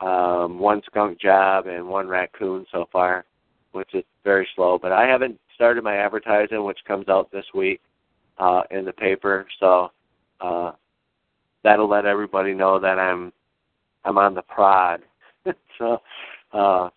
um, 0.00 0.60
one 0.60 0.80
skunk 0.86 1.20
job, 1.20 1.66
and 1.66 1.88
one 1.88 2.06
raccoon 2.06 2.64
so 2.70 2.88
far, 2.92 3.24
which 3.72 3.92
is 3.92 4.04
very 4.22 4.46
slow. 4.54 4.78
But 4.80 4.92
I 4.92 5.08
haven't 5.08 5.40
started 5.56 5.82
my 5.82 5.96
advertising, 5.96 6.62
which 6.62 6.78
comes 6.86 7.08
out 7.08 7.32
this 7.32 7.46
week 7.52 7.80
uh, 8.38 8.62
in 8.70 8.84
the 8.84 8.92
paper. 8.92 9.44
So 9.58 9.90
uh, 10.40 10.70
that'll 11.64 11.88
let 11.88 12.06
everybody 12.06 12.54
know 12.54 12.78
that 12.78 13.00
I'm 13.00 13.32
I'm 14.04 14.18
on 14.18 14.36
the 14.36 14.42
prod. 14.42 15.02
so 15.78 16.00
uh, 16.52 16.88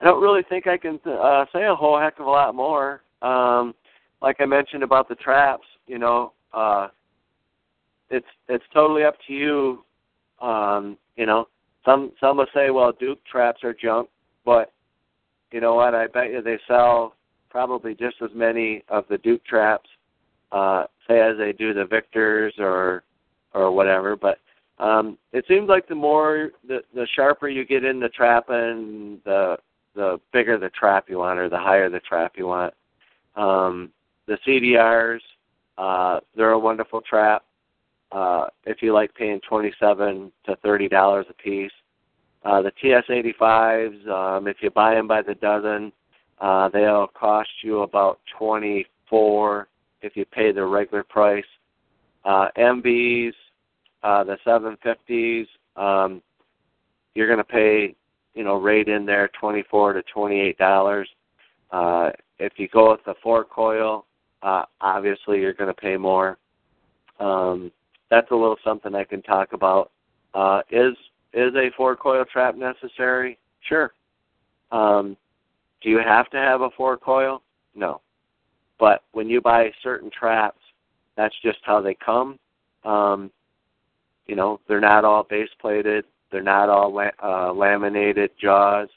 I 0.00 0.04
don't 0.04 0.22
really 0.22 0.42
think 0.48 0.66
I 0.66 0.76
can 0.76 0.98
uh, 1.06 1.44
say 1.52 1.66
a 1.66 1.74
whole 1.74 1.98
heck 1.98 2.18
of 2.20 2.26
a 2.26 2.30
lot 2.30 2.54
more. 2.54 3.02
Um, 3.22 3.74
like 4.22 4.36
I 4.40 4.46
mentioned 4.46 4.82
about 4.82 5.08
the 5.08 5.14
traps, 5.14 5.66
you 5.86 5.98
know, 5.98 6.32
uh, 6.52 6.88
it's 8.10 8.26
it's 8.48 8.64
totally 8.72 9.04
up 9.04 9.16
to 9.26 9.32
you. 9.32 9.84
Um, 10.40 10.96
you 11.16 11.26
know, 11.26 11.48
some 11.84 12.12
some 12.20 12.38
will 12.38 12.46
say, 12.54 12.70
well, 12.70 12.92
Duke 12.92 13.24
traps 13.24 13.62
are 13.62 13.74
junk, 13.74 14.08
but 14.44 14.72
you 15.52 15.60
know 15.60 15.74
what? 15.74 15.94
I 15.94 16.06
bet 16.06 16.30
you 16.30 16.42
they 16.42 16.58
sell 16.66 17.14
probably 17.50 17.94
just 17.94 18.16
as 18.22 18.30
many 18.34 18.82
of 18.88 19.04
the 19.08 19.18
Duke 19.18 19.44
traps, 19.44 19.88
uh, 20.52 20.84
say 21.08 21.20
as 21.20 21.36
they 21.38 21.52
do 21.52 21.72
the 21.74 21.84
Victors 21.84 22.54
or 22.58 23.04
or 23.54 23.70
whatever. 23.72 24.16
But 24.16 24.38
um, 24.80 25.18
it 25.32 25.44
seems 25.46 25.68
like 25.68 25.86
the 25.86 25.94
more 25.94 26.50
the 26.66 26.82
the 26.94 27.06
sharper 27.14 27.48
you 27.48 27.66
get 27.66 27.84
in 27.84 28.00
the 28.00 28.08
trapping, 28.08 29.20
the 29.26 29.58
the 29.94 30.18
bigger 30.32 30.58
the 30.58 30.70
trap 30.70 31.06
you 31.08 31.18
want 31.18 31.38
or 31.38 31.50
the 31.50 31.58
higher 31.58 31.90
the 31.90 32.00
trap 32.00 32.32
you 32.36 32.46
want. 32.46 32.72
Um, 33.36 33.90
the 34.26 34.38
CDRs, 34.46 35.20
uh, 35.76 36.20
they're 36.34 36.52
a 36.52 36.58
wonderful 36.58 37.02
trap. 37.02 37.44
Uh, 38.10 38.46
if 38.64 38.80
you 38.80 38.94
like 38.94 39.14
paying 39.14 39.40
twenty-seven 39.46 40.32
to 40.46 40.56
thirty 40.56 40.88
dollars 40.88 41.26
a 41.28 41.34
piece, 41.34 41.72
uh, 42.46 42.62
the 42.62 42.72
TS85s, 42.82 44.08
um, 44.08 44.48
if 44.48 44.56
you 44.62 44.70
buy 44.70 44.94
them 44.94 45.06
by 45.06 45.20
the 45.20 45.34
dozen, 45.34 45.92
uh, 46.40 46.70
they'll 46.70 47.08
cost 47.08 47.50
you 47.62 47.82
about 47.82 48.18
twenty-four 48.38 49.68
if 50.00 50.16
you 50.16 50.24
pay 50.24 50.52
the 50.52 50.64
regular 50.64 51.02
price. 51.02 51.44
Uh, 52.24 52.48
MBs, 52.56 53.32
uh, 54.02 54.24
the 54.24 54.36
750s, 54.46 55.46
um, 55.76 56.22
you're 57.14 57.26
going 57.26 57.38
to 57.38 57.44
pay 57.44 57.94
you 58.34 58.44
know, 58.44 58.56
rate 58.56 58.88
in 58.88 59.04
there 59.04 59.28
twenty 59.38 59.62
four 59.70 59.92
to 59.92 60.02
twenty 60.02 60.40
eight 60.40 60.58
dollars. 60.58 61.08
Uh, 61.70 62.10
if 62.38 62.54
you 62.56 62.68
go 62.68 62.90
with 62.90 63.04
the 63.04 63.14
four 63.22 63.44
coil, 63.44 64.06
uh, 64.42 64.64
obviously 64.80 65.40
you're 65.40 65.52
going 65.52 65.72
to 65.72 65.80
pay 65.80 65.96
more. 65.96 66.38
Um, 67.18 67.70
that's 68.10 68.30
a 68.30 68.34
little 68.34 68.56
something 68.64 68.94
I 68.94 69.04
can 69.04 69.22
talk 69.22 69.52
about. 69.52 69.90
Uh, 70.34 70.62
is 70.70 70.94
is 71.32 71.54
a 71.54 71.70
four 71.76 71.96
coil 71.96 72.24
trap 72.24 72.56
necessary? 72.56 73.38
Sure. 73.60 73.92
Um, 74.72 75.16
do 75.82 75.90
you 75.90 75.98
have 75.98 76.30
to 76.30 76.36
have 76.36 76.60
a 76.60 76.70
four 76.76 76.96
coil? 76.96 77.42
No. 77.74 78.00
But 78.78 79.02
when 79.12 79.28
you 79.28 79.40
buy 79.40 79.70
certain 79.82 80.10
traps, 80.10 80.60
that's 81.16 81.34
just 81.42 81.58
how 81.62 81.80
they 81.80 81.94
come. 81.94 82.38
Um, 82.84 83.30
you 84.30 84.36
know, 84.36 84.60
they're 84.68 84.80
not 84.80 85.04
all 85.04 85.24
base 85.24 85.48
plated. 85.60 86.04
They're 86.30 86.40
not 86.40 86.68
all 86.68 86.94
la- 86.94 87.18
uh, 87.20 87.52
laminated 87.52 88.30
jaws. 88.40 88.88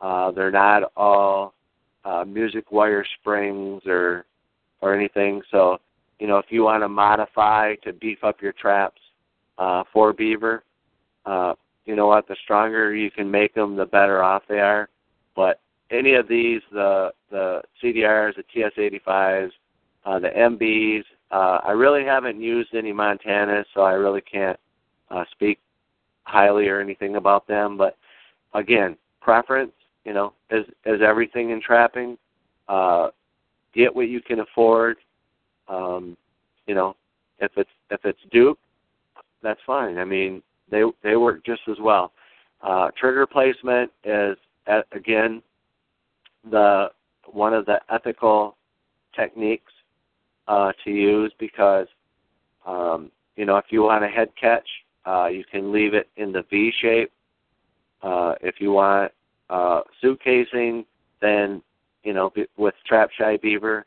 Uh, 0.00 0.30
they're 0.30 0.50
not 0.50 0.90
all 0.96 1.52
uh, 2.06 2.24
music 2.26 2.72
wire 2.72 3.04
springs 3.20 3.82
or 3.84 4.24
or 4.80 4.94
anything. 4.94 5.42
So, 5.50 5.76
you 6.18 6.26
know, 6.26 6.38
if 6.38 6.46
you 6.48 6.62
want 6.62 6.82
to 6.82 6.88
modify 6.88 7.74
to 7.84 7.92
beef 7.92 8.24
up 8.24 8.40
your 8.40 8.54
traps 8.54 9.02
uh, 9.58 9.84
for 9.92 10.14
beaver, 10.14 10.64
uh, 11.26 11.52
you 11.84 11.94
know 11.94 12.06
what? 12.06 12.26
The 12.26 12.36
stronger 12.42 12.94
you 12.94 13.10
can 13.10 13.30
make 13.30 13.54
them, 13.54 13.76
the 13.76 13.84
better 13.84 14.22
off 14.22 14.44
they 14.48 14.60
are. 14.60 14.88
But 15.36 15.60
any 15.90 16.14
of 16.14 16.26
these, 16.26 16.62
the 16.72 17.12
the 17.30 17.60
CDRs, 17.82 18.32
the 18.36 18.44
TS85s, 19.06 19.50
uh, 20.06 20.18
the 20.18 20.30
MBs, 20.30 21.04
uh, 21.30 21.60
I 21.62 21.72
really 21.72 22.02
haven't 22.06 22.40
used 22.40 22.74
any 22.74 22.94
Montanas, 22.94 23.66
so 23.74 23.82
I 23.82 23.92
really 23.92 24.22
can't 24.22 24.58
uh, 25.10 25.24
speak 25.32 25.58
highly 26.24 26.68
or 26.68 26.80
anything 26.80 27.16
about 27.16 27.46
them, 27.46 27.76
but 27.76 27.96
again, 28.54 28.96
preference, 29.20 29.72
you 30.04 30.12
know, 30.12 30.32
is 30.50 30.66
is 30.86 31.00
everything 31.02 31.50
in 31.50 31.60
trapping. 31.60 32.16
Uh, 32.68 33.08
get 33.74 33.94
what 33.94 34.08
you 34.08 34.20
can 34.20 34.40
afford. 34.40 34.96
Um, 35.68 36.16
you 36.66 36.74
know, 36.74 36.96
if 37.38 37.52
it's 37.56 37.70
if 37.90 38.04
it's 38.04 38.20
Duke, 38.30 38.58
that's 39.42 39.60
fine. 39.66 39.98
I 39.98 40.04
mean, 40.04 40.42
they 40.70 40.82
they 41.02 41.16
work 41.16 41.44
just 41.44 41.62
as 41.68 41.78
well. 41.80 42.12
Uh, 42.62 42.90
trigger 42.96 43.26
placement 43.26 43.90
is 44.04 44.36
at, 44.66 44.86
again 44.92 45.42
the 46.50 46.90
one 47.32 47.54
of 47.54 47.66
the 47.66 47.80
ethical 47.90 48.56
techniques 49.14 49.72
uh, 50.48 50.72
to 50.84 50.90
use 50.90 51.32
because 51.38 51.86
um, 52.66 53.10
you 53.36 53.44
know 53.44 53.56
if 53.56 53.66
you 53.70 53.82
want 53.82 54.04
a 54.04 54.08
head 54.08 54.28
catch, 54.40 54.68
uh, 55.06 55.26
you 55.26 55.44
can 55.50 55.72
leave 55.72 55.94
it 55.94 56.08
in 56.16 56.32
the 56.32 56.44
V 56.50 56.72
shape. 56.80 57.10
Uh, 58.02 58.34
if 58.40 58.60
you 58.60 58.72
want 58.72 59.12
uh, 59.48 59.80
suit 60.00 60.20
casing, 60.22 60.84
then 61.20 61.62
you 62.02 62.12
know 62.12 62.32
with 62.56 62.74
trap 62.86 63.10
shy 63.18 63.36
beaver 63.38 63.86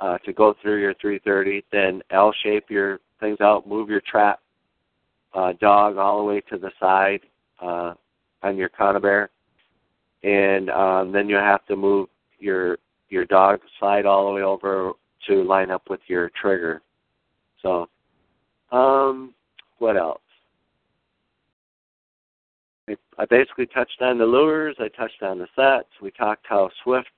uh, 0.00 0.18
to 0.18 0.32
go 0.32 0.54
through 0.60 0.80
your 0.80 0.94
330, 0.94 1.64
then 1.70 2.02
L 2.10 2.32
shape 2.42 2.70
your 2.70 2.98
things 3.20 3.40
out, 3.40 3.68
move 3.68 3.88
your 3.88 4.00
trap 4.00 4.40
uh, 5.34 5.52
dog 5.60 5.96
all 5.96 6.18
the 6.18 6.24
way 6.24 6.40
to 6.40 6.58
the 6.58 6.70
side 6.80 7.20
uh, 7.60 7.94
on 8.42 8.56
your 8.56 8.68
conibear, 8.68 9.28
and 10.22 10.70
um, 10.70 11.12
then 11.12 11.28
you 11.28 11.36
have 11.36 11.64
to 11.66 11.76
move 11.76 12.08
your 12.38 12.78
your 13.08 13.24
dog 13.26 13.60
slide 13.78 14.06
all 14.06 14.26
the 14.26 14.32
way 14.32 14.42
over 14.42 14.92
to 15.28 15.44
line 15.44 15.70
up 15.70 15.88
with 15.88 16.00
your 16.06 16.30
trigger. 16.30 16.82
So, 17.60 17.88
um, 18.72 19.34
what 19.78 19.96
else? 19.96 20.21
I 22.88 23.24
basically 23.26 23.66
touched 23.66 24.02
on 24.02 24.18
the 24.18 24.24
lures. 24.24 24.76
I 24.80 24.88
touched 24.88 25.22
on 25.22 25.38
the 25.38 25.46
sets. 25.54 25.88
We 26.00 26.10
talked 26.10 26.46
how 26.48 26.70
swift 26.82 27.08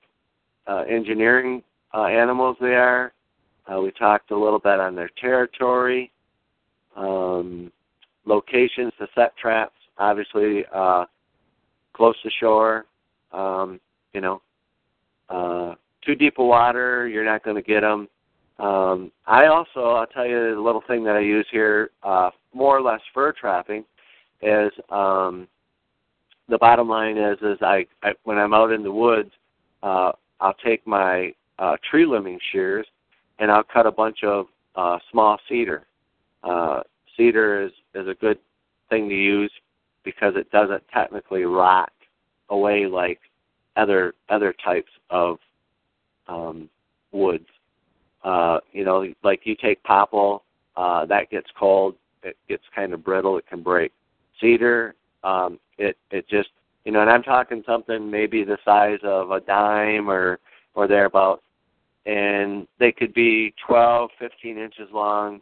uh, 0.67 0.83
engineering 0.87 1.63
uh, 1.93 2.05
animals 2.05 2.57
they 2.59 2.75
are, 2.75 3.13
Uh, 3.71 3.81
we 3.81 3.91
talked 3.91 4.31
a 4.31 4.37
little 4.37 4.59
bit 4.59 4.79
on 4.79 4.95
their 4.95 5.09
territory, 5.19 6.11
um, 6.95 7.71
locations 8.25 8.93
to 8.99 9.07
set 9.15 9.35
traps. 9.37 9.75
Obviously, 9.97 10.65
uh, 10.73 11.05
close 11.93 12.15
to 12.21 12.29
shore. 12.39 12.85
Um, 13.31 13.79
you 14.13 14.21
know, 14.21 14.41
uh, 15.29 15.75
too 16.05 16.15
deep 16.15 16.37
of 16.37 16.45
water, 16.45 17.07
you're 17.07 17.25
not 17.25 17.43
going 17.43 17.55
to 17.55 17.61
get 17.61 17.81
them. 17.81 18.07
Um, 18.59 19.11
I 19.25 19.47
also, 19.47 19.89
I'll 19.89 20.07
tell 20.07 20.25
you 20.25 20.59
a 20.59 20.63
little 20.63 20.83
thing 20.87 21.03
that 21.05 21.15
I 21.15 21.19
use 21.19 21.47
here, 21.51 21.89
uh, 22.03 22.29
more 22.53 22.77
or 22.77 22.81
less 22.81 23.01
fur 23.13 23.33
trapping, 23.33 23.83
is 24.41 24.71
um, 24.89 25.47
the 26.49 26.57
bottom 26.57 26.87
line 26.87 27.17
is 27.17 27.37
is 27.41 27.57
I, 27.61 27.85
I 28.03 28.11
when 28.23 28.37
I'm 28.37 28.53
out 28.53 28.71
in 28.71 28.83
the 28.83 28.91
woods, 28.91 29.31
uh, 29.83 30.11
I'll 30.39 30.55
take 30.63 30.85
my 30.85 31.33
uh, 31.59 31.77
tree 31.89 32.05
limbing 32.05 32.39
shears 32.51 32.85
and 33.39 33.51
I'll 33.51 33.63
cut 33.63 33.85
a 33.85 33.91
bunch 33.91 34.23
of 34.23 34.47
uh, 34.75 34.99
small 35.11 35.37
cedar. 35.49 35.85
Uh, 36.43 36.81
cedar 37.17 37.63
is 37.63 37.71
is 37.93 38.07
a 38.07 38.13
good 38.15 38.37
thing 38.89 39.09
to 39.09 39.15
use 39.15 39.51
because 40.03 40.33
it 40.35 40.51
doesn't 40.51 40.83
technically 40.93 41.43
rot 41.43 41.91
away 42.49 42.85
like 42.85 43.19
other 43.75 44.13
other 44.29 44.53
types 44.63 44.91
of 45.09 45.37
um, 46.27 46.69
woods. 47.11 47.47
Uh, 48.23 48.59
you 48.71 48.83
know, 48.83 49.05
like 49.23 49.41
you 49.43 49.55
take 49.55 49.81
popple, 49.83 50.43
uh, 50.75 51.05
that 51.05 51.29
gets 51.29 51.47
cold, 51.57 51.95
it 52.23 52.35
gets 52.49 52.63
kind 52.75 52.93
of 52.93 53.03
brittle, 53.03 53.37
it 53.37 53.45
can 53.47 53.61
break. 53.61 53.91
Cedar, 54.41 54.95
um, 55.25 55.59
it 55.77 55.97
it 56.11 56.27
just 56.29 56.49
you 56.85 56.91
know, 56.91 57.01
and 57.01 57.09
I'm 57.09 57.23
talking 57.23 57.63
something 57.65 58.09
maybe 58.09 58.43
the 58.43 58.59
size 58.63 58.99
of 59.03 59.31
a 59.31 59.41
dime 59.41 60.09
or 60.09 60.39
or 60.75 60.87
thereabouts, 60.87 61.41
and 62.05 62.67
they 62.79 62.91
could 62.91 63.13
be 63.13 63.53
12, 63.65 64.11
15 64.19 64.57
inches 64.57 64.87
long. 64.93 65.41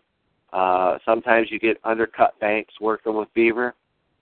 Uh, 0.53 0.99
sometimes 1.03 1.47
you 1.51 1.59
get 1.59 1.79
undercut 1.84 2.39
banks 2.39 2.73
working 2.79 3.15
with 3.15 3.34
beaver, 3.34 3.75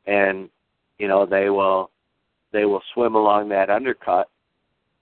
and 0.07 0.49
you 0.97 1.07
know 1.07 1.25
they 1.25 1.49
will 1.49 1.91
they 2.51 2.65
will 2.65 2.81
swim 2.93 3.15
along 3.15 3.49
that 3.49 3.69
undercut, 3.69 4.29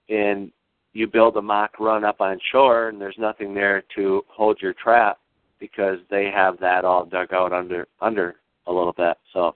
and 0.08 0.52
you 0.92 1.06
build 1.06 1.36
a 1.36 1.42
mock 1.42 1.78
run 1.80 2.04
up 2.04 2.20
on 2.20 2.38
shore, 2.52 2.88
and 2.88 3.00
there's 3.00 3.18
nothing 3.18 3.54
there 3.54 3.82
to 3.94 4.24
hold 4.28 4.60
your 4.60 4.74
trap 4.74 5.18
because 5.58 5.98
they 6.10 6.30
have 6.34 6.58
that 6.58 6.84
all 6.84 7.04
dug 7.04 7.32
out 7.32 7.52
under 7.52 7.86
under 8.00 8.36
a 8.66 8.72
little 8.72 8.92
bit. 8.92 9.16
So, 9.32 9.54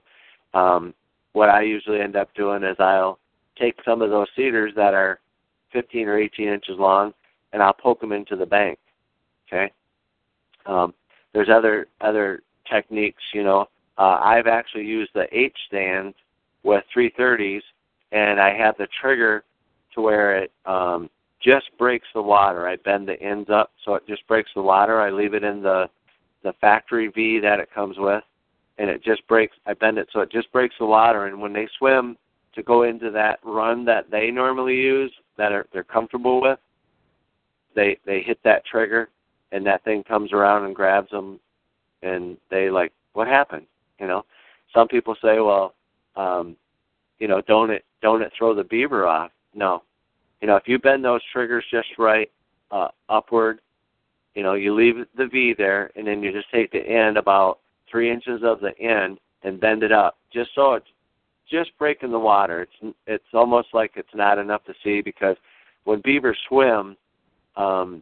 um, 0.55 0.93
what 1.33 1.49
I 1.49 1.61
usually 1.61 1.99
end 1.99 2.15
up 2.15 2.33
doing 2.33 2.63
is 2.63 2.77
I'll 2.79 3.19
take 3.59 3.75
some 3.85 4.01
of 4.01 4.09
those 4.09 4.27
cedars 4.35 4.73
that 4.75 4.93
are 4.93 5.19
15 5.73 6.07
or 6.07 6.17
18 6.17 6.47
inches 6.47 6.79
long, 6.79 7.13
and 7.53 7.61
I'll 7.61 7.73
poke 7.73 7.99
them 7.99 8.13
into 8.13 8.35
the 8.35 8.45
bank. 8.45 8.79
Okay. 9.47 9.71
Um, 10.65 10.93
there's 11.33 11.49
other 11.49 11.87
other 12.01 12.41
techniques. 12.69 13.21
You 13.33 13.43
know, 13.43 13.67
uh, 13.97 14.19
I've 14.21 14.47
actually 14.47 14.85
used 14.85 15.11
the 15.13 15.27
H 15.31 15.55
stand 15.67 16.13
with 16.63 16.83
330s, 16.95 17.61
and 18.11 18.39
I 18.39 18.55
have 18.55 18.77
the 18.77 18.87
trigger 18.99 19.43
to 19.93 20.01
where 20.01 20.37
it 20.37 20.51
um, 20.65 21.09
just 21.41 21.65
breaks 21.77 22.07
the 22.13 22.21
water. 22.21 22.67
I 22.67 22.77
bend 22.77 23.07
the 23.07 23.21
ends 23.21 23.49
up 23.49 23.71
so 23.83 23.95
it 23.95 24.07
just 24.07 24.25
breaks 24.27 24.51
the 24.55 24.61
water. 24.61 25.01
I 25.01 25.11
leave 25.11 25.33
it 25.33 25.43
in 25.43 25.61
the 25.61 25.89
the 26.43 26.53
factory 26.61 27.07
V 27.07 27.39
that 27.39 27.59
it 27.59 27.73
comes 27.73 27.97
with, 27.97 28.23
and 28.77 28.89
it 28.89 29.03
just 29.03 29.25
breaks. 29.27 29.55
I 29.65 29.73
bend 29.73 29.97
it 29.97 30.09
so 30.11 30.21
it 30.21 30.31
just 30.31 30.51
breaks 30.51 30.75
the 30.79 30.85
water. 30.85 31.25
And 31.25 31.41
when 31.41 31.53
they 31.53 31.67
swim 31.77 32.17
to 32.53 32.63
go 32.63 32.83
into 32.83 33.11
that 33.11 33.39
run 33.43 33.85
that 33.85 34.09
they 34.09 34.31
normally 34.31 34.75
use, 34.75 35.11
that 35.37 35.51
are 35.51 35.67
they're 35.73 35.83
comfortable 35.83 36.41
with, 36.41 36.59
they 37.75 37.97
they 38.05 38.21
hit 38.21 38.39
that 38.43 38.65
trigger, 38.65 39.09
and 39.51 39.65
that 39.65 39.83
thing 39.83 40.03
comes 40.03 40.33
around 40.33 40.65
and 40.65 40.75
grabs 40.75 41.09
them, 41.11 41.39
and 42.01 42.37
they 42.49 42.69
like, 42.69 42.91
what 43.13 43.27
happened? 43.27 43.65
You 43.99 44.07
know, 44.07 44.25
some 44.73 44.87
people 44.87 45.15
say, 45.21 45.39
well, 45.39 45.73
um, 46.15 46.55
you 47.19 47.27
know, 47.27 47.41
don't 47.41 47.71
it 47.71 47.85
don't 48.01 48.21
it 48.21 48.31
throw 48.37 48.53
the 48.53 48.63
beaver 48.63 49.05
off? 49.05 49.31
No, 49.53 49.83
you 50.41 50.47
know, 50.47 50.55
if 50.55 50.67
you 50.67 50.79
bend 50.79 51.03
those 51.03 51.21
triggers 51.31 51.65
just 51.71 51.87
right, 51.97 52.29
uh, 52.71 52.89
upward, 53.09 53.59
you 54.35 54.43
know, 54.43 54.53
you 54.53 54.73
leave 54.75 54.95
the 55.17 55.27
V 55.27 55.53
there, 55.57 55.91
and 55.95 56.05
then 56.07 56.21
you 56.21 56.31
just 56.31 56.51
take 56.51 56.71
the 56.71 56.85
end 56.85 57.17
about 57.17 57.59
three 57.89 58.11
inches 58.11 58.41
of 58.43 58.59
the 58.59 58.77
end 58.79 59.19
and 59.43 59.59
bend 59.59 59.83
it 59.83 59.91
up, 59.91 60.17
just 60.33 60.49
so 60.55 60.73
it's 60.73 60.87
just 61.49 61.77
breaking 61.77 62.11
the 62.11 62.19
water. 62.19 62.61
It's 62.61 62.95
it's 63.07 63.33
almost 63.33 63.69
like 63.73 63.91
it's 63.95 64.13
not 64.13 64.37
enough 64.37 64.63
to 64.65 64.73
see 64.83 65.01
because 65.01 65.37
when 65.83 66.01
beavers 66.03 66.37
swim, 66.47 66.97
um, 67.55 68.01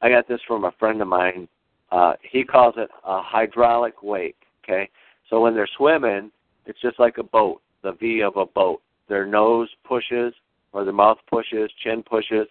I 0.00 0.08
got 0.08 0.28
this 0.28 0.40
from 0.46 0.64
a 0.64 0.72
friend 0.78 1.02
of 1.02 1.08
mine. 1.08 1.48
Uh, 1.90 2.14
he 2.22 2.44
calls 2.44 2.74
it 2.76 2.90
a 3.04 3.20
hydraulic 3.22 4.02
wake. 4.02 4.36
Okay, 4.64 4.88
so 5.28 5.40
when 5.40 5.54
they're 5.54 5.68
swimming, 5.76 6.30
it's 6.66 6.80
just 6.80 6.98
like 7.00 7.18
a 7.18 7.22
boat, 7.22 7.60
the 7.82 7.92
V 7.92 8.22
of 8.22 8.36
a 8.36 8.46
boat. 8.46 8.80
Their 9.08 9.26
nose 9.26 9.68
pushes 9.84 10.34
or 10.72 10.84
their 10.84 10.92
mouth 10.92 11.18
pushes, 11.28 11.70
chin 11.82 12.02
pushes, 12.02 12.46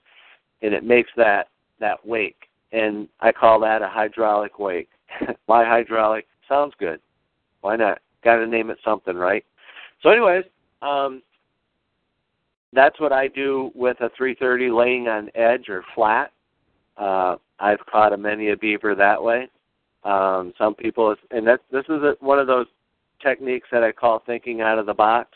and 0.62 0.74
it 0.74 0.84
makes 0.84 1.12
that 1.18 1.50
that 1.80 2.06
wake. 2.06 2.50
And 2.72 3.08
I 3.22 3.32
call 3.32 3.60
that 3.62 3.82
a 3.82 3.88
hydraulic 3.88 4.60
wake. 4.60 4.90
Why 5.46 5.64
hydraulic? 5.64 6.28
Sounds 6.48 6.74
good. 6.80 7.00
Why 7.62 7.76
not? 7.76 8.00
Got 8.24 8.38
to 8.38 8.48
name 8.48 8.70
it 8.70 8.78
something, 8.84 9.16
right? 9.16 9.46
So, 10.02 10.10
anyways, 10.10 10.44
um, 10.82 11.22
that's 12.74 13.00
what 13.00 13.12
I 13.12 13.28
do 13.28 13.72
with 13.74 13.98
a 14.02 14.10
330 14.18 14.70
laying 14.70 15.08
on 15.08 15.30
edge 15.36 15.70
or 15.70 15.84
flat. 15.96 16.32
Uh, 16.98 17.38
I've 17.60 17.86
caught 17.86 18.14
a 18.14 18.18
many 18.18 18.50
a 18.50 18.58
beaver 18.58 18.96
that 18.96 19.22
way. 19.22 19.50
Um, 20.04 20.54
some 20.58 20.76
people, 20.76 21.16
and 21.32 21.48
that 21.48 21.62
this 21.72 21.86
is 21.86 22.02
a, 22.04 22.16
one 22.20 22.40
of 22.40 22.48
those 22.48 22.68
techniques 23.22 23.68
that 23.72 23.84
I 23.84 23.92
call 23.92 24.20
thinking 24.26 24.62
out 24.62 24.80
of 24.80 24.86
the 24.86 24.94
box. 24.94 25.30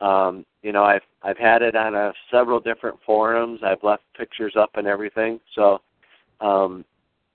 Um, 0.00 0.44
you 0.62 0.72
know, 0.72 0.84
I've 0.84 1.02
I've 1.22 1.38
had 1.38 1.62
it 1.62 1.76
on 1.76 1.94
a, 1.94 2.12
several 2.30 2.60
different 2.60 2.98
forums. 3.06 3.60
I've 3.64 3.82
left 3.82 4.02
pictures 4.16 4.54
up 4.58 4.70
and 4.74 4.86
everything. 4.86 5.40
So, 5.54 5.80
um, 6.40 6.84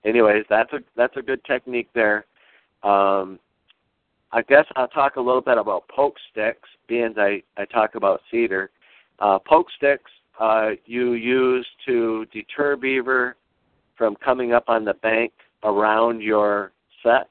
anyways, 0.03 0.45
that's 0.49 0.72
a 0.74 0.80
that's 0.95 1.18
a 1.18 1.22
good 1.22 1.43
technique 1.45 1.89
there. 1.95 2.26
Um, 2.84 3.40
I 4.32 4.42
guess 4.48 4.66
I'll 4.76 4.88
talk 4.88 5.16
a 5.16 5.22
little 5.22 5.42
bit 5.42 5.58
about 5.58 5.88
poke 5.88 6.16
sticks, 6.32 6.70
being 6.88 7.14
I 7.18 7.42
I 7.58 7.66
talk 7.66 7.96
about 7.96 8.22
cedar. 8.30 8.70
Uh, 9.20 9.40
poke 9.40 9.68
sticks 9.76 10.12
uh, 10.40 10.72
you 10.86 11.14
use 11.14 11.68
to 11.86 12.26
deter 12.32 12.76
beaver 12.76 13.36
from 13.98 14.16
coming 14.16 14.54
up 14.54 14.66
on 14.68 14.86
the 14.86 14.94
bank 14.96 15.34
around 15.64 16.22
your 16.22 16.72
set. 17.04 17.30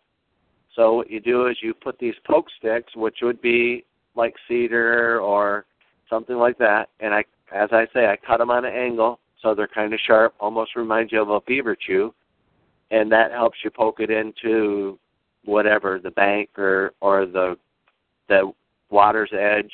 So 0.75 0.95
what 0.95 1.11
you 1.11 1.21
do 1.21 1.47
is 1.47 1.57
you 1.63 1.73
put 1.73 1.99
these 1.99 2.15
poke 2.27 2.47
sticks, 2.59 2.95
which 2.95 3.19
would 3.23 3.41
be 3.41 3.85
like 4.15 4.35
cedar 4.47 5.21
or 5.21 5.65
something 6.11 6.37
like 6.37 6.59
that, 6.59 6.91
and 7.01 7.15
I, 7.15 7.25
as 7.55 7.69
I 7.73 7.87
say, 7.95 8.07
I 8.07 8.17
cut 8.17 8.39
them 8.39 8.51
on 8.51 8.65
an 8.65 8.75
angle 8.75 9.21
so 9.43 9.55
they're 9.55 9.69
kind 9.69 9.93
of 9.93 10.01
sharp, 10.01 10.35
almost 10.41 10.77
reminds 10.77 11.13
you 11.13 11.23
of 11.23 11.31
a 11.31 11.41
beaver 11.43 11.77
chew, 11.77 12.13
and 12.91 13.11
that 13.13 13.31
helps 13.31 13.59
you 13.63 13.71
poke 13.71 14.01
it 14.01 14.11
into 14.11 14.99
whatever 15.49 15.99
the 15.99 16.11
bank 16.11 16.51
or 16.59 16.93
or 17.01 17.27
the 17.27 17.57
the 18.29 18.53
water's 18.91 19.31
edge 19.33 19.73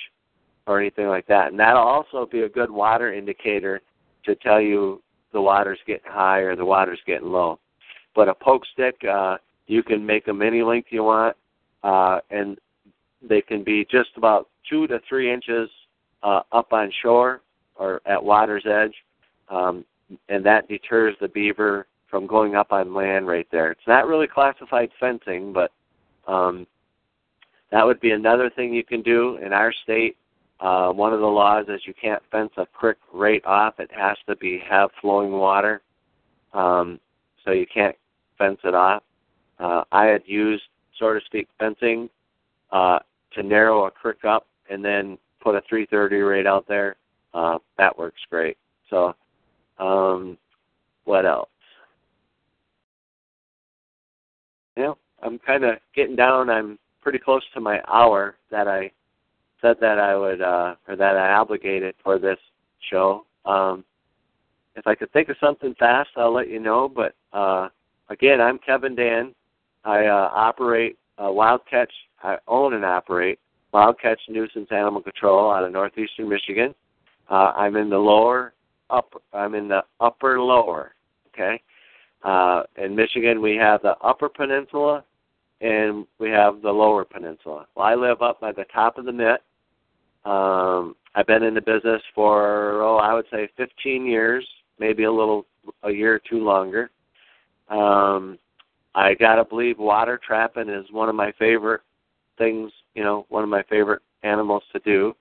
or 0.66 0.80
anything 0.80 1.08
like 1.08 1.26
that. 1.26 1.50
And 1.50 1.58
that'll 1.58 1.82
also 1.82 2.26
be 2.30 2.42
a 2.42 2.48
good 2.48 2.70
water 2.70 3.12
indicator 3.12 3.80
to 4.24 4.34
tell 4.36 4.60
you 4.60 5.02
the 5.32 5.40
water's 5.40 5.80
getting 5.86 6.10
high 6.10 6.38
or 6.38 6.56
the 6.56 6.64
water's 6.64 7.00
getting 7.06 7.30
low. 7.30 7.58
But 8.14 8.28
a 8.28 8.34
poke 8.34 8.62
stick, 8.72 8.94
uh, 9.04 9.36
you 9.66 9.82
can 9.82 10.06
make 10.06 10.24
them 10.24 10.40
any 10.40 10.62
length 10.62 10.88
you 10.90 11.02
want, 11.02 11.36
uh, 11.82 12.20
and 12.30 12.56
they 13.20 13.42
can 13.42 13.64
be 13.64 13.84
just 13.90 14.10
about 14.16 14.48
two 14.70 14.86
to 14.86 15.00
three 15.08 15.32
inches 15.32 15.68
uh, 16.22 16.40
up 16.52 16.72
on 16.72 16.92
shore 17.02 17.42
or 17.74 18.00
at 18.06 18.22
water's 18.22 18.64
edge, 18.66 18.94
um, 19.48 19.84
and 20.28 20.46
that 20.46 20.68
deters 20.68 21.16
the 21.20 21.28
beaver 21.28 21.86
from 22.14 22.28
going 22.28 22.54
up 22.54 22.70
on 22.70 22.94
land 22.94 23.26
right 23.26 23.48
there. 23.50 23.72
It's 23.72 23.88
not 23.88 24.06
really 24.06 24.28
classified 24.28 24.88
fencing, 25.00 25.52
but 25.52 25.72
um, 26.28 26.64
that 27.72 27.84
would 27.84 27.98
be 27.98 28.12
another 28.12 28.50
thing 28.50 28.72
you 28.72 28.84
can 28.84 29.02
do 29.02 29.36
in 29.38 29.52
our 29.52 29.72
state. 29.82 30.16
Uh, 30.60 30.92
one 30.92 31.12
of 31.12 31.18
the 31.18 31.26
laws 31.26 31.66
is 31.68 31.80
you 31.88 31.92
can't 32.00 32.22
fence 32.30 32.52
a 32.56 32.66
creek 32.66 32.98
right 33.12 33.44
off. 33.44 33.80
It 33.80 33.90
has 33.92 34.16
to 34.28 34.36
be 34.36 34.62
have 34.70 34.90
flowing 35.00 35.32
water, 35.32 35.82
um, 36.52 37.00
so 37.44 37.50
you 37.50 37.66
can't 37.66 37.96
fence 38.38 38.60
it 38.62 38.76
off. 38.76 39.02
Uh, 39.58 39.82
I 39.90 40.04
had 40.04 40.22
used, 40.24 40.62
so 40.96 41.14
to 41.14 41.20
speak, 41.26 41.48
fencing 41.58 42.08
uh, 42.70 43.00
to 43.32 43.42
narrow 43.42 43.86
a 43.86 43.90
creek 43.90 44.24
up 44.24 44.46
and 44.70 44.84
then 44.84 45.18
put 45.42 45.56
a 45.56 45.62
330 45.68 46.20
right 46.20 46.46
out 46.46 46.64
there. 46.68 46.94
Uh, 47.34 47.58
that 47.76 47.98
works 47.98 48.20
great. 48.30 48.56
So, 48.88 49.16
um, 49.80 50.38
what 51.06 51.26
else? 51.26 51.48
Yeah, 54.76 54.94
I'm 55.22 55.38
kind 55.38 55.64
of 55.64 55.76
getting 55.94 56.16
down. 56.16 56.50
I'm 56.50 56.78
pretty 57.00 57.18
close 57.18 57.42
to 57.54 57.60
my 57.60 57.80
hour 57.88 58.36
that 58.50 58.66
I 58.66 58.90
said 59.60 59.76
that 59.80 59.98
I 59.98 60.16
would, 60.16 60.40
uh, 60.40 60.74
or 60.88 60.96
that 60.96 61.16
I 61.16 61.32
obligated 61.34 61.94
for 62.02 62.18
this 62.18 62.38
show. 62.90 63.26
Um, 63.44 63.84
if 64.76 64.86
I 64.86 64.94
could 64.94 65.12
think 65.12 65.28
of 65.28 65.36
something 65.38 65.74
fast, 65.78 66.10
I'll 66.16 66.32
let 66.32 66.50
you 66.50 66.58
know. 66.58 66.88
But 66.88 67.14
uh, 67.32 67.68
again, 68.08 68.40
I'm 68.40 68.58
Kevin 68.58 68.94
Dan. 68.94 69.34
I 69.84 70.06
uh, 70.06 70.30
operate 70.34 70.98
uh, 71.22 71.30
Wild 71.30 71.60
Catch. 71.70 71.92
I 72.22 72.38
own 72.48 72.74
and 72.74 72.84
operate 72.84 73.38
Wild 73.72 74.00
Catch 74.00 74.20
Nuisance 74.28 74.68
Animal 74.70 75.02
Control 75.02 75.52
out 75.52 75.64
of 75.64 75.72
northeastern 75.72 76.28
Michigan. 76.28 76.74
Uh, 77.30 77.52
I'm 77.56 77.76
in 77.76 77.88
the 77.90 77.98
lower 77.98 78.54
upper. 78.90 79.18
I'm 79.32 79.54
in 79.54 79.68
the 79.68 79.84
upper 80.00 80.40
lower. 80.40 80.94
Okay. 81.28 81.60
Uh, 82.24 82.62
in 82.76 82.96
Michigan, 82.96 83.40
we 83.40 83.54
have 83.56 83.82
the 83.82 83.96
Upper 83.98 84.28
Peninsula 84.28 85.04
and 85.60 86.06
we 86.18 86.30
have 86.30 86.62
the 86.62 86.70
Lower 86.70 87.04
Peninsula. 87.04 87.66
Well, 87.74 87.86
I 87.86 87.94
live 87.94 88.22
up 88.22 88.40
by 88.40 88.52
the 88.52 88.64
top 88.72 88.98
of 88.98 89.04
the 89.04 89.12
mitt. 89.12 89.42
Um, 90.24 90.96
I've 91.14 91.26
been 91.26 91.42
in 91.42 91.54
the 91.54 91.60
business 91.60 92.02
for 92.14 92.82
oh, 92.82 92.96
I 92.96 93.12
would 93.14 93.26
say 93.30 93.48
15 93.56 94.06
years, 94.06 94.46
maybe 94.78 95.04
a 95.04 95.12
little 95.12 95.46
a 95.82 95.90
year 95.90 96.14
or 96.14 96.20
two 96.28 96.42
longer. 96.42 96.90
Um, 97.68 98.38
I 98.94 99.14
gotta 99.14 99.44
believe 99.44 99.78
water 99.78 100.18
trapping 100.24 100.68
is 100.68 100.86
one 100.90 101.08
of 101.08 101.14
my 101.14 101.32
favorite 101.38 101.82
things. 102.38 102.72
You 102.94 103.04
know, 103.04 103.26
one 103.28 103.42
of 103.42 103.50
my 103.50 103.62
favorite 103.64 104.02
animals 104.22 104.62
to 104.72 104.78
do. 104.80 105.14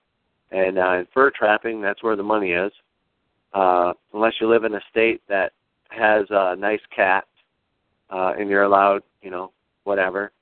And 0.50 0.78
uh, 0.78 0.92
in 0.92 1.06
fur 1.12 1.30
trapping, 1.30 1.80
that's 1.80 2.02
where 2.02 2.16
the 2.16 2.22
money 2.22 2.52
is. 2.52 2.72
Uh, 3.52 3.92
unless 4.12 4.34
you 4.40 4.48
live 4.48 4.64
in 4.64 4.74
a 4.74 4.80
state 4.90 5.22
that 5.28 5.52
has 5.90 6.26
a 6.30 6.56
nice 6.56 6.80
cat, 6.94 7.24
uh, 8.10 8.32
and 8.38 8.48
you're 8.48 8.64
allowed, 8.64 9.02
you 9.22 9.30
know, 9.30 9.52
whatever. 9.84 10.32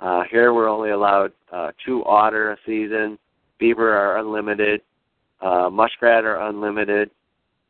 Uh, 0.00 0.22
here 0.30 0.54
we're 0.54 0.68
only 0.68 0.90
allowed 0.90 1.32
uh, 1.52 1.72
two 1.84 2.04
otter 2.04 2.52
a 2.52 2.56
season. 2.64 3.18
Beaver 3.58 3.92
are 3.92 4.18
unlimited. 4.18 4.80
Uh, 5.40 5.68
muskrat 5.70 6.24
are 6.24 6.48
unlimited. 6.48 7.10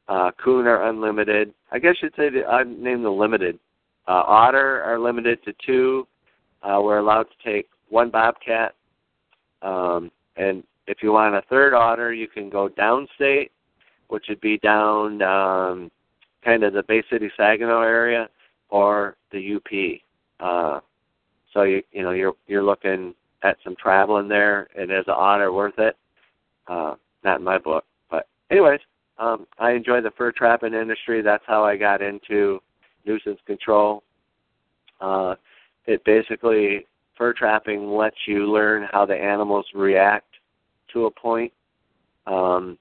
Uh, 0.09 0.31
coon 0.43 0.67
are 0.67 0.89
unlimited. 0.89 1.53
I 1.71 1.79
guess 1.79 1.97
you'd 2.03 2.15
say 2.17 2.31
the, 2.31 2.47
I'd 2.47 2.69
name 2.69 3.03
the 3.03 3.11
limited. 3.11 3.59
Uh, 4.07 4.23
otter 4.27 4.83
are 4.83 4.99
limited 4.99 5.43
to 5.45 5.55
two. 5.65 6.07
Uh, 6.63 6.81
we're 6.83 6.99
allowed 6.99 7.25
to 7.25 7.51
take 7.51 7.69
one 7.91 8.11
bobcat. 8.11 8.75
Um, 9.63 10.11
and 10.37 10.63
if 10.87 11.03
you 11.03 11.13
want 11.13 11.35
a 11.35 11.43
third 11.51 11.75
otter, 11.75 12.13
you 12.13 12.27
can 12.27 12.49
go 12.49 12.69
downstate, 12.69 13.51
which 14.09 14.27
would 14.29 14.41
be 14.41 14.59
down 14.59 15.21
um, 15.23 15.91
kind 16.45 16.63
of 16.63 16.73
the 16.73 16.83
Bay 16.83 17.03
City 17.11 17.31
Saginaw 17.37 17.83
area 17.83 18.29
or 18.71 19.17
the 19.33 19.57
UP. 19.57 20.01
Uh, 20.41 20.81
so 21.53 21.63
you 21.63 21.83
you 21.93 22.03
know 22.03 22.13
you're 22.13 22.35
you're 22.47 22.63
looking 22.63 23.15
at 23.43 23.57
some 23.65 23.77
travel 23.77 24.19
in 24.19 24.29
there, 24.29 24.69
and 24.77 24.91
is 24.91 25.05
an 25.07 25.15
otter 25.17 25.53
worth 25.53 25.79
it? 25.79 25.97
Uh, 26.67 26.95
not 27.25 27.39
in 27.39 27.45
my 27.45 27.59
book, 27.59 27.85
but 28.11 28.29
anyways, 28.51 28.81
um, 29.19 29.47
I 29.59 29.73
enjoy 29.73 30.01
the 30.01 30.11
fur 30.13 30.33
trapping 30.33 30.75
industry. 30.75 31.23
That's 31.23 31.45
how 31.47 31.65
I 31.65 31.77
got 31.77 32.03
into 32.03 32.61
nuisance 33.07 33.41
control. 33.47 34.03
Uh, 35.01 35.35
it 35.87 36.05
basically 36.05 36.87
fur 37.17 37.33
trapping 37.33 37.91
lets 37.91 38.17
you 38.27 38.51
learn 38.51 38.89
how 38.93 39.07
the 39.07 39.17
animals 39.17 39.67
react 39.75 40.27
to 40.93 41.07
a 41.07 41.11
point. 41.11 41.53
Um, 42.27 42.79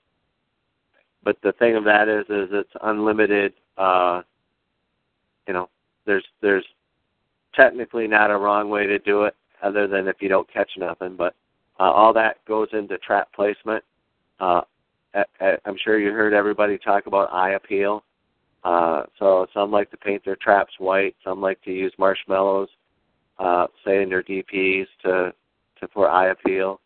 but 1.23 1.37
the 1.41 1.51
thing 1.53 1.75
of 1.75 1.83
that 1.85 2.07
is, 2.07 2.25
is 2.29 2.49
it's 2.51 2.73
unlimited. 2.83 3.53
Uh, 3.77 4.21
you 5.47 5.53
know, 5.53 5.69
there's 6.05 6.25
there's 6.41 6.65
technically 7.53 8.07
not 8.07 8.31
a 8.31 8.37
wrong 8.37 8.69
way 8.69 8.85
to 8.85 8.99
do 8.99 9.23
it, 9.23 9.35
other 9.63 9.87
than 9.87 10.07
if 10.07 10.17
you 10.21 10.29
don't 10.29 10.51
catch 10.51 10.71
nothing. 10.77 11.15
But 11.15 11.35
uh, 11.79 11.91
all 11.91 12.13
that 12.13 12.43
goes 12.45 12.69
into 12.73 12.97
trap 12.99 13.29
placement. 13.33 13.83
Uh, 14.39 14.61
I, 15.13 15.23
I, 15.39 15.57
i'm 15.65 15.77
sure 15.83 15.99
you 15.99 16.11
heard 16.11 16.33
everybody 16.33 16.77
talk 16.77 17.07
about 17.07 17.33
eye 17.33 17.51
appeal. 17.51 18.03
Uh, 18.63 19.03
so 19.17 19.47
some 19.53 19.71
like 19.71 19.89
to 19.91 19.97
paint 19.97 20.23
their 20.25 20.35
traps 20.35 20.73
white. 20.79 21.15
Some 21.23 21.41
like 21.41 21.61
to 21.63 21.71
use 21.71 21.93
marshmallows, 21.97 22.69
uh, 23.39 23.67
say 23.85 24.01
in 24.01 24.09
their 24.09 24.23
DPs 24.23 24.87
to 25.03 25.33
to 25.79 25.87
for 25.93 26.09
eye 26.09 26.29
appeal. 26.29 26.79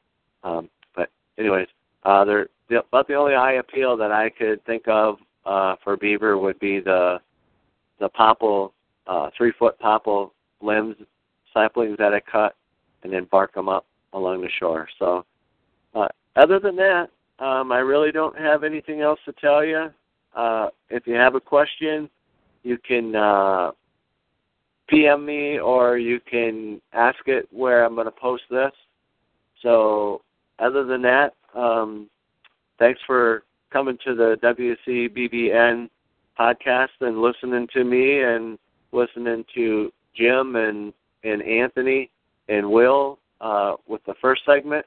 Um, 0.43 0.69
but 0.95 1.09
anyways, 1.37 1.67
uh, 2.03 2.25
they're 2.71 2.79
about 2.79 3.07
the 3.07 3.15
only 3.15 3.35
eye 3.35 3.53
appeal 3.53 3.97
that 3.97 4.11
I 4.11 4.29
could 4.29 4.63
think 4.65 4.87
of 4.87 5.17
uh, 5.45 5.75
for 5.83 5.97
beaver 5.97 6.37
would 6.37 6.57
be 6.59 6.79
the 6.79 7.19
the 7.99 8.09
popple, 8.09 8.73
uh, 9.05 9.29
three 9.37 9.51
foot 9.59 9.77
popple 9.77 10.33
limbs, 10.61 10.95
saplings 11.53 11.97
that 11.99 12.13
I 12.13 12.19
cut, 12.19 12.55
and 13.03 13.13
then 13.13 13.27
bark 13.29 13.53
them 13.53 13.69
up 13.69 13.85
along 14.13 14.41
the 14.41 14.49
shore. 14.57 14.87
So, 14.97 15.25
uh, 15.93 16.07
other 16.35 16.59
than 16.59 16.75
that, 16.77 17.09
um, 17.37 17.71
I 17.71 17.79
really 17.79 18.11
don't 18.11 18.37
have 18.37 18.63
anything 18.63 19.01
else 19.01 19.19
to 19.25 19.33
tell 19.33 19.63
you. 19.63 19.91
Uh, 20.35 20.69
if 20.89 21.05
you 21.05 21.15
have 21.15 21.35
a 21.35 21.41
question, 21.41 22.09
you 22.63 22.77
can 22.77 23.15
uh, 23.15 23.71
PM 24.87 25.25
me 25.25 25.59
or 25.59 25.97
you 25.97 26.19
can 26.19 26.81
ask 26.93 27.19
it 27.27 27.47
where 27.51 27.83
I'm 27.83 27.95
going 27.95 28.05
to 28.05 28.11
post 28.11 28.43
this. 28.49 28.71
So, 29.61 30.21
other 30.57 30.85
than 30.85 31.01
that, 31.01 31.33
um, 31.53 32.09
thanks 32.81 32.99
for 33.05 33.43
coming 33.71 33.95
to 34.03 34.15
the 34.15 34.39
WCBBN 34.41 35.87
podcast 36.37 36.89
and 37.01 37.21
listening 37.21 37.67
to 37.71 37.83
me 37.83 38.23
and 38.23 38.57
listening 38.91 39.45
to 39.53 39.93
Jim 40.15 40.55
and 40.55 40.91
and 41.23 41.43
Anthony 41.43 42.09
and 42.49 42.67
Will 42.69 43.19
uh, 43.39 43.73
with 43.87 44.03
the 44.05 44.15
first 44.19 44.41
segment. 44.47 44.83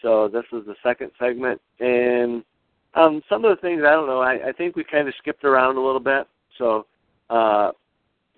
So 0.00 0.28
this 0.28 0.44
is 0.52 0.64
the 0.64 0.74
second 0.82 1.10
segment, 1.18 1.60
and 1.80 2.42
um, 2.94 3.20
some 3.28 3.44
of 3.44 3.54
the 3.54 3.60
things 3.60 3.82
I 3.86 3.90
don't 3.90 4.06
know. 4.06 4.20
I, 4.20 4.48
I 4.48 4.52
think 4.52 4.74
we 4.74 4.82
kind 4.82 5.06
of 5.06 5.14
skipped 5.18 5.44
around 5.44 5.76
a 5.76 5.84
little 5.84 6.00
bit. 6.00 6.26
So 6.56 6.86
uh, 7.28 7.72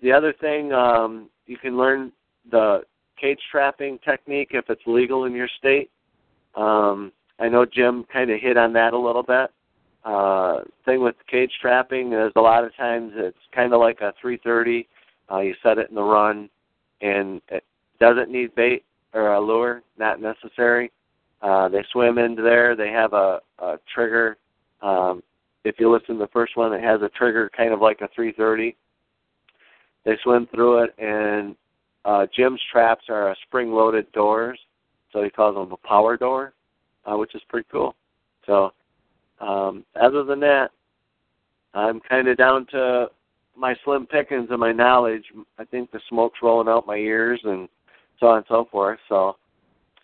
the 0.03 0.11
other 0.11 0.33
thing 0.33 0.73
um, 0.73 1.29
you 1.45 1.57
can 1.57 1.77
learn 1.77 2.11
the 2.51 2.81
cage 3.19 3.39
trapping 3.49 3.99
technique 3.99 4.49
if 4.51 4.69
it's 4.69 4.81
legal 4.85 5.23
in 5.23 5.33
your 5.33 5.49
state. 5.59 5.89
Um, 6.55 7.13
I 7.41 7.49
know 7.49 7.65
Jim 7.65 8.05
kind 8.11 8.29
of 8.29 8.39
hit 8.39 8.55
on 8.55 8.71
that 8.73 8.93
a 8.93 8.97
little 8.97 9.23
bit. 9.23 9.49
Uh, 10.05 10.59
thing 10.85 11.01
with 11.01 11.15
cage 11.29 11.51
trapping 11.59 12.13
is 12.13 12.31
a 12.35 12.41
lot 12.41 12.63
of 12.63 12.75
times 12.75 13.13
it's 13.15 13.37
kind 13.53 13.73
of 13.73 13.79
like 13.79 13.99
a 14.01 14.13
330 14.21 14.87
uh, 15.31 15.39
you 15.39 15.55
set 15.63 15.77
it 15.77 15.89
in 15.89 15.95
the 15.95 16.03
run, 16.03 16.49
and 17.01 17.41
it 17.49 17.63
doesn't 17.99 18.29
need 18.29 18.53
bait 18.55 18.83
or 19.13 19.33
a 19.33 19.41
lure, 19.41 19.81
not 19.97 20.21
necessary. 20.21 20.91
Uh, 21.41 21.69
they 21.69 21.83
swim 21.91 22.17
into 22.17 22.41
there. 22.41 22.75
They 22.75 22.89
have 22.89 23.13
a, 23.13 23.39
a 23.59 23.77
trigger. 23.93 24.37
Um, 24.81 25.23
if 25.63 25.75
you 25.79 25.91
listen 25.91 26.15
to 26.15 26.25
the 26.25 26.31
first 26.33 26.57
one, 26.57 26.73
it 26.73 26.83
has 26.83 27.01
a 27.01 27.09
trigger 27.09 27.49
kind 27.55 27.73
of 27.73 27.81
like 27.81 28.01
a 28.01 28.09
330. 28.13 28.75
They 30.03 30.17
swim 30.23 30.47
through 30.53 30.83
it, 30.83 30.95
and 30.97 31.55
uh, 32.05 32.25
Jim's 32.35 32.61
traps 32.71 33.05
are 33.09 33.35
spring-loaded 33.47 34.11
doors, 34.11 34.59
so 35.13 35.23
he 35.23 35.29
calls 35.29 35.55
them 35.55 35.71
a 35.71 35.87
power 35.87 36.17
door, 36.17 36.53
uh, 37.05 37.17
which 37.17 37.35
is 37.35 37.41
pretty 37.49 37.67
cool. 37.71 37.95
So, 38.45 38.71
um, 39.39 39.85
other 39.99 40.23
than 40.23 40.39
that, 40.41 40.71
I'm 41.73 41.99
kind 42.01 42.27
of 42.27 42.37
down 42.37 42.65
to 42.71 43.07
my 43.55 43.75
slim 43.83 44.05
pickings 44.05 44.49
of 44.51 44.59
my 44.59 44.71
knowledge. 44.71 45.23
I 45.57 45.65
think 45.65 45.91
the 45.91 45.99
smoke's 46.09 46.39
rolling 46.41 46.67
out 46.67 46.87
my 46.87 46.97
ears 46.97 47.39
and 47.43 47.67
so 48.19 48.27
on 48.27 48.37
and 48.37 48.45
so 48.47 48.67
forth. 48.71 48.99
So 49.09 49.35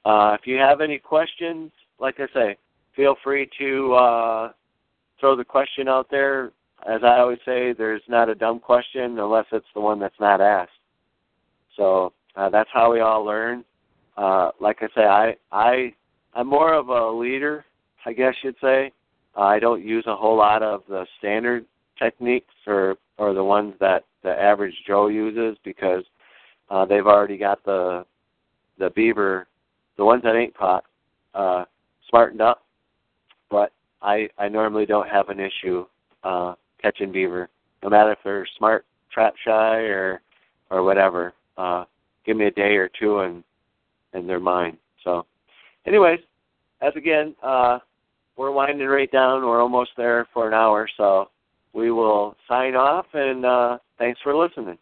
uh, 0.06 0.36
if 0.40 0.46
you 0.46 0.58
have 0.58 0.82
any 0.82 0.98
questions, 0.98 1.72
like 2.00 2.20
I 2.20 2.28
say, 2.34 2.58
feel 2.96 3.16
free 3.24 3.50
to 3.60 3.94
uh, 3.94 4.52
throw 5.20 5.36
the 5.36 5.46
question 5.46 5.88
out 5.88 6.08
there. 6.10 6.52
As 6.88 7.02
I 7.04 7.20
always 7.20 7.40
say, 7.46 7.74
there's 7.74 8.04
not 8.08 8.30
a 8.30 8.36
dumb 8.36 8.60
question 8.60 9.20
unless 9.20 9.46
it's 9.52 9.66
the 9.74 9.82
one 9.82 10.00
that's 10.00 10.20
not 10.20 10.42
asked. 10.42 10.72
So 11.76 12.14
uh, 12.36 12.50
that's 12.50 12.70
how 12.72 12.94
we 12.94 13.00
all 13.00 13.24
learn. 13.24 13.64
Uh, 14.16 14.52
like 14.60 14.78
I 14.82 14.88
say, 14.96 15.06
I 15.06 15.36
I 15.52 15.94
I'm 16.38 16.48
more 16.48 16.76
of 16.76 16.90
a 16.90 17.10
leader, 17.10 17.66
I 18.06 18.14
guess 18.14 18.36
you'd 18.44 18.56
say. 18.62 18.92
Uh, 19.36 19.42
I 19.42 19.60
don't 19.60 19.84
use 19.84 20.04
a 20.06 20.16
whole 20.16 20.38
lot 20.38 20.62
of 20.62 20.84
the 20.88 21.08
standard 21.18 21.66
techniques 21.98 22.54
or 22.68 22.96
or 23.18 23.34
the 23.34 23.44
ones 23.44 23.74
that 23.80 24.04
the 24.22 24.30
average 24.30 24.76
Joe 24.86 25.08
uses 25.08 25.58
because 25.64 26.04
uh, 26.70 26.86
they've 26.86 27.08
already 27.08 27.38
got 27.38 27.66
the 27.66 28.06
the 28.78 28.92
beaver, 28.92 29.48
the 29.98 30.06
ones 30.06 30.22
that 30.22 30.36
ain't 30.36 30.56
caught, 30.56 30.84
uh, 31.34 31.66
smartened 32.08 32.42
up. 32.42 32.64
But 33.50 33.72
I 34.04 34.30
I 34.38 34.48
normally 34.48 34.86
don't 34.86 35.10
have 35.10 35.30
an 35.30 35.40
issue 35.40 35.88
uh, 36.24 36.54
catching 36.80 37.12
beaver, 37.12 37.50
no 37.82 37.90
matter 37.90 38.12
if 38.12 38.20
they're 38.24 38.48
smart, 38.60 38.86
trap 39.12 39.34
shy, 39.44 39.78
or 39.78 40.22
or 40.70 40.84
whatever. 40.84 41.34
Uh, 41.58 41.86
give 42.28 42.38
me 42.38 42.46
a 42.46 42.52
day 42.52 42.76
or 42.76 42.92
two 43.00 43.22
and 43.22 43.44
and 44.14 44.30
they're 44.30 44.40
mine. 44.40 44.78
So, 45.04 45.26
anyways, 45.88 46.20
as 46.82 46.96
again, 46.96 47.36
uh, 47.42 47.80
we're 48.36 48.52
winding 48.52 48.88
right 48.88 49.12
down. 49.12 49.44
We're 49.44 49.62
almost 49.62 49.92
there 49.98 50.28
for 50.34 50.48
an 50.48 50.54
hour, 50.54 50.88
so 50.98 51.30
we 51.74 51.92
will 51.92 52.36
sign 52.48 52.76
off, 52.76 53.08
and 53.14 53.46
uh, 53.46 53.78
thanks 53.98 54.20
for 54.22 54.36
listening. 54.36 54.78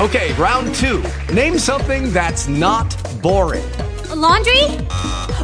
Okay, 0.00 0.32
round 0.34 0.72
two. 0.76 1.02
Name 1.34 1.58
something 1.58 2.12
that's 2.12 2.46
not 2.46 2.88
boring. 3.20 3.68
A 4.10 4.14
laundry? 4.14 4.62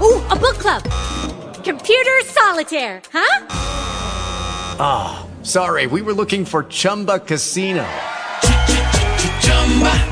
Ooh, 0.00 0.22
a 0.30 0.36
book 0.36 0.58
club. 0.58 0.84
Computer 1.64 2.20
solitaire, 2.24 3.02
huh? 3.12 3.46
Ah. 4.78 5.26
Sorry, 5.44 5.86
we 5.86 6.00
were 6.00 6.14
looking 6.14 6.46
for 6.46 6.64
Chumba 6.64 7.18
Casino. 7.18 7.86